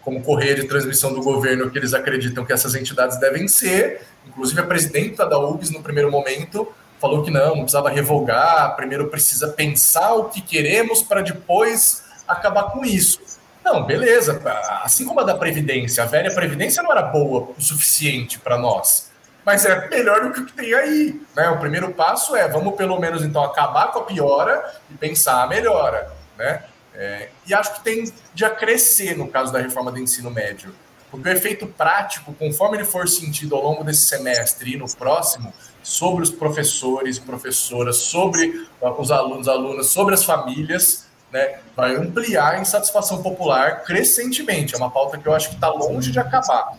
como 0.02 0.22
correia 0.22 0.56
de 0.56 0.64
transmissão 0.64 1.14
do 1.14 1.22
governo 1.22 1.70
que 1.70 1.78
eles 1.78 1.94
acreditam 1.94 2.44
que 2.44 2.52
essas 2.52 2.74
entidades 2.74 3.18
devem 3.20 3.46
ser. 3.46 4.02
Inclusive 4.26 4.60
a 4.60 4.66
presidenta 4.66 5.24
da 5.24 5.38
UBS, 5.38 5.70
no 5.70 5.82
primeiro 5.82 6.10
momento, 6.10 6.68
falou 7.00 7.22
que 7.22 7.30
não, 7.30 7.50
não 7.54 7.62
precisava 7.62 7.88
revogar, 7.88 8.74
primeiro 8.74 9.08
precisa 9.08 9.48
pensar 9.48 10.12
o 10.14 10.24
que 10.24 10.40
queremos 10.40 11.02
para 11.02 11.22
depois 11.22 12.01
acabar 12.26 12.64
com 12.70 12.84
isso. 12.84 13.20
Não, 13.64 13.84
beleza. 13.84 14.40
Assim 14.82 15.04
como 15.04 15.20
a 15.20 15.24
da 15.24 15.34
Previdência, 15.34 16.02
a 16.02 16.06
velha 16.06 16.34
Previdência 16.34 16.82
não 16.82 16.90
era 16.90 17.02
boa 17.02 17.50
o 17.56 17.60
suficiente 17.62 18.38
para 18.38 18.58
nós 18.58 19.12
mas 19.44 19.64
é 19.64 19.88
melhor 19.88 20.22
do 20.22 20.32
que 20.32 20.40
o 20.40 20.46
que 20.46 20.52
tem 20.52 20.72
aí. 20.74 21.20
Né? 21.34 21.48
O 21.50 21.58
primeiro 21.58 21.92
passo 21.92 22.36
é 22.36 22.48
vamos 22.48 22.74
pelo 22.76 22.98
menos 22.98 23.22
então 23.22 23.42
acabar 23.42 23.90
com 23.92 24.00
a 24.00 24.04
piora 24.04 24.72
e 24.90 24.94
pensar 24.94 25.42
a 25.42 25.46
melhora. 25.46 26.12
Né? 26.38 26.62
É, 26.94 27.28
e 27.46 27.54
acho 27.54 27.74
que 27.74 27.80
tem 27.84 28.12
de 28.34 28.48
crescer 28.50 29.16
no 29.16 29.28
caso 29.28 29.52
da 29.52 29.58
reforma 29.58 29.90
do 29.90 29.98
ensino 29.98 30.30
médio, 30.30 30.74
porque 31.10 31.28
o 31.28 31.32
efeito 31.32 31.66
prático, 31.66 32.32
conforme 32.34 32.76
ele 32.78 32.84
for 32.84 33.08
sentido 33.08 33.56
ao 33.56 33.62
longo 33.62 33.82
desse 33.82 34.02
semestre 34.02 34.74
e 34.74 34.76
no 34.76 34.86
próximo, 34.94 35.52
sobre 35.82 36.22
os 36.22 36.30
professores 36.30 37.16
e 37.16 37.20
professoras, 37.20 37.96
sobre 37.96 38.66
os 38.80 39.10
alunos, 39.10 39.48
alunas, 39.48 39.86
sobre 39.86 40.14
as 40.14 40.24
famílias, 40.24 41.08
né, 41.32 41.58
vai 41.74 41.96
ampliar 41.96 42.54
a 42.54 42.58
insatisfação 42.60 43.22
popular 43.22 43.82
crescentemente. 43.82 44.74
É 44.74 44.78
uma 44.78 44.90
pauta 44.90 45.16
que 45.16 45.26
eu 45.26 45.34
acho 45.34 45.48
que 45.48 45.54
está 45.54 45.68
longe 45.68 46.10
de 46.10 46.18
acabar 46.18 46.76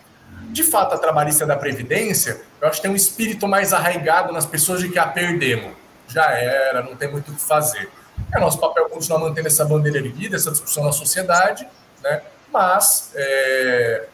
de 0.54 0.62
fato, 0.62 0.94
a 0.94 0.98
trabalhista 0.98 1.44
da 1.44 1.56
Previdência, 1.56 2.40
eu 2.60 2.68
acho 2.68 2.76
que 2.76 2.82
tem 2.82 2.90
um 2.90 2.96
espírito 2.96 3.48
mais 3.48 3.72
arraigado 3.72 4.32
nas 4.32 4.46
pessoas 4.46 4.80
de 4.80 4.88
que 4.88 4.98
a 4.98 5.02
ah, 5.02 5.08
perdemos. 5.08 5.74
Já 6.06 6.30
era, 6.30 6.80
não 6.80 6.94
tem 6.94 7.10
muito 7.10 7.32
o 7.32 7.34
que 7.34 7.40
fazer. 7.40 7.90
É 8.32 8.38
nosso 8.38 8.60
papel 8.60 8.88
continuar 8.88 9.18
mantendo 9.18 9.48
essa 9.48 9.64
bandeira 9.64 9.98
erguida, 9.98 10.36
essa 10.36 10.52
discussão 10.52 10.84
na 10.84 10.92
sociedade, 10.92 11.66
né? 12.02 12.22
mas 12.52 13.10
é, 13.16 14.06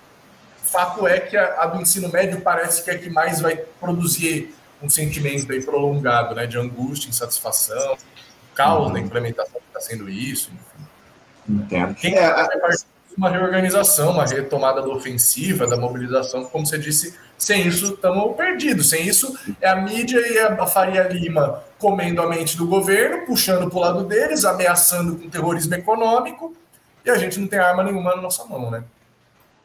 fato 0.63 1.07
é 1.07 1.21
que 1.21 1.37
a, 1.37 1.63
a, 1.63 1.67
do 1.67 1.83
ensino 1.83 2.09
médio 2.09 2.41
parece 2.41 2.83
que 2.83 2.91
é 2.91 2.97
que 2.97 3.11
mais 3.11 3.43
vai 3.43 3.57
produzir 3.79 4.55
um 4.83 4.89
sentimento 4.89 5.53
aí 5.53 5.63
prolongado 5.63 6.35
né? 6.35 6.47
de 6.47 6.57
angústia, 6.57 7.11
insatisfação, 7.11 7.99
caos 8.61 8.87
uhum. 8.87 8.93
na 8.93 9.01
implementação 9.01 9.61
que 9.61 9.67
está 9.69 9.81
sendo 9.81 10.09
isso. 10.09 10.51
Entendo. 11.49 11.95
Quem 11.95 12.15
é, 12.15 12.27
a 12.27 12.49
uma 13.17 13.29
reorganização, 13.29 14.13
uma 14.13 14.25
retomada 14.25 14.81
da 14.81 14.89
ofensiva, 14.89 15.67
da 15.67 15.77
mobilização, 15.77 16.45
como 16.45 16.65
você 16.65 16.79
disse, 16.79 17.19
sem 17.37 17.67
isso 17.67 17.95
estamos 17.95 18.37
perdidos. 18.37 18.89
Sem 18.89 19.07
isso 19.07 19.37
é 19.61 19.69
a 19.69 19.77
mídia 19.77 20.21
e 20.21 20.39
a 20.39 20.67
Faria 20.67 21.03
Lima 21.03 21.63
comendo 21.79 22.23
a 22.23 22.29
mente 22.29 22.57
do 22.57 22.67
governo, 22.67 23.27
puxando 23.27 23.69
para 23.69 23.79
o 23.79 23.81
lado 23.81 24.05
deles, 24.05 24.45
ameaçando 24.45 25.17
com 25.17 25.29
terrorismo 25.29 25.75
econômico, 25.75 26.55
e 27.05 27.11
a 27.11 27.17
gente 27.17 27.41
não 27.41 27.49
tem 27.49 27.59
arma 27.59 27.83
nenhuma 27.83 28.15
na 28.15 28.23
nossa 28.23 28.45
mão, 28.45 28.71
né? 28.71 28.85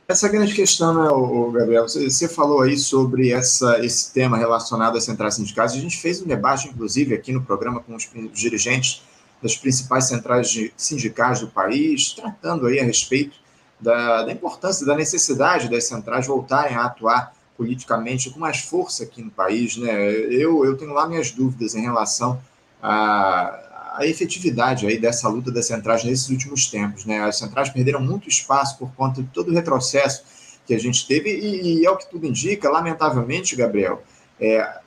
Essa 0.07 0.29
grande 0.29 0.53
questão, 0.53 0.93
né, 0.93 1.57
Gabriel? 1.59 1.87
Você 1.87 2.27
falou 2.29 2.61
aí 2.61 2.77
sobre 2.77 3.31
essa, 3.31 3.83
esse 3.83 4.13
tema 4.13 4.37
relacionado 4.37 4.97
às 4.97 5.03
centrais 5.03 5.33
sindicais. 5.33 5.73
A 5.73 5.77
gente 5.77 5.97
fez 5.97 6.21
um 6.21 6.27
debate, 6.27 6.67
inclusive, 6.67 7.15
aqui 7.15 7.31
no 7.31 7.41
programa 7.41 7.79
com 7.79 7.95
os 7.95 8.07
dirigentes 8.33 9.01
das 9.41 9.57
principais 9.57 10.05
centrais 10.05 10.55
sindicais 10.77 11.39
do 11.39 11.47
país, 11.47 12.13
tratando 12.13 12.67
aí 12.67 12.79
a 12.79 12.83
respeito 12.83 13.37
da, 13.79 14.23
da 14.23 14.31
importância, 14.31 14.85
da 14.85 14.95
necessidade 14.95 15.69
das 15.69 15.85
centrais 15.85 16.27
voltarem 16.27 16.77
a 16.77 16.85
atuar 16.85 17.33
politicamente 17.57 18.29
com 18.29 18.39
mais 18.39 18.59
força 18.59 19.03
aqui 19.03 19.23
no 19.23 19.31
país. 19.31 19.75
Né? 19.75 20.11
Eu, 20.29 20.63
eu 20.63 20.77
tenho 20.77 20.93
lá 20.93 21.07
minhas 21.07 21.31
dúvidas 21.31 21.73
em 21.73 21.81
relação 21.81 22.39
à, 22.81 23.64
à 23.97 24.05
efetividade 24.05 24.85
aí 24.85 24.99
dessa 24.99 25.27
luta 25.27 25.51
das 25.51 25.67
centrais 25.67 26.03
nesses 26.03 26.29
últimos 26.29 26.67
tempos. 26.67 27.05
Né? 27.05 27.19
As 27.19 27.37
centrais 27.37 27.69
perderam 27.69 28.01
muito 28.01 28.29
espaço 28.29 28.77
por 28.77 28.91
conta 28.93 29.21
de 29.21 29.29
todo 29.29 29.49
o 29.49 29.53
retrocesso 29.53 30.23
que 30.65 30.73
a 30.73 30.79
gente 30.79 31.07
teve, 31.07 31.29
e, 31.29 31.79
e 31.79 31.85
é 31.85 31.91
o 31.91 31.97
que 31.97 32.09
tudo 32.09 32.25
indica, 32.25 32.69
lamentavelmente, 32.69 33.55
Gabriel, 33.55 34.01
é, 34.39 34.79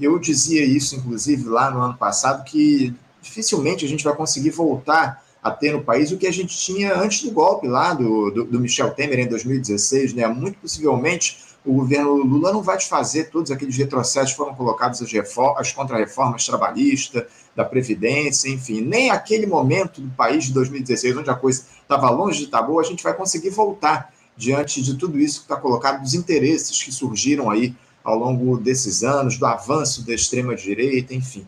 eu 0.00 0.18
dizia 0.18 0.64
isso, 0.64 0.96
inclusive, 0.96 1.48
lá 1.48 1.70
no 1.70 1.80
ano 1.80 1.96
passado, 1.96 2.44
que 2.44 2.94
dificilmente 3.20 3.84
a 3.84 3.88
gente 3.88 4.04
vai 4.04 4.14
conseguir 4.14 4.50
voltar 4.50 5.22
a 5.42 5.50
ter 5.50 5.72
no 5.72 5.82
país 5.82 6.10
o 6.10 6.18
que 6.18 6.26
a 6.26 6.32
gente 6.32 6.56
tinha 6.56 6.96
antes 6.96 7.22
do 7.22 7.30
golpe 7.30 7.66
lá 7.66 7.94
do, 7.94 8.30
do, 8.30 8.44
do 8.44 8.60
Michel 8.60 8.90
Temer 8.90 9.20
em 9.20 9.28
2016, 9.28 10.14
né? 10.14 10.26
Muito 10.26 10.58
possivelmente 10.58 11.48
o 11.64 11.74
governo 11.74 12.14
Lula 12.14 12.52
não 12.52 12.62
vai 12.62 12.76
desfazer 12.76 13.30
todos 13.30 13.50
aqueles 13.50 13.76
retrocessos 13.76 14.30
que 14.30 14.36
foram 14.36 14.54
colocados 14.54 15.02
as, 15.02 15.10
as 15.56 15.72
contra-reformas 15.72 16.46
trabalhistas, 16.46 17.24
da 17.58 17.64
Previdência, 17.64 18.48
enfim, 18.48 18.80
nem 18.80 19.10
aquele 19.10 19.44
momento 19.44 20.00
do 20.00 20.08
país 20.10 20.44
de 20.44 20.52
2016, 20.52 21.16
onde 21.16 21.28
a 21.28 21.34
coisa 21.34 21.64
estava 21.82 22.08
longe 22.08 22.38
de 22.38 22.44
estar 22.44 22.62
boa, 22.62 22.80
a 22.80 22.84
gente 22.84 23.02
vai 23.02 23.12
conseguir 23.12 23.50
voltar 23.50 24.14
diante 24.36 24.80
de 24.80 24.94
tudo 24.96 25.18
isso 25.18 25.40
que 25.40 25.46
está 25.46 25.56
colocado, 25.56 26.00
dos 26.00 26.14
interesses 26.14 26.80
que 26.80 26.92
surgiram 26.92 27.50
aí 27.50 27.74
ao 28.04 28.16
longo 28.16 28.56
desses 28.56 29.02
anos, 29.02 29.36
do 29.36 29.44
avanço 29.44 30.06
da 30.06 30.14
extrema-direita, 30.14 31.12
enfim. 31.12 31.44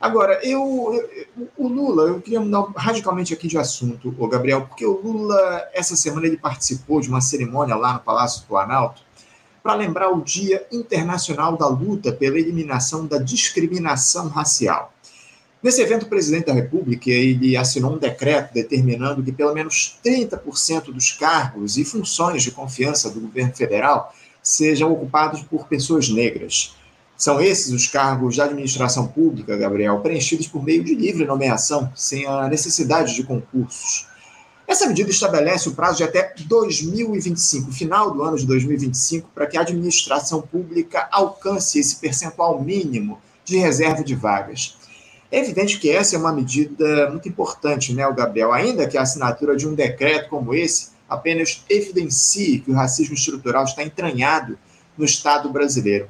Agora, 0.00 0.38
eu, 0.44 0.62
o 1.56 1.66
Lula, 1.66 2.04
eu 2.04 2.20
queria 2.20 2.38
mudar 2.38 2.68
radicalmente 2.76 3.34
aqui 3.34 3.48
de 3.48 3.58
assunto, 3.58 4.14
o 4.16 4.28
Gabriel, 4.28 4.64
porque 4.64 4.86
o 4.86 5.00
Lula, 5.00 5.68
essa 5.74 5.96
semana, 5.96 6.28
ele 6.28 6.36
participou 6.36 7.00
de 7.00 7.08
uma 7.08 7.20
cerimônia 7.20 7.74
lá 7.74 7.94
no 7.94 7.98
Palácio 7.98 8.42
do 8.42 8.46
Planalto 8.46 9.02
para 9.60 9.74
lembrar 9.74 10.08
o 10.10 10.22
Dia 10.22 10.64
Internacional 10.70 11.56
da 11.56 11.66
Luta 11.66 12.12
pela 12.12 12.38
Eliminação 12.38 13.04
da 13.04 13.18
Discriminação 13.18 14.28
Racial. 14.28 14.92
Nesse 15.60 15.82
evento, 15.82 16.04
o 16.04 16.08
presidente 16.08 16.46
da 16.46 16.52
República 16.52 17.10
ele 17.10 17.56
assinou 17.56 17.94
um 17.94 17.98
decreto 17.98 18.54
determinando 18.54 19.22
que 19.22 19.32
pelo 19.32 19.52
menos 19.52 19.98
30% 20.04 20.92
dos 20.92 21.10
cargos 21.10 21.76
e 21.76 21.84
funções 21.84 22.44
de 22.44 22.52
confiança 22.52 23.10
do 23.10 23.20
governo 23.20 23.52
federal 23.52 24.14
sejam 24.40 24.92
ocupados 24.92 25.42
por 25.42 25.66
pessoas 25.66 26.08
negras. 26.08 26.76
São 27.16 27.40
esses 27.40 27.72
os 27.72 27.88
cargos 27.88 28.36
da 28.36 28.44
administração 28.44 29.08
pública, 29.08 29.56
Gabriel, 29.56 29.98
preenchidos 29.98 30.46
por 30.46 30.62
meio 30.62 30.84
de 30.84 30.94
livre 30.94 31.24
nomeação, 31.24 31.92
sem 31.96 32.24
a 32.24 32.48
necessidade 32.48 33.12
de 33.16 33.24
concursos. 33.24 34.06
Essa 34.68 34.86
medida 34.86 35.10
estabelece 35.10 35.68
o 35.68 35.74
prazo 35.74 35.96
de 35.96 36.04
até 36.04 36.32
2025, 36.46 37.72
final 37.72 38.12
do 38.12 38.22
ano 38.22 38.36
de 38.36 38.46
2025, 38.46 39.30
para 39.34 39.48
que 39.48 39.58
a 39.58 39.62
administração 39.62 40.40
pública 40.40 41.08
alcance 41.10 41.80
esse 41.80 41.96
percentual 41.96 42.62
mínimo 42.62 43.18
de 43.44 43.56
reserva 43.56 44.04
de 44.04 44.14
vagas. 44.14 44.77
É 45.30 45.38
evidente 45.38 45.78
que 45.78 45.90
essa 45.90 46.16
é 46.16 46.18
uma 46.18 46.32
medida 46.32 47.10
muito 47.10 47.28
importante, 47.28 47.92
né, 47.92 48.10
Gabriel? 48.12 48.52
Ainda 48.52 48.88
que 48.88 48.96
a 48.96 49.02
assinatura 49.02 49.56
de 49.56 49.68
um 49.68 49.74
decreto 49.74 50.30
como 50.30 50.54
esse 50.54 50.90
apenas 51.08 51.64
evidencie 51.68 52.60
que 52.60 52.70
o 52.70 52.74
racismo 52.74 53.14
estrutural 53.14 53.64
está 53.64 53.82
entranhado 53.82 54.58
no 54.96 55.04
Estado 55.04 55.48
brasileiro. 55.50 56.08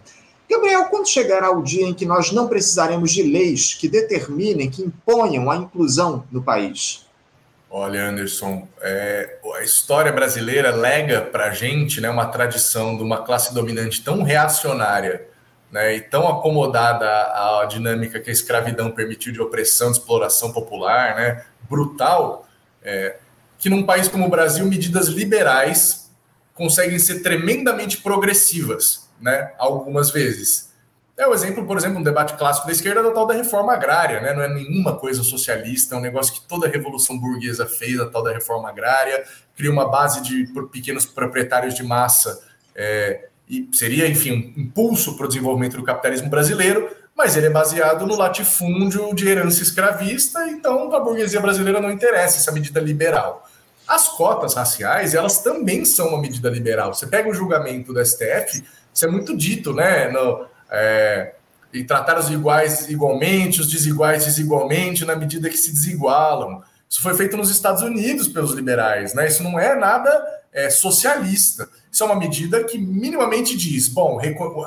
Gabriel, 0.51 0.87
quando 0.87 1.09
chegará 1.09 1.51
o 1.51 1.63
dia 1.63 1.87
em 1.87 1.93
que 1.93 2.07
nós 2.07 2.33
não 2.33 2.49
precisaremos 2.49 3.13
de 3.13 3.23
leis 3.23 3.75
que 3.75 3.87
determinem, 3.89 4.71
que 4.71 4.83
imponham 4.83 5.51
a 5.51 5.57
inclusão 5.57 6.25
no 6.33 6.43
país? 6.43 7.07
Olha, 7.71 8.09
Anderson, 8.09 8.67
é, 8.81 9.37
a 9.57 9.63
história 9.63 10.11
brasileira 10.11 10.75
lega 10.75 11.21
para 11.21 11.49
a 11.49 11.51
gente 11.51 12.01
né, 12.01 12.09
uma 12.09 12.27
tradição 12.27 12.97
de 12.97 13.03
uma 13.03 13.19
classe 13.19 13.53
dominante 13.53 14.03
tão 14.03 14.23
reacionária 14.23 15.28
né, 15.71 15.97
e 15.97 16.01
tão 16.01 16.27
acomodada 16.27 17.07
à 17.07 17.67
dinâmica 17.67 18.21
que 18.21 18.31
a 18.31 18.33
escravidão 18.33 18.91
permitiu 18.91 19.33
de 19.33 19.41
opressão, 19.41 19.91
de 19.91 19.99
exploração 19.99 20.53
popular, 20.53 21.15
né, 21.17 21.45
brutal, 21.69 22.47
é, 22.83 23.17
que 23.59 23.69
num 23.69 23.85
país 23.85 24.09
como 24.09 24.27
o 24.27 24.31
Brasil, 24.31 24.65
medidas 24.67 25.09
liberais 25.09 26.11
conseguem 26.55 26.99
ser 26.99 27.23
tremendamente 27.23 27.99
progressivas 27.99 29.09
né, 29.21 29.53
algumas 29.59 30.11
vezes. 30.11 30.69
É 31.17 31.27
o 31.27 31.35
exemplo, 31.35 31.67
por 31.67 31.77
exemplo, 31.77 31.99
um 31.99 32.03
debate 32.03 32.35
clássico 32.35 32.69
da 32.69 32.73
esquerda 32.73 33.03
da 33.03 33.11
tal 33.11 33.27
da 33.27 33.35
reforma 33.35 33.73
agrária, 33.73 34.21
né? 34.21 34.33
Não 34.33 34.41
é 34.41 34.49
nenhuma 34.49 34.97
coisa 34.97 35.25
socialista, 35.25 35.97
é 35.97 35.99
um 35.99 36.01
negócio 36.01 36.33
que 36.33 36.43
toda 36.43 36.69
a 36.69 36.71
revolução 36.71 37.19
burguesa 37.19 37.67
fez, 37.67 37.99
a 37.99 38.07
tal 38.07 38.23
da 38.23 38.33
reforma 38.33 38.69
agrária, 38.69 39.25
cria 39.57 39.71
uma 39.71 39.91
base 39.91 40.23
de 40.23 40.47
pequenos 40.71 41.05
proprietários 41.05 41.75
de 41.75 41.83
massa 41.83 42.41
é, 42.73 43.29
e 43.49 43.69
seria, 43.73 44.07
enfim, 44.09 44.53
um 44.57 44.61
impulso 44.63 45.17
para 45.17 45.25
o 45.25 45.29
desenvolvimento 45.29 45.77
do 45.77 45.83
capitalismo 45.83 46.29
brasileiro, 46.29 46.89
mas 47.17 47.37
ele 47.37 47.47
é 47.47 47.51
baseado 47.51 48.07
no 48.07 48.15
latifúndio 48.15 49.13
de 49.15 49.27
herança 49.27 49.63
escravista, 49.63 50.47
então 50.47 50.93
a 50.95 51.01
burguesia 51.01 51.41
brasileira 51.41 51.81
não 51.81 51.91
interessa 51.91 52.39
essa 52.39 52.53
medida 52.53 52.79
liberal. 52.79 53.49
As 53.87 54.09
cotas 54.09 54.55
raciais, 54.55 55.15
elas 55.15 55.39
também 55.39 55.85
são 55.85 56.09
uma 56.09 56.21
medida 56.21 56.51
liberal. 56.51 56.95
Você 56.95 57.07
pega 57.07 57.29
o 57.29 57.35
julgamento 57.35 57.93
do 57.93 58.05
STF, 58.05 58.63
isso 58.93 59.05
é 59.05 59.09
muito 59.09 59.37
dito, 59.37 59.73
né? 59.73 60.09
No, 60.09 60.47
é, 60.71 61.33
e 61.73 61.85
tratar 61.85 62.19
os 62.19 62.31
iguais 62.31 62.89
igualmente, 62.89 63.61
os 63.61 63.71
desiguais 63.71 64.25
desigualmente, 64.25 65.05
na 65.05 65.17
medida 65.17 65.49
que 65.49 65.57
se 65.57 65.73
desigualam. 65.73 66.63
Isso 66.89 67.03
foi 67.03 67.15
feito 67.15 67.37
nos 67.37 67.51
Estados 67.51 67.83
Unidos 67.83 68.29
pelos 68.29 68.53
liberais, 68.53 69.13
né? 69.15 69.27
Isso 69.27 69.43
não 69.43 69.59
é 69.59 69.75
nada 69.75 70.11
é, 70.59 70.71
socialista. 70.71 71.69
Isso 71.91 72.03
é 72.03 72.07
uma 72.07 72.17
medida 72.17 72.65
que 72.65 72.77
minimamente 72.77 73.57
diz: 73.57 73.87
bom, 73.87 74.21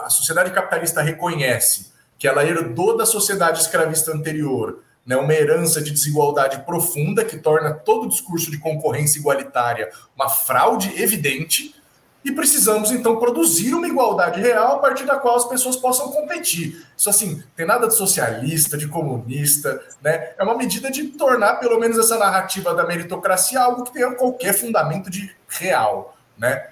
a 0.04 0.10
sociedade 0.10 0.52
capitalista 0.52 1.02
reconhece 1.02 1.92
que 2.18 2.28
ela 2.28 2.46
herdou 2.46 2.96
da 2.96 3.06
sociedade 3.06 3.60
escravista 3.60 4.12
anterior 4.12 4.80
né, 5.06 5.18
uma 5.18 5.34
herança 5.34 5.82
de 5.82 5.92
desigualdade 5.92 6.64
profunda 6.66 7.26
que 7.26 7.38
torna 7.38 7.74
todo 7.74 8.06
o 8.06 8.10
discurso 8.10 8.50
de 8.50 8.58
concorrência 8.58 9.20
igualitária 9.20 9.90
uma 10.16 10.30
fraude 10.30 10.94
evidente 11.02 11.76
e 12.24 12.32
precisamos 12.32 12.92
então 12.92 13.18
produzir 13.18 13.74
uma 13.74 13.88
igualdade 13.88 14.40
real 14.40 14.76
a 14.76 14.80
partir 14.80 15.06
da 15.06 15.16
qual 15.16 15.36
as 15.36 15.46
pessoas 15.46 15.76
possam 15.76 16.12
competir. 16.12 16.86
Isso 16.96 17.10
assim, 17.10 17.44
tem 17.56 17.66
nada 17.66 17.88
de 17.88 17.96
socialista, 17.96 18.78
de 18.78 18.88
comunista, 18.88 19.82
né? 20.02 20.34
É 20.38 20.44
uma 20.44 20.56
medida 20.56 20.92
de 20.92 21.08
tornar 21.08 21.56
pelo 21.56 21.80
menos 21.80 21.98
essa 21.98 22.18
narrativa 22.18 22.76
da 22.76 22.86
meritocracia 22.86 23.60
algo 23.60 23.84
que 23.84 23.94
tenha 23.94 24.12
qualquer 24.12 24.54
fundamento 24.54 25.10
de 25.10 25.36
real, 25.48 26.16
né? 26.38 26.70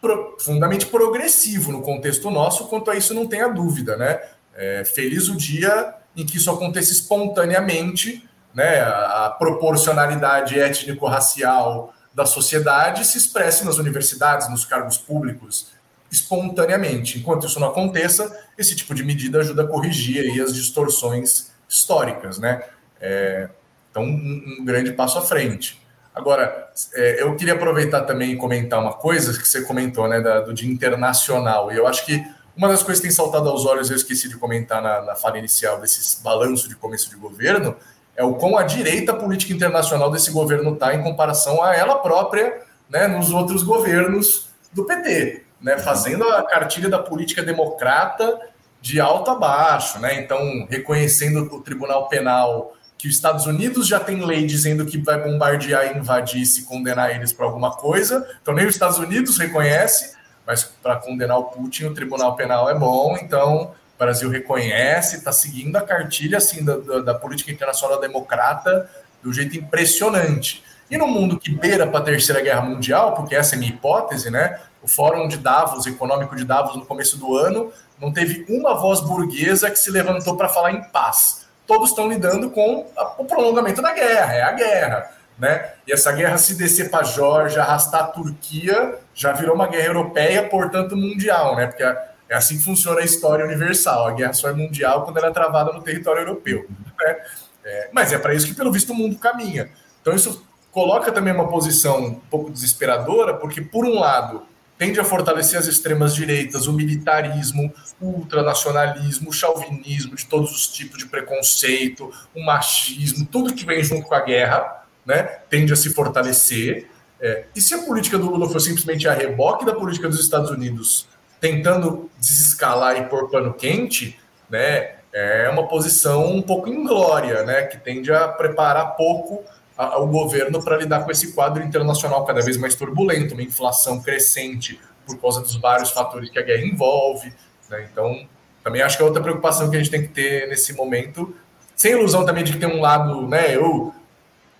Profundamente 0.00 0.86
progressivo 0.86 1.72
no 1.72 1.82
contexto 1.82 2.30
nosso, 2.30 2.68
quanto 2.68 2.90
a 2.90 2.94
isso 2.94 3.12
não 3.12 3.26
tenha 3.26 3.48
dúvida, 3.48 3.96
né? 3.96 4.20
É, 4.54 4.84
feliz 4.84 5.28
o 5.28 5.36
dia 5.36 5.94
em 6.16 6.24
que 6.24 6.36
isso 6.36 6.50
aconteça 6.50 6.92
espontaneamente, 6.92 8.28
né? 8.54 8.82
A 8.82 9.34
proporcionalidade 9.36 10.60
étnico-racial 10.60 11.92
da 12.14 12.26
sociedade 12.26 13.06
se 13.06 13.16
expresse 13.18 13.64
nas 13.64 13.78
universidades, 13.78 14.48
nos 14.50 14.64
cargos 14.64 14.98
públicos, 14.98 15.72
espontaneamente. 16.10 17.18
Enquanto 17.18 17.46
isso 17.46 17.58
não 17.58 17.68
aconteça, 17.68 18.38
esse 18.58 18.76
tipo 18.76 18.94
de 18.94 19.02
medida 19.02 19.40
ajuda 19.40 19.62
a 19.62 19.66
corrigir 19.66 20.42
as 20.42 20.54
distorções 20.54 21.50
históricas, 21.68 22.38
né? 22.38 22.62
É, 23.00 23.48
então, 23.90 24.04
um, 24.04 24.58
um, 24.60 24.64
grande 24.64 24.92
passo 24.92 25.18
à 25.18 25.22
frente. 25.22 25.80
Agora, 26.14 26.70
é, 26.94 27.22
eu 27.22 27.34
queria 27.36 27.54
aproveitar 27.54 28.02
também 28.02 28.32
e 28.32 28.36
comentar 28.36 28.78
uma 28.80 28.92
coisa 28.92 29.38
que 29.38 29.48
você 29.48 29.62
comentou, 29.62 30.06
né, 30.06 30.20
da, 30.20 30.40
do 30.40 30.52
dia 30.52 30.70
internacional. 30.70 31.72
E 31.72 31.76
eu 31.76 31.86
acho 31.86 32.04
que 32.04 32.24
uma 32.54 32.68
das 32.68 32.82
coisas 32.82 33.00
que 33.00 33.08
tem 33.08 33.14
saltado 33.14 33.48
aos 33.48 33.64
olhos, 33.64 33.90
eu 33.90 33.96
esqueci 33.96 34.28
de 34.28 34.36
comentar 34.36 34.82
na, 34.82 35.00
na 35.02 35.14
fala 35.14 35.38
inicial 35.38 35.80
desses 35.80 36.20
balanço 36.22 36.68
de 36.68 36.76
começo 36.76 37.08
de 37.08 37.16
governo, 37.16 37.74
é 38.16 38.24
o 38.24 38.34
quão 38.34 38.56
a 38.56 38.62
direita 38.62 39.14
política 39.14 39.52
internacional 39.52 40.10
desse 40.10 40.30
governo 40.30 40.74
está 40.74 40.94
em 40.94 41.02
comparação 41.02 41.62
a 41.62 41.74
ela 41.74 41.96
própria, 41.96 42.60
né, 42.88 43.08
nos 43.08 43.30
outros 43.30 43.62
governos 43.62 44.50
do 44.72 44.84
PT, 44.84 45.44
né, 45.60 45.78
fazendo 45.78 46.24
a 46.24 46.42
cartilha 46.42 46.88
da 46.88 46.98
política 46.98 47.42
democrata 47.42 48.38
de 48.80 49.00
alto 49.00 49.30
a 49.30 49.34
baixo, 49.34 49.98
né, 49.98 50.20
então 50.20 50.66
reconhecendo 50.68 51.42
o 51.54 51.60
Tribunal 51.60 52.08
Penal 52.08 52.74
que 52.98 53.08
os 53.08 53.14
Estados 53.16 53.46
Unidos 53.46 53.88
já 53.88 53.98
tem 53.98 54.24
lei 54.24 54.46
dizendo 54.46 54.86
que 54.86 54.96
vai 54.96 55.20
bombardear 55.20 55.86
e 55.86 55.98
invadir 55.98 56.46
se 56.46 56.64
condenar 56.64 57.10
eles 57.10 57.32
para 57.32 57.46
alguma 57.46 57.72
coisa, 57.72 58.28
então 58.40 58.54
nem 58.54 58.66
os 58.66 58.74
Estados 58.74 58.98
Unidos 58.98 59.38
reconhece, 59.38 60.14
mas 60.46 60.62
para 60.62 60.96
condenar 60.96 61.38
o 61.38 61.44
Putin 61.44 61.86
o 61.86 61.94
Tribunal 61.94 62.36
Penal 62.36 62.70
é 62.70 62.74
bom, 62.74 63.16
então 63.20 63.72
Brasil 64.02 64.28
reconhece, 64.28 65.16
está 65.16 65.32
seguindo 65.32 65.76
a 65.76 65.80
cartilha 65.80 66.38
assim 66.38 66.64
da, 66.64 66.76
da, 66.76 66.98
da, 67.00 67.14
política 67.14 67.50
internacional 67.50 68.00
democrata 68.00 68.90
de 69.22 69.28
um 69.28 69.32
jeito 69.32 69.56
impressionante. 69.56 70.64
E 70.90 70.98
no 70.98 71.06
mundo 71.06 71.38
que 71.38 71.50
beira 71.54 71.86
para 71.86 72.00
a 72.00 72.02
Terceira 72.02 72.42
Guerra 72.42 72.62
Mundial, 72.62 73.14
porque 73.14 73.34
essa 73.34 73.54
é 73.54 73.56
a 73.56 73.58
minha 73.58 73.72
hipótese, 73.72 74.30
né? 74.30 74.58
O 74.82 74.88
Fórum 74.88 75.28
de 75.28 75.38
Davos, 75.38 75.86
econômico 75.86 76.34
de 76.34 76.44
Davos, 76.44 76.76
no 76.76 76.84
começo 76.84 77.16
do 77.16 77.36
ano, 77.38 77.72
não 78.00 78.12
teve 78.12 78.44
uma 78.48 78.74
voz 78.74 79.00
burguesa 79.00 79.70
que 79.70 79.78
se 79.78 79.90
levantou 79.90 80.36
para 80.36 80.48
falar 80.48 80.72
em 80.72 80.82
paz. 80.82 81.46
Todos 81.66 81.90
estão 81.90 82.08
lidando 82.08 82.50
com 82.50 82.90
a, 82.96 83.14
o 83.18 83.24
prolongamento 83.24 83.80
da 83.80 83.94
guerra, 83.94 84.34
é 84.34 84.42
a 84.42 84.52
guerra. 84.52 85.10
Né? 85.38 85.70
E 85.86 85.92
essa 85.92 86.12
guerra 86.12 86.36
se 86.36 86.56
descer 86.56 86.90
para 86.90 87.00
a 87.00 87.04
Geórgia, 87.04 87.62
arrastar 87.62 88.02
a 88.02 88.06
Turquia, 88.08 88.98
já 89.14 89.32
virou 89.32 89.54
uma 89.54 89.66
guerra 89.66 89.86
europeia, 89.86 90.48
portanto 90.48 90.96
mundial, 90.96 91.56
né? 91.56 91.66
Porque 91.66 91.82
a, 91.82 92.11
é 92.32 92.34
assim 92.34 92.56
que 92.56 92.64
funciona 92.64 93.00
a 93.00 93.04
história 93.04 93.44
universal. 93.44 94.08
A 94.08 94.12
guerra 94.12 94.32
só 94.32 94.48
é 94.48 94.54
mundial 94.54 95.04
quando 95.04 95.18
ela 95.18 95.26
é 95.26 95.30
travada 95.30 95.70
no 95.70 95.82
território 95.82 96.22
europeu. 96.22 96.66
Né? 96.98 97.16
É, 97.62 97.90
mas 97.92 98.10
é 98.10 98.18
para 98.18 98.34
isso 98.34 98.46
que, 98.46 98.54
pelo 98.54 98.72
visto, 98.72 98.90
o 98.90 98.94
mundo 98.94 99.18
caminha. 99.18 99.70
Então, 100.00 100.14
isso 100.14 100.42
coloca 100.70 101.12
também 101.12 101.34
uma 101.34 101.48
posição 101.48 102.02
um 102.02 102.14
pouco 102.14 102.50
desesperadora, 102.50 103.34
porque, 103.34 103.60
por 103.60 103.84
um 103.84 104.00
lado, 104.00 104.46
tende 104.78 104.98
a 104.98 105.04
fortalecer 105.04 105.58
as 105.58 105.66
extremas 105.66 106.14
direitas, 106.14 106.66
o 106.66 106.72
militarismo, 106.72 107.70
o 108.00 108.06
ultranacionalismo, 108.06 109.28
o 109.28 109.32
chauvinismo 109.32 110.16
de 110.16 110.24
todos 110.24 110.50
os 110.52 110.68
tipos 110.68 110.96
de 110.96 111.06
preconceito, 111.06 112.10
o 112.34 112.42
machismo, 112.42 113.26
tudo 113.26 113.52
que 113.52 113.66
vem 113.66 113.84
junto 113.84 114.08
com 114.08 114.14
a 114.14 114.20
guerra, 114.20 114.86
né, 115.04 115.22
tende 115.50 115.70
a 115.70 115.76
se 115.76 115.90
fortalecer. 115.90 116.88
É, 117.20 117.44
e 117.54 117.60
se 117.60 117.74
a 117.74 117.82
política 117.82 118.18
do 118.18 118.30
Lula 118.30 118.48
for 118.48 118.58
simplesmente 118.58 119.06
a 119.06 119.12
reboque 119.12 119.66
da 119.66 119.74
política 119.74 120.08
dos 120.08 120.18
Estados 120.18 120.50
Unidos 120.50 121.11
tentando 121.42 122.08
desescalar 122.20 122.96
e 122.96 123.06
pôr 123.06 123.28
pano 123.28 123.52
quente, 123.52 124.16
né, 124.48 124.92
é 125.12 125.48
uma 125.50 125.66
posição 125.66 126.24
um 126.32 126.40
pouco 126.40 126.68
inglória, 126.68 127.42
né, 127.42 127.62
que 127.62 127.76
tende 127.78 128.12
a 128.12 128.28
preparar 128.28 128.94
pouco 128.96 129.42
o 129.76 130.06
governo 130.06 130.62
para 130.62 130.76
lidar 130.76 131.04
com 131.04 131.10
esse 131.10 131.32
quadro 131.32 131.64
internacional 131.64 132.24
cada 132.24 132.40
vez 132.40 132.56
mais 132.56 132.76
turbulento, 132.76 133.34
uma 133.34 133.42
inflação 133.42 134.00
crescente 134.00 134.80
por 135.04 135.20
causa 135.20 135.40
dos 135.40 135.56
vários 135.56 135.90
fatores 135.90 136.30
que 136.30 136.38
a 136.38 136.42
guerra 136.42 136.64
envolve. 136.64 137.34
Né? 137.68 137.88
Então, 137.90 138.24
também 138.62 138.80
acho 138.80 138.96
que 138.96 139.02
é 139.02 139.06
outra 139.06 139.20
preocupação 139.20 139.68
que 139.68 139.74
a 139.74 139.80
gente 139.80 139.90
tem 139.90 140.02
que 140.02 140.08
ter 140.14 140.48
nesse 140.48 140.72
momento, 140.74 141.34
sem 141.74 141.90
ilusão 141.90 142.24
também 142.24 142.44
de 142.44 142.52
que 142.52 142.58
tem 142.60 142.68
um 142.68 142.80
lado, 142.80 143.26
né, 143.26 143.56
eu 143.56 143.92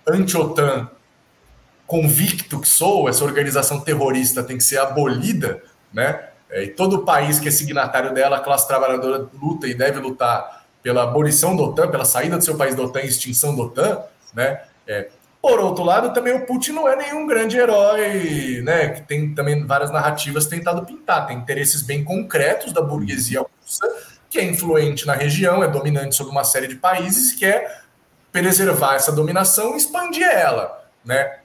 anti-OTAN 0.05 0.89
convicto 1.87 2.59
que 2.59 2.67
sou, 2.67 3.07
essa 3.07 3.23
organização 3.23 3.79
terrorista 3.79 4.43
tem 4.43 4.57
que 4.57 4.63
ser 4.65 4.79
abolida, 4.79 5.63
né? 5.93 6.32
É, 6.53 6.65
e 6.65 6.67
todo 6.67 6.97
o 6.97 6.99
país 7.03 7.39
que 7.39 7.47
é 7.47 7.51
signatário 7.51 8.13
dela, 8.13 8.37
a 8.37 8.39
classe 8.39 8.67
trabalhadora 8.67 9.27
luta 9.41 9.67
e 9.67 9.73
deve 9.73 9.99
lutar 9.99 10.63
pela 10.83 11.01
abolição 11.01 11.55
da 11.55 11.63
OTAN, 11.63 11.89
pela 11.89 12.05
saída 12.05 12.37
do 12.37 12.43
seu 12.43 12.55
país 12.55 12.75
da 12.75 12.83
OTAN 12.83 13.01
e 13.01 13.07
extinção 13.07 13.55
da 13.55 13.63
OTAN, 13.63 14.03
né? 14.35 14.61
É, 14.85 15.09
por 15.41 15.59
outro 15.59 15.83
lado, 15.83 16.13
também 16.13 16.33
o 16.33 16.45
Putin 16.45 16.73
não 16.73 16.87
é 16.87 16.95
nenhum 16.95 17.25
grande 17.25 17.57
herói, 17.57 18.61
né? 18.63 18.89
Que 18.89 19.01
tem 19.01 19.33
também 19.33 19.65
várias 19.65 19.89
narrativas 19.89 20.45
tentado 20.45 20.85
pintar, 20.85 21.25
tem 21.25 21.37
interesses 21.37 21.81
bem 21.81 22.03
concretos 22.03 22.71
da 22.71 22.81
burguesia 22.81 23.41
russa, 23.41 23.87
que 24.29 24.37
é 24.37 24.43
influente 24.43 25.07
na 25.07 25.13
região, 25.13 25.63
é 25.63 25.67
dominante 25.67 26.15
sobre 26.15 26.31
uma 26.31 26.43
série 26.43 26.67
de 26.67 26.75
países, 26.75 27.33
quer 27.33 27.81
preservar 28.31 28.95
essa 28.95 29.11
dominação 29.11 29.73
e 29.73 29.77
expandir 29.77 30.27
ela, 30.27 30.87
né? 31.03 31.39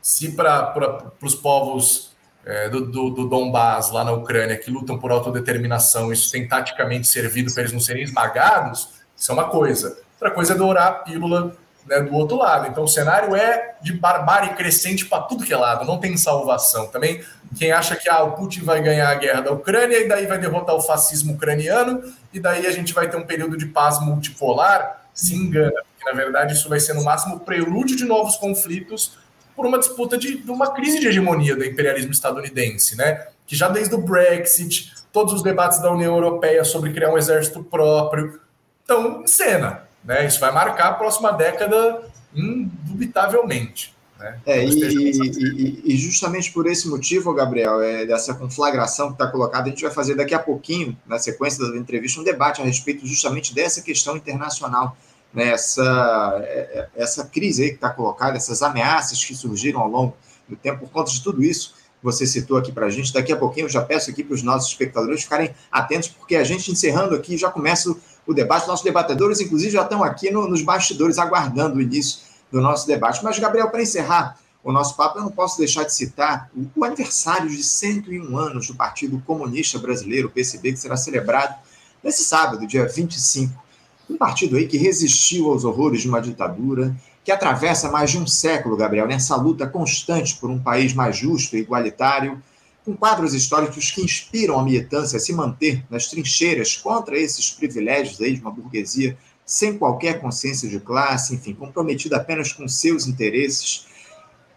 Se 0.00 0.32
para 0.32 1.12
os 1.20 1.34
povos 1.34 2.13
é, 2.46 2.68
do, 2.68 2.86
do, 2.86 3.10
do 3.10 3.28
Donbass, 3.28 3.90
lá 3.90 4.04
na 4.04 4.12
Ucrânia, 4.12 4.56
que 4.56 4.70
lutam 4.70 4.98
por 4.98 5.10
autodeterminação, 5.10 6.12
isso 6.12 6.30
tem 6.30 6.46
taticamente 6.46 7.06
servido 7.06 7.52
para 7.52 7.62
eles 7.62 7.72
não 7.72 7.80
serem 7.80 8.02
esmagados, 8.02 8.88
isso 9.16 9.30
é 9.30 9.34
uma 9.34 9.48
coisa. 9.48 9.98
Outra 10.14 10.30
coisa 10.30 10.52
é 10.54 10.56
dourar 10.56 10.86
a 10.88 10.92
pílula 10.92 11.56
né, 11.86 12.00
do 12.00 12.14
outro 12.14 12.36
lado. 12.36 12.68
Então 12.68 12.84
o 12.84 12.88
cenário 12.88 13.34
é 13.34 13.76
de 13.80 13.92
barbárie 13.92 14.54
crescente 14.54 15.06
para 15.06 15.22
tudo 15.22 15.44
que 15.44 15.52
é 15.52 15.56
lado, 15.56 15.84
não 15.84 15.98
tem 15.98 16.16
salvação. 16.16 16.86
Também 16.88 17.22
quem 17.56 17.72
acha 17.72 17.96
que 17.96 18.08
ah, 18.08 18.22
o 18.22 18.32
Putin 18.32 18.62
vai 18.62 18.82
ganhar 18.82 19.08
a 19.08 19.14
guerra 19.14 19.40
da 19.42 19.52
Ucrânia 19.52 19.98
e 19.98 20.08
daí 20.08 20.26
vai 20.26 20.38
derrotar 20.38 20.74
o 20.74 20.80
fascismo 20.80 21.34
ucraniano 21.34 22.02
e 22.32 22.40
daí 22.40 22.66
a 22.66 22.72
gente 22.72 22.92
vai 22.92 23.08
ter 23.08 23.16
um 23.16 23.26
período 23.26 23.56
de 23.56 23.66
paz 23.66 24.00
multipolar, 24.00 25.06
se 25.12 25.34
engana, 25.34 25.82
porque 25.92 26.10
na 26.10 26.16
verdade 26.16 26.54
isso 26.54 26.68
vai 26.68 26.80
ser 26.80 26.94
no 26.94 27.04
máximo 27.04 27.40
prelúdio 27.40 27.96
de 27.96 28.04
novos 28.04 28.36
conflitos 28.36 29.16
por 29.56 29.66
uma 29.66 29.78
disputa 29.78 30.18
de, 30.18 30.38
de 30.38 30.50
uma 30.50 30.72
crise 30.72 31.00
de 31.00 31.08
hegemonia 31.08 31.56
do 31.56 31.64
imperialismo 31.64 32.12
estadunidense, 32.12 32.96
né? 32.96 33.26
Que 33.46 33.54
já 33.54 33.68
desde 33.68 33.94
o 33.94 33.98
Brexit, 33.98 34.92
todos 35.12 35.32
os 35.32 35.42
debates 35.42 35.80
da 35.80 35.92
União 35.92 36.14
Europeia 36.14 36.64
sobre 36.64 36.92
criar 36.92 37.12
um 37.12 37.18
exército 37.18 37.62
próprio 37.62 38.40
estão 38.80 39.22
em 39.22 39.26
cena, 39.26 39.82
né? 40.04 40.26
Isso 40.26 40.40
vai 40.40 40.52
marcar 40.52 40.88
a 40.88 40.94
próxima 40.94 41.32
década 41.32 42.02
indubitavelmente. 42.34 43.94
Né? 44.18 44.38
É, 44.46 44.64
e, 44.64 44.70
e, 44.70 45.82
e, 45.84 45.96
justamente 45.96 46.52
por 46.52 46.66
esse 46.66 46.88
motivo, 46.88 47.32
Gabriel, 47.34 47.82
é, 47.82 48.06
dessa 48.06 48.34
conflagração 48.34 49.08
que 49.08 49.14
está 49.14 49.26
colocada, 49.26 49.66
a 49.66 49.70
gente 49.70 49.82
vai 49.82 49.92
fazer 49.92 50.14
daqui 50.14 50.34
a 50.34 50.38
pouquinho, 50.38 50.96
na 51.06 51.18
sequência 51.18 51.64
da 51.70 51.76
entrevista, 51.76 52.20
um 52.20 52.24
debate 52.24 52.60
a 52.60 52.64
respeito 52.64 53.06
justamente 53.06 53.54
dessa 53.54 53.82
questão 53.82 54.16
internacional 54.16 54.96
né, 55.34 55.48
essa, 55.48 56.40
é, 56.44 56.88
é, 56.96 57.02
essa 57.02 57.24
crise 57.24 57.68
que 57.70 57.74
está 57.74 57.90
colocada, 57.90 58.36
essas 58.36 58.62
ameaças 58.62 59.22
que 59.24 59.34
surgiram 59.34 59.80
ao 59.80 59.88
longo 59.88 60.16
do 60.48 60.56
tempo, 60.56 60.80
por 60.80 60.90
conta 60.90 61.10
de 61.10 61.22
tudo 61.22 61.42
isso 61.42 61.74
você 62.04 62.26
citou 62.26 62.58
aqui 62.58 62.70
para 62.70 62.84
a 62.84 62.90
gente. 62.90 63.12
Daqui 63.14 63.32
a 63.32 63.36
pouquinho 63.36 63.64
eu 63.64 63.70
já 63.70 63.80
peço 63.80 64.10
aqui 64.10 64.22
para 64.22 64.34
os 64.34 64.42
nossos 64.42 64.68
espectadores 64.68 65.22
ficarem 65.22 65.54
atentos, 65.72 66.10
porque 66.10 66.36
a 66.36 66.44
gente 66.44 66.70
encerrando 66.70 67.14
aqui 67.14 67.38
já 67.38 67.50
começa 67.50 67.90
o, 67.90 67.98
o 68.26 68.34
debate. 68.34 68.68
Nossos 68.68 68.84
debatedores, 68.84 69.40
inclusive, 69.40 69.70
já 69.70 69.82
estão 69.82 70.04
aqui 70.04 70.30
no, 70.30 70.46
nos 70.46 70.60
bastidores 70.60 71.18
aguardando 71.18 71.78
o 71.78 71.80
início 71.80 72.20
do 72.52 72.60
nosso 72.60 72.86
debate. 72.86 73.24
Mas, 73.24 73.38
Gabriel, 73.38 73.70
para 73.70 73.80
encerrar 73.80 74.38
o 74.62 74.70
nosso 74.70 74.94
papo, 74.96 75.18
eu 75.18 75.22
não 75.22 75.30
posso 75.30 75.56
deixar 75.56 75.84
de 75.84 75.94
citar 75.94 76.50
o 76.76 76.84
aniversário 76.84 77.48
de 77.48 77.62
101 77.62 78.36
anos 78.36 78.66
do 78.66 78.74
Partido 78.74 79.18
Comunista 79.26 79.78
Brasileiro, 79.78 80.28
o 80.28 80.30
PCB, 80.30 80.72
que 80.72 80.78
será 80.78 80.98
celebrado 80.98 81.54
nesse 82.02 82.22
sábado, 82.24 82.66
dia 82.66 82.86
25. 82.86 83.63
Um 84.08 84.16
partido 84.16 84.56
aí 84.56 84.66
que 84.66 84.76
resistiu 84.76 85.50
aos 85.50 85.64
horrores 85.64 86.02
de 86.02 86.08
uma 86.08 86.20
ditadura, 86.20 86.94
que 87.24 87.32
atravessa 87.32 87.90
mais 87.90 88.10
de 88.10 88.18
um 88.18 88.26
século, 88.26 88.76
Gabriel, 88.76 89.06
nessa 89.06 89.34
luta 89.36 89.66
constante 89.66 90.36
por 90.36 90.50
um 90.50 90.58
país 90.58 90.92
mais 90.92 91.16
justo 91.16 91.56
e 91.56 91.60
igualitário, 91.60 92.42
com 92.84 92.94
quadros 92.94 93.32
históricos 93.32 93.90
que 93.90 94.02
inspiram 94.02 94.58
a 94.58 94.62
militância 94.62 95.16
a 95.16 95.20
se 95.20 95.32
manter 95.32 95.82
nas 95.88 96.08
trincheiras 96.08 96.76
contra 96.76 97.18
esses 97.18 97.50
privilégios 97.50 98.20
aí 98.20 98.34
de 98.34 98.42
uma 98.42 98.50
burguesia 98.50 99.16
sem 99.46 99.78
qualquer 99.78 100.20
consciência 100.20 100.68
de 100.68 100.80
classe, 100.80 101.34
enfim, 101.34 101.54
comprometida 101.54 102.16
apenas 102.16 102.52
com 102.52 102.66
seus 102.68 103.06
interesses. 103.06 103.86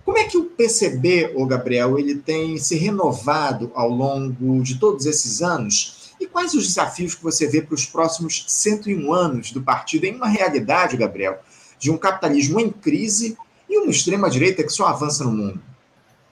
Como 0.06 0.18
é 0.18 0.24
que 0.24 0.38
o 0.38 0.46
PCB, 0.46 1.34
ô 1.36 1.46
Gabriel, 1.46 2.00
ele 2.00 2.16
tem 2.16 2.58
se 2.58 2.76
renovado 2.76 3.72
ao 3.76 3.90
longo 3.90 4.62
de 4.62 4.80
todos 4.80 5.06
esses 5.06 5.42
anos? 5.42 6.07
E 6.20 6.28
quais 6.28 6.54
os 6.54 6.68
desafios 6.68 7.16
que 7.16 7.24
você 7.24 7.48
vê 7.48 7.62
para 7.62 7.76
os 7.76 7.86
próximos 7.86 8.46
101 8.48 9.14
anos 9.14 9.52
do 9.52 9.62
partido 9.62 10.06
em 10.06 10.16
uma 10.16 10.28
realidade, 10.28 10.98
Gabriel, 10.98 11.40
de 11.80 11.92
um 11.92 11.98
capitalismo 11.98 12.60
em 12.60 12.72
crise 12.72 13.38
e 13.70 13.78
uma 13.78 13.92
extrema-direita 13.92 14.64
que 14.64 14.70
só 14.70 14.88
avança 14.88 15.24
no 15.24 15.32
mundo? 15.32 15.62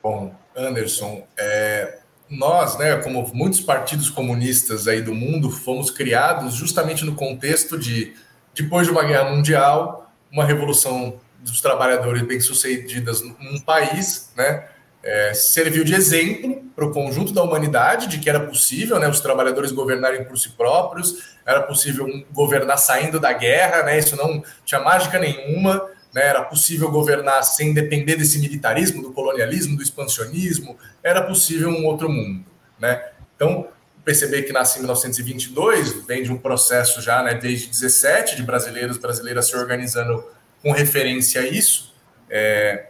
Bom, 0.01 0.33
Anderson, 0.55 1.25
é, 1.37 1.99
nós, 2.29 2.77
né, 2.77 2.97
como 2.97 3.29
muitos 3.33 3.61
partidos 3.61 4.09
comunistas 4.09 4.87
aí 4.87 5.01
do 5.01 5.13
mundo, 5.13 5.51
fomos 5.51 5.91
criados 5.91 6.55
justamente 6.55 7.05
no 7.05 7.15
contexto 7.15 7.77
de, 7.77 8.13
depois 8.53 8.87
de 8.87 8.91
uma 8.91 9.03
guerra 9.03 9.31
mundial, 9.31 10.11
uma 10.31 10.45
revolução 10.45 11.19
dos 11.39 11.61
trabalhadores 11.61 12.23
bem-sucedidas 12.23 13.21
num 13.21 13.59
país, 13.59 14.31
né, 14.35 14.67
é, 15.05 15.35
serviu 15.35 15.83
de 15.83 15.93
exemplo 15.93 16.63
para 16.75 16.83
o 16.83 16.91
conjunto 16.91 17.31
da 17.31 17.43
humanidade 17.43 18.07
de 18.07 18.17
que 18.17 18.27
era 18.27 18.39
possível, 18.39 18.99
né, 18.99 19.07
os 19.07 19.19
trabalhadores 19.19 19.71
governarem 19.71 20.25
por 20.25 20.37
si 20.37 20.49
próprios, 20.49 21.35
era 21.45 21.61
possível 21.61 22.07
governar 22.31 22.79
saindo 22.79 23.19
da 23.19 23.31
guerra, 23.31 23.83
né, 23.83 23.99
isso 23.99 24.15
não 24.15 24.43
tinha 24.65 24.81
mágica 24.81 25.19
nenhuma, 25.19 25.87
né, 26.11 26.25
era 26.25 26.41
possível 26.41 26.89
governar 26.89 27.43
sem 27.43 27.71
depender 27.71 28.15
desse 28.15 28.39
militarismo, 28.39 29.03
do 29.03 29.13
colonialismo, 29.13 29.77
do 29.77 29.83
expansionismo, 29.83 30.75
era 31.03 31.21
possível 31.21 31.69
um 31.69 31.85
outro 31.85 32.09
mundo. 32.09 32.43
Né? 32.79 32.99
Então, 33.35 33.67
PCB 34.03 34.43
que 34.43 34.53
nasce 34.53 34.77
em 34.77 34.81
1922 34.81 36.05
vem 36.05 36.23
de 36.23 36.31
um 36.31 36.37
processo 36.37 36.99
já 37.01 37.21
né, 37.21 37.35
desde 37.35 37.67
17 37.67 38.35
de 38.35 38.43
brasileiros 38.43 38.97
brasileiras 38.97 39.47
se 39.47 39.55
organizando 39.55 40.23
com 40.61 40.71
referência 40.71 41.41
a 41.41 41.47
isso. 41.47 41.93
É, 42.29 42.87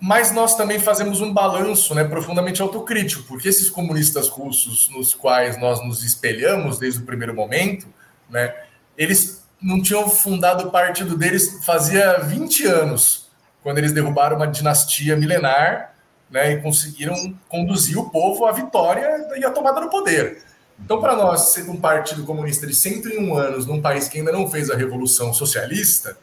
mas 0.00 0.32
nós 0.32 0.54
também 0.56 0.78
fazemos 0.78 1.20
um 1.20 1.32
balanço 1.32 1.94
né, 1.94 2.04
profundamente 2.04 2.60
autocrítico, 2.60 3.22
porque 3.24 3.48
esses 3.48 3.70
comunistas 3.70 4.28
russos 4.28 4.90
nos 4.90 5.14
quais 5.14 5.58
nós 5.58 5.84
nos 5.84 6.04
espelhamos 6.04 6.78
desde 6.78 7.00
o 7.00 7.06
primeiro 7.06 7.34
momento, 7.34 7.86
né, 8.28 8.54
eles 8.96 9.44
não 9.60 9.80
tinham 9.80 10.08
fundado 10.08 10.68
o 10.68 10.70
partido 10.70 11.16
deles 11.16 11.64
fazia 11.64 12.18
20 12.18 12.66
anos, 12.66 13.30
quando 13.62 13.78
eles 13.78 13.92
derrubaram 13.92 14.36
uma 14.36 14.46
dinastia 14.46 15.16
milenar 15.16 15.94
né, 16.30 16.52
e 16.52 16.60
conseguiram 16.60 17.34
conduzir 17.48 17.98
o 17.98 18.10
povo 18.10 18.44
à 18.44 18.52
vitória 18.52 19.26
e 19.36 19.44
à 19.44 19.50
tomada 19.50 19.80
do 19.80 19.88
poder. 19.88 20.42
Então, 20.78 21.00
para 21.00 21.16
nós, 21.16 21.52
ser 21.52 21.68
um 21.70 21.80
partido 21.80 22.24
comunista 22.24 22.66
de 22.66 22.74
101 22.74 23.34
anos 23.34 23.66
num 23.66 23.80
país 23.80 24.08
que 24.08 24.18
ainda 24.18 24.30
não 24.30 24.50
fez 24.50 24.70
a 24.70 24.76
revolução 24.76 25.32
socialista, 25.32 26.18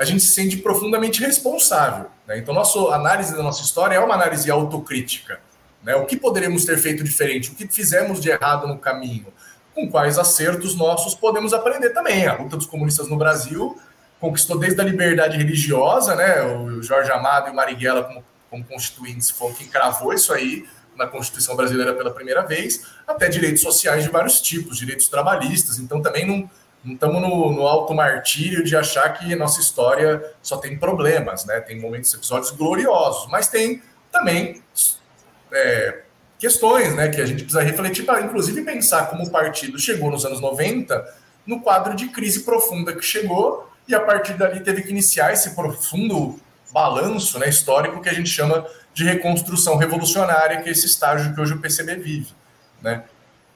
a 0.00 0.04
gente 0.04 0.22
se 0.22 0.32
sente 0.32 0.56
profundamente 0.56 1.20
responsável. 1.20 2.06
Né? 2.26 2.38
Então, 2.38 2.54
nossa 2.54 2.78
análise 2.94 3.36
da 3.36 3.42
nossa 3.42 3.62
história 3.62 3.94
é 3.94 4.00
uma 4.00 4.14
análise 4.14 4.50
autocrítica. 4.50 5.40
Né? 5.82 5.94
O 5.94 6.06
que 6.06 6.16
poderíamos 6.16 6.64
ter 6.64 6.78
feito 6.78 7.04
diferente? 7.04 7.50
O 7.50 7.54
que 7.54 7.68
fizemos 7.68 8.20
de 8.20 8.30
errado 8.30 8.66
no 8.66 8.78
caminho? 8.78 9.26
com 9.74 9.88
quais 9.88 10.18
acertos 10.18 10.76
nossos 10.76 11.14
podemos 11.14 11.52
aprender 11.52 11.90
também. 11.90 12.26
A 12.26 12.36
luta 12.36 12.56
dos 12.56 12.66
comunistas 12.66 13.08
no 13.08 13.16
Brasil 13.16 13.80
conquistou 14.18 14.58
desde 14.58 14.80
a 14.80 14.84
liberdade 14.84 15.36
religiosa, 15.36 16.14
né? 16.14 16.42
O 16.42 16.82
Jorge 16.82 17.10
Amado 17.10 17.48
e 17.48 17.50
o 17.50 17.54
Marighella, 17.54 18.04
como, 18.04 18.24
como 18.50 18.64
constituintes, 18.64 19.30
foram 19.30 19.54
quem 19.54 19.66
cravou 19.68 20.12
isso 20.12 20.32
aí 20.32 20.66
na 20.96 21.06
Constituição 21.06 21.56
brasileira 21.56 21.94
pela 21.94 22.10
primeira 22.10 22.42
vez, 22.42 22.84
até 23.06 23.28
direitos 23.28 23.62
sociais 23.62 24.04
de 24.04 24.10
vários 24.10 24.40
tipos, 24.42 24.76
direitos 24.76 25.08
trabalhistas. 25.08 25.78
Então 25.78 26.02
também 26.02 26.26
não, 26.26 26.50
não 26.82 26.94
estamos 26.94 27.20
no, 27.20 27.52
no 27.52 27.66
alto 27.66 27.92
martírio 27.94 28.64
de 28.64 28.76
achar 28.76 29.08
que 29.10 29.34
nossa 29.36 29.60
história 29.60 30.22
só 30.42 30.56
tem 30.56 30.78
problemas, 30.78 31.44
né? 31.44 31.60
Tem 31.60 31.78
momentos, 31.78 32.14
episódios 32.14 32.50
gloriosos, 32.50 33.30
mas 33.30 33.48
tem 33.48 33.82
também 34.10 34.62
é, 35.52 36.02
questões 36.38 36.94
né, 36.94 37.08
que 37.08 37.20
a 37.20 37.26
gente 37.26 37.42
precisa 37.42 37.62
refletir 37.62 38.04
para, 38.04 38.22
inclusive, 38.22 38.62
pensar 38.62 39.06
como 39.10 39.24
o 39.24 39.30
partido 39.30 39.78
chegou 39.78 40.10
nos 40.10 40.24
anos 40.24 40.40
90 40.40 41.20
no 41.46 41.60
quadro 41.60 41.94
de 41.94 42.08
crise 42.08 42.44
profunda 42.44 42.94
que 42.94 43.02
chegou 43.02 43.70
e 43.86 43.94
a 43.94 44.00
partir 44.00 44.34
dali 44.34 44.60
teve 44.60 44.82
que 44.82 44.90
iniciar 44.90 45.32
esse 45.32 45.54
profundo 45.54 46.40
balanço 46.72 47.38
né, 47.38 47.48
histórico 47.48 48.00
que 48.00 48.08
a 48.08 48.14
gente 48.14 48.28
chama 48.28 48.66
de 48.94 49.04
reconstrução 49.04 49.76
revolucionária, 49.76 50.62
que 50.62 50.68
é 50.68 50.72
esse 50.72 50.86
estágio 50.86 51.34
que 51.34 51.40
hoje 51.40 51.54
o 51.54 51.60
PCB 51.60 51.96
vive. 51.96 52.28
Né? 52.80 53.04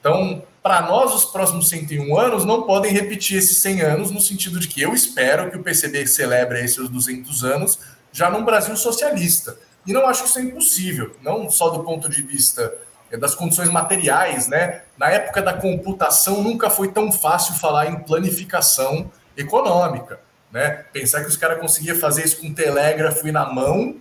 Então, 0.05 0.43
para 0.61 0.83
nós, 0.83 1.15
os 1.15 1.25
próximos 1.25 1.67
101 1.67 2.15
anos 2.15 2.45
não 2.45 2.61
podem 2.61 2.93
repetir 2.93 3.39
esses 3.39 3.57
100 3.57 3.81
anos, 3.81 4.11
no 4.11 4.21
sentido 4.21 4.59
de 4.59 4.67
que 4.67 4.79
eu 4.79 4.93
espero 4.93 5.49
que 5.49 5.57
o 5.57 5.63
PCB 5.63 6.05
celebre 6.05 6.63
esses 6.63 6.87
200 6.87 7.43
anos 7.43 7.79
já 8.11 8.29
num 8.29 8.45
Brasil 8.45 8.77
socialista. 8.77 9.57
E 9.83 9.91
não 9.91 10.05
acho 10.05 10.21
que 10.21 10.29
isso 10.29 10.37
é 10.37 10.43
impossível, 10.43 11.15
não 11.23 11.49
só 11.49 11.69
do 11.69 11.83
ponto 11.83 12.07
de 12.07 12.21
vista 12.21 12.71
eh, 13.09 13.17
das 13.17 13.33
condições 13.33 13.71
materiais, 13.71 14.47
né? 14.47 14.83
Na 14.95 15.09
época 15.09 15.41
da 15.41 15.53
computação 15.53 16.43
nunca 16.43 16.69
foi 16.69 16.89
tão 16.89 17.11
fácil 17.11 17.55
falar 17.55 17.87
em 17.87 17.95
planificação 17.95 19.11
econômica, 19.35 20.19
né? 20.51 20.85
Pensar 20.93 21.21
que 21.21 21.29
os 21.29 21.37
caras 21.37 21.57
conseguiam 21.59 21.97
fazer 21.97 22.23
isso 22.23 22.39
com 22.41 22.53
telégrafo 22.53 23.27
e 23.27 23.31
na 23.31 23.51
mão, 23.51 23.95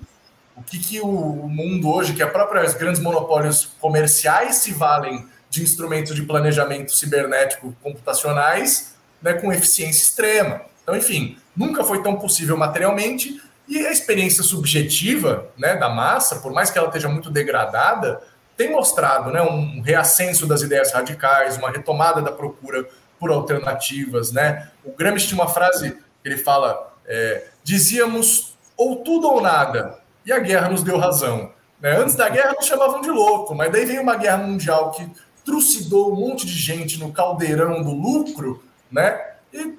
o 0.54 0.62
que, 0.62 0.78
que 0.78 1.00
o 1.00 1.48
mundo 1.48 1.88
hoje, 1.88 2.12
que 2.12 2.22
a 2.22 2.28
própria 2.28 2.62
os 2.62 2.74
grandes 2.74 3.00
monopólios 3.00 3.70
comerciais 3.80 4.56
se 4.56 4.70
valem 4.70 5.32
de 5.54 5.62
instrumentos 5.62 6.14
de 6.14 6.22
planejamento 6.22 6.92
cibernético 6.92 7.74
computacionais, 7.82 8.94
né, 9.22 9.34
com 9.34 9.52
eficiência 9.52 10.02
extrema. 10.02 10.62
Então, 10.82 10.96
enfim, 10.96 11.38
nunca 11.56 11.82
foi 11.84 12.02
tão 12.02 12.16
possível 12.16 12.56
materialmente 12.56 13.40
e 13.66 13.86
a 13.86 13.90
experiência 13.90 14.42
subjetiva 14.42 15.48
né, 15.56 15.76
da 15.76 15.88
massa, 15.88 16.36
por 16.36 16.52
mais 16.52 16.70
que 16.70 16.78
ela 16.78 16.88
esteja 16.88 17.08
muito 17.08 17.30
degradada, 17.30 18.20
tem 18.56 18.70
mostrado 18.70 19.30
né, 19.30 19.40
um 19.42 19.80
reascenso 19.80 20.46
das 20.46 20.62
ideias 20.62 20.92
radicais, 20.92 21.56
uma 21.56 21.70
retomada 21.70 22.20
da 22.20 22.30
procura 22.30 22.86
por 23.18 23.30
alternativas. 23.30 24.32
Né? 24.32 24.70
O 24.84 24.92
Gramsci 24.92 25.28
tinha 25.28 25.40
uma 25.40 25.50
frase 25.50 25.92
que 25.92 26.28
ele 26.28 26.36
fala: 26.36 26.94
é, 27.06 27.46
dizíamos 27.62 28.54
ou 28.76 28.96
tudo 28.96 29.28
ou 29.28 29.40
nada, 29.40 29.98
e 30.26 30.32
a 30.32 30.38
guerra 30.38 30.68
nos 30.68 30.82
deu 30.82 30.98
razão. 30.98 31.52
Né? 31.80 31.96
Antes 31.96 32.14
da 32.14 32.28
guerra 32.28 32.52
nos 32.52 32.66
chamavam 32.66 33.00
de 33.00 33.10
louco, 33.10 33.54
mas 33.54 33.72
daí 33.72 33.84
veio 33.84 34.02
uma 34.02 34.16
guerra 34.16 34.38
mundial 34.38 34.90
que 34.90 35.08
trucidou 35.44 36.12
um 36.12 36.16
monte 36.16 36.46
de 36.46 36.52
gente 36.52 36.98
no 36.98 37.12
caldeirão 37.12 37.82
do 37.82 37.92
lucro, 37.92 38.62
né? 38.90 39.34
E 39.52 39.74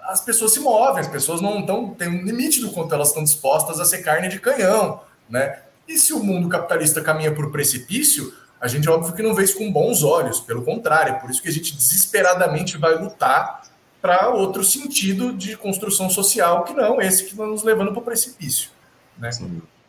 as 0.00 0.22
pessoas 0.22 0.52
se 0.52 0.60
movem, 0.60 1.00
as 1.00 1.08
pessoas 1.08 1.40
não 1.40 1.60
estão, 1.60 1.90
tem 1.90 2.08
um 2.08 2.24
limite 2.24 2.60
do 2.60 2.70
quanto 2.70 2.94
elas 2.94 3.08
estão 3.08 3.22
dispostas 3.22 3.80
a 3.80 3.84
ser 3.84 3.98
carne 3.98 4.28
de 4.28 4.40
canhão, 4.40 5.02
né? 5.28 5.60
E 5.86 5.98
se 5.98 6.12
o 6.12 6.22
mundo 6.22 6.48
capitalista 6.48 7.02
caminha 7.02 7.34
por 7.34 7.50
precipício, 7.50 8.32
a 8.60 8.68
gente 8.68 8.88
óbvio 8.88 9.14
que 9.14 9.22
não 9.22 9.34
vê 9.34 9.44
isso 9.44 9.56
com 9.56 9.70
bons 9.72 10.02
olhos, 10.02 10.40
pelo 10.40 10.62
contrário, 10.62 11.14
é 11.14 11.18
por 11.18 11.30
isso 11.30 11.42
que 11.42 11.48
a 11.48 11.52
gente 11.52 11.74
desesperadamente 11.74 12.76
vai 12.76 12.94
lutar 12.94 13.62
para 14.00 14.30
outro 14.30 14.62
sentido 14.64 15.32
de 15.32 15.56
construção 15.56 16.08
social 16.08 16.64
que 16.64 16.72
não 16.72 17.00
esse 17.00 17.24
que 17.24 17.30
está 17.32 17.46
nos 17.46 17.62
levando 17.62 17.90
para 17.90 18.00
o 18.00 18.02
precipício, 18.02 18.70
né? 19.16 19.30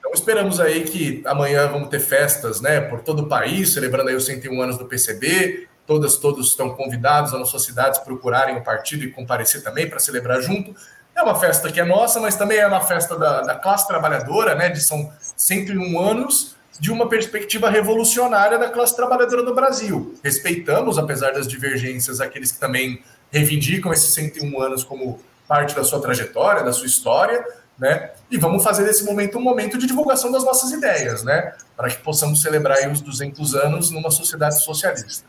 Então 0.10 0.20
esperamos 0.20 0.60
aí 0.60 0.86
que 0.86 1.22
amanhã 1.24 1.68
vamos 1.68 1.88
ter 1.90 2.00
festas, 2.00 2.60
né, 2.62 2.82
por 2.82 3.02
todo 3.02 3.22
o 3.22 3.28
país, 3.28 3.74
celebrando 3.74 4.10
aí 4.10 4.16
os 4.16 4.26
101 4.26 4.60
anos 4.60 4.76
do 4.76 4.86
PCB, 4.86 5.68
todas, 5.86 6.18
todos 6.18 6.48
estão 6.48 6.72
convidados 6.72 7.32
nas 7.32 7.48
suas 7.48 7.64
cidades 7.64 8.00
procurarem 8.00 8.58
o 8.58 8.64
partido 8.64 9.04
e 9.04 9.12
comparecer 9.12 9.62
também 9.62 9.88
para 9.88 10.00
celebrar 10.00 10.42
junto. 10.42 10.76
É 11.16 11.22
uma 11.22 11.36
festa 11.36 11.72
que 11.72 11.80
é 11.80 11.86
nossa, 11.86 12.20
mas 12.20 12.36
também 12.36 12.58
é 12.58 12.66
uma 12.66 12.82
festa 12.82 13.16
da, 13.16 13.42
da 13.42 13.56
classe 13.56 13.88
trabalhadora, 13.88 14.56
né? 14.56 14.70
De 14.70 14.82
são 14.82 15.14
101 15.38 16.00
anos 16.00 16.56
de 16.80 16.92
uma 16.92 17.08
perspectiva 17.08 17.70
revolucionária 17.70 18.58
da 18.58 18.70
classe 18.70 18.96
trabalhadora 18.96 19.44
do 19.44 19.54
Brasil. 19.54 20.16
Respeitamos, 20.24 20.98
apesar 20.98 21.34
das 21.34 21.48
divergências, 21.48 22.20
aqueles 22.20 22.52
que 22.52 22.60
também 22.60 23.04
reivindicam 23.30 23.94
esses 23.94 24.12
101 24.16 24.60
anos 24.60 24.84
como 24.84 25.20
parte 25.48 25.76
da 25.76 25.84
sua 25.84 26.02
trajetória, 26.02 26.64
da 26.64 26.74
sua 26.74 26.88
história, 26.88 27.46
né? 27.80 28.12
E 28.30 28.38
vamos 28.38 28.64
fazer 28.64 28.84
desse 28.84 29.04
momento 29.04 29.38
um 29.38 29.42
momento 29.42 29.78
de 29.78 29.88
divulgação 29.88 30.32
das 30.32 30.44
nossas 30.44 30.72
ideias, 30.72 31.24
né? 31.24 31.54
Para 31.76 31.90
que 31.90 31.98
possamos 32.04 32.42
celebrar 32.42 32.78
os 32.92 33.02
200 33.02 33.56
anos 33.56 33.90
numa 33.90 34.12
sociedade 34.12 34.62
socialista. 34.62 35.26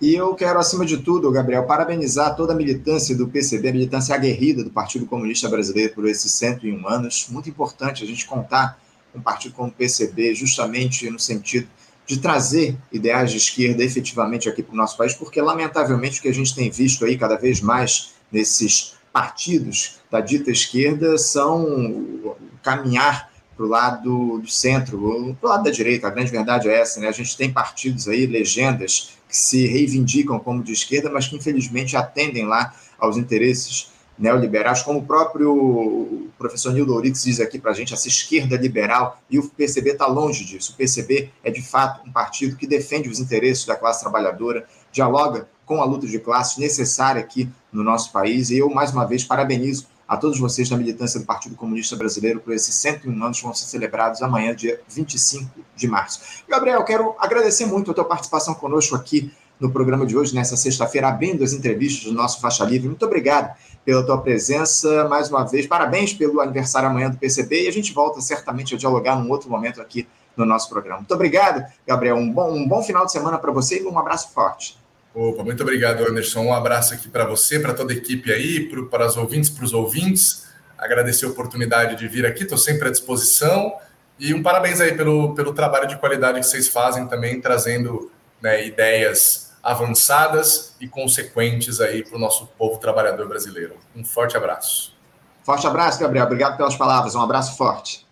E 0.00 0.14
eu 0.14 0.34
quero, 0.34 0.58
acima 0.58 0.84
de 0.86 0.96
tudo, 0.96 1.30
Gabriel, 1.30 1.64
parabenizar 1.64 2.34
toda 2.34 2.54
a 2.54 2.56
militância 2.56 3.14
do 3.14 3.28
PCB, 3.28 3.68
a 3.68 3.72
militância 3.72 4.14
aguerrida 4.14 4.64
do 4.64 4.70
Partido 4.70 5.04
Comunista 5.04 5.48
Brasileiro 5.48 5.94
por 5.94 6.08
esses 6.08 6.32
101 6.32 6.88
anos. 6.88 7.26
Muito 7.28 7.50
importante 7.50 8.02
a 8.02 8.06
gente 8.06 8.26
contar 8.26 8.80
um 9.14 9.20
partido 9.20 9.54
como 9.54 9.68
o 9.68 9.72
PCB, 9.72 10.34
justamente 10.34 11.08
no 11.10 11.18
sentido 11.18 11.68
de 12.06 12.18
trazer 12.18 12.76
ideais 12.90 13.30
de 13.30 13.36
esquerda 13.36 13.84
efetivamente 13.84 14.48
aqui 14.48 14.62
para 14.62 14.72
o 14.72 14.76
nosso 14.76 14.96
país, 14.96 15.14
porque, 15.14 15.40
lamentavelmente, 15.40 16.18
o 16.18 16.22
que 16.22 16.28
a 16.28 16.34
gente 16.34 16.54
tem 16.54 16.70
visto 16.70 17.04
aí 17.04 17.18
cada 17.18 17.36
vez 17.36 17.60
mais 17.60 18.14
nesses 18.32 18.94
partidos 19.12 20.00
da 20.10 20.20
dita 20.20 20.50
esquerda 20.50 21.18
são 21.18 22.36
caminhar 22.62 23.30
para 23.56 23.66
o 23.66 23.68
lado 23.68 24.38
do 24.38 24.50
centro, 24.50 25.36
para 25.38 25.48
o 25.48 25.50
lado 25.50 25.64
da 25.64 25.70
direita. 25.70 26.06
A 26.06 26.10
grande 26.10 26.30
verdade 26.30 26.68
é 26.68 26.80
essa, 26.80 26.98
né? 27.00 27.08
A 27.08 27.12
gente 27.12 27.36
tem 27.36 27.52
partidos 27.52 28.08
aí, 28.08 28.26
legendas, 28.26 29.12
que 29.28 29.36
se 29.36 29.66
reivindicam 29.66 30.38
como 30.38 30.62
de 30.62 30.72
esquerda, 30.72 31.10
mas 31.10 31.28
que 31.28 31.36
infelizmente 31.36 31.96
atendem 31.96 32.46
lá 32.46 32.74
aos 32.98 33.16
interesses 33.16 33.90
neoliberais, 34.18 34.82
como 34.82 34.98
o 34.98 35.06
próprio 35.06 36.28
professor 36.38 36.72
Nildo 36.74 36.92
Ourix 36.92 37.24
diz 37.24 37.40
aqui 37.40 37.58
para 37.58 37.70
a 37.70 37.74
gente, 37.74 37.94
essa 37.94 38.06
esquerda 38.06 38.56
liberal, 38.56 39.18
e 39.30 39.38
o 39.38 39.48
PCB 39.48 39.92
está 39.92 40.06
longe 40.06 40.44
disso. 40.44 40.72
O 40.72 40.76
PCB 40.76 41.30
é, 41.42 41.50
de 41.50 41.62
fato, 41.62 42.06
um 42.06 42.12
partido 42.12 42.56
que 42.56 42.66
defende 42.66 43.08
os 43.08 43.18
interesses 43.18 43.64
da 43.64 43.74
classe 43.74 44.00
trabalhadora, 44.00 44.66
dialoga 44.92 45.48
com 45.64 45.80
a 45.80 45.84
luta 45.84 46.06
de 46.06 46.18
classe 46.18 46.60
necessária 46.60 47.20
aqui 47.20 47.48
no 47.72 47.84
nosso 47.84 48.12
país, 48.12 48.50
e 48.50 48.58
eu, 48.58 48.68
mais 48.70 48.92
uma 48.92 49.06
vez, 49.06 49.24
parabenizo 49.24 49.86
a 50.10 50.16
todos 50.16 50.40
vocês 50.40 50.68
da 50.68 50.76
militância 50.76 51.20
do 51.20 51.26
Partido 51.26 51.54
Comunista 51.54 51.94
Brasileiro 51.94 52.40
por 52.40 52.52
esses 52.52 52.74
101 52.74 53.22
anos 53.22 53.38
que 53.38 53.44
vão 53.44 53.54
ser 53.54 53.66
celebrados 53.66 54.20
amanhã, 54.22 54.52
dia 54.54 54.80
25 54.88 55.48
de 55.76 55.86
março. 55.86 56.42
Gabriel, 56.48 56.82
quero 56.82 57.14
agradecer 57.16 57.66
muito 57.66 57.92
a 57.92 57.94
tua 57.94 58.04
participação 58.04 58.54
conosco 58.54 58.96
aqui 58.96 59.32
no 59.60 59.70
programa 59.70 60.04
de 60.04 60.16
hoje, 60.16 60.34
nessa 60.34 60.56
sexta-feira, 60.56 61.08
abrindo 61.08 61.44
as 61.44 61.52
entrevistas 61.52 62.04
do 62.04 62.12
nosso 62.12 62.40
Faixa 62.40 62.64
Livre. 62.64 62.88
Muito 62.88 63.04
obrigado 63.06 63.54
pela 63.84 64.04
tua 64.04 64.18
presença 64.20 65.06
mais 65.08 65.30
uma 65.30 65.44
vez. 65.44 65.66
Parabéns 65.66 66.12
pelo 66.12 66.40
aniversário 66.40 66.88
amanhã 66.88 67.10
do 67.10 67.16
PCB 67.16 67.64
e 67.64 67.68
a 67.68 67.72
gente 67.72 67.92
volta 67.92 68.20
certamente 68.20 68.74
a 68.74 68.78
dialogar 68.78 69.16
num 69.16 69.30
outro 69.30 69.48
momento 69.48 69.80
aqui 69.80 70.08
no 70.36 70.44
nosso 70.44 70.68
programa. 70.68 70.98
Muito 70.98 71.14
obrigado, 71.14 71.64
Gabriel. 71.86 72.16
Um 72.16 72.32
bom, 72.32 72.50
um 72.52 72.66
bom 72.66 72.82
final 72.82 73.06
de 73.06 73.12
semana 73.12 73.38
para 73.38 73.52
você 73.52 73.80
e 73.80 73.86
um 73.86 73.98
abraço 73.98 74.32
forte. 74.32 74.78
Opa, 75.14 75.42
muito 75.42 75.62
obrigado, 75.62 76.06
Anderson. 76.06 76.42
Um 76.42 76.54
abraço 76.54 76.94
aqui 76.94 77.08
para 77.08 77.24
você, 77.24 77.58
para 77.58 77.74
toda 77.74 77.92
a 77.92 77.96
equipe 77.96 78.32
aí, 78.32 78.68
pro, 78.68 78.88
para 78.88 79.04
as 79.04 79.16
ouvintes, 79.16 79.50
para 79.50 79.64
os 79.64 79.72
ouvintes. 79.72 80.46
Agradecer 80.78 81.26
a 81.26 81.28
oportunidade 81.28 81.96
de 81.96 82.06
vir 82.06 82.24
aqui, 82.24 82.44
estou 82.44 82.56
sempre 82.56 82.88
à 82.88 82.90
disposição. 82.90 83.74
E 84.18 84.32
um 84.32 84.42
parabéns 84.42 84.80
aí 84.80 84.94
pelo, 84.94 85.34
pelo 85.34 85.52
trabalho 85.52 85.88
de 85.88 85.96
qualidade 85.98 86.40
que 86.40 86.46
vocês 86.46 86.68
fazem 86.68 87.06
também, 87.06 87.40
trazendo 87.40 88.10
né, 88.40 88.66
ideias 88.66 89.52
avançadas 89.62 90.74
e 90.80 90.88
consequentes 90.88 91.80
aí 91.80 92.02
para 92.04 92.16
o 92.16 92.18
nosso 92.18 92.46
povo 92.58 92.78
trabalhador 92.78 93.28
brasileiro. 93.28 93.76
Um 93.94 94.04
forte 94.04 94.36
abraço. 94.36 94.94
Forte 95.42 95.66
abraço, 95.66 95.98
Gabriel. 95.98 96.26
Obrigado 96.26 96.56
pelas 96.56 96.76
palavras. 96.76 97.14
Um 97.14 97.20
abraço 97.20 97.56
forte. 97.56 98.06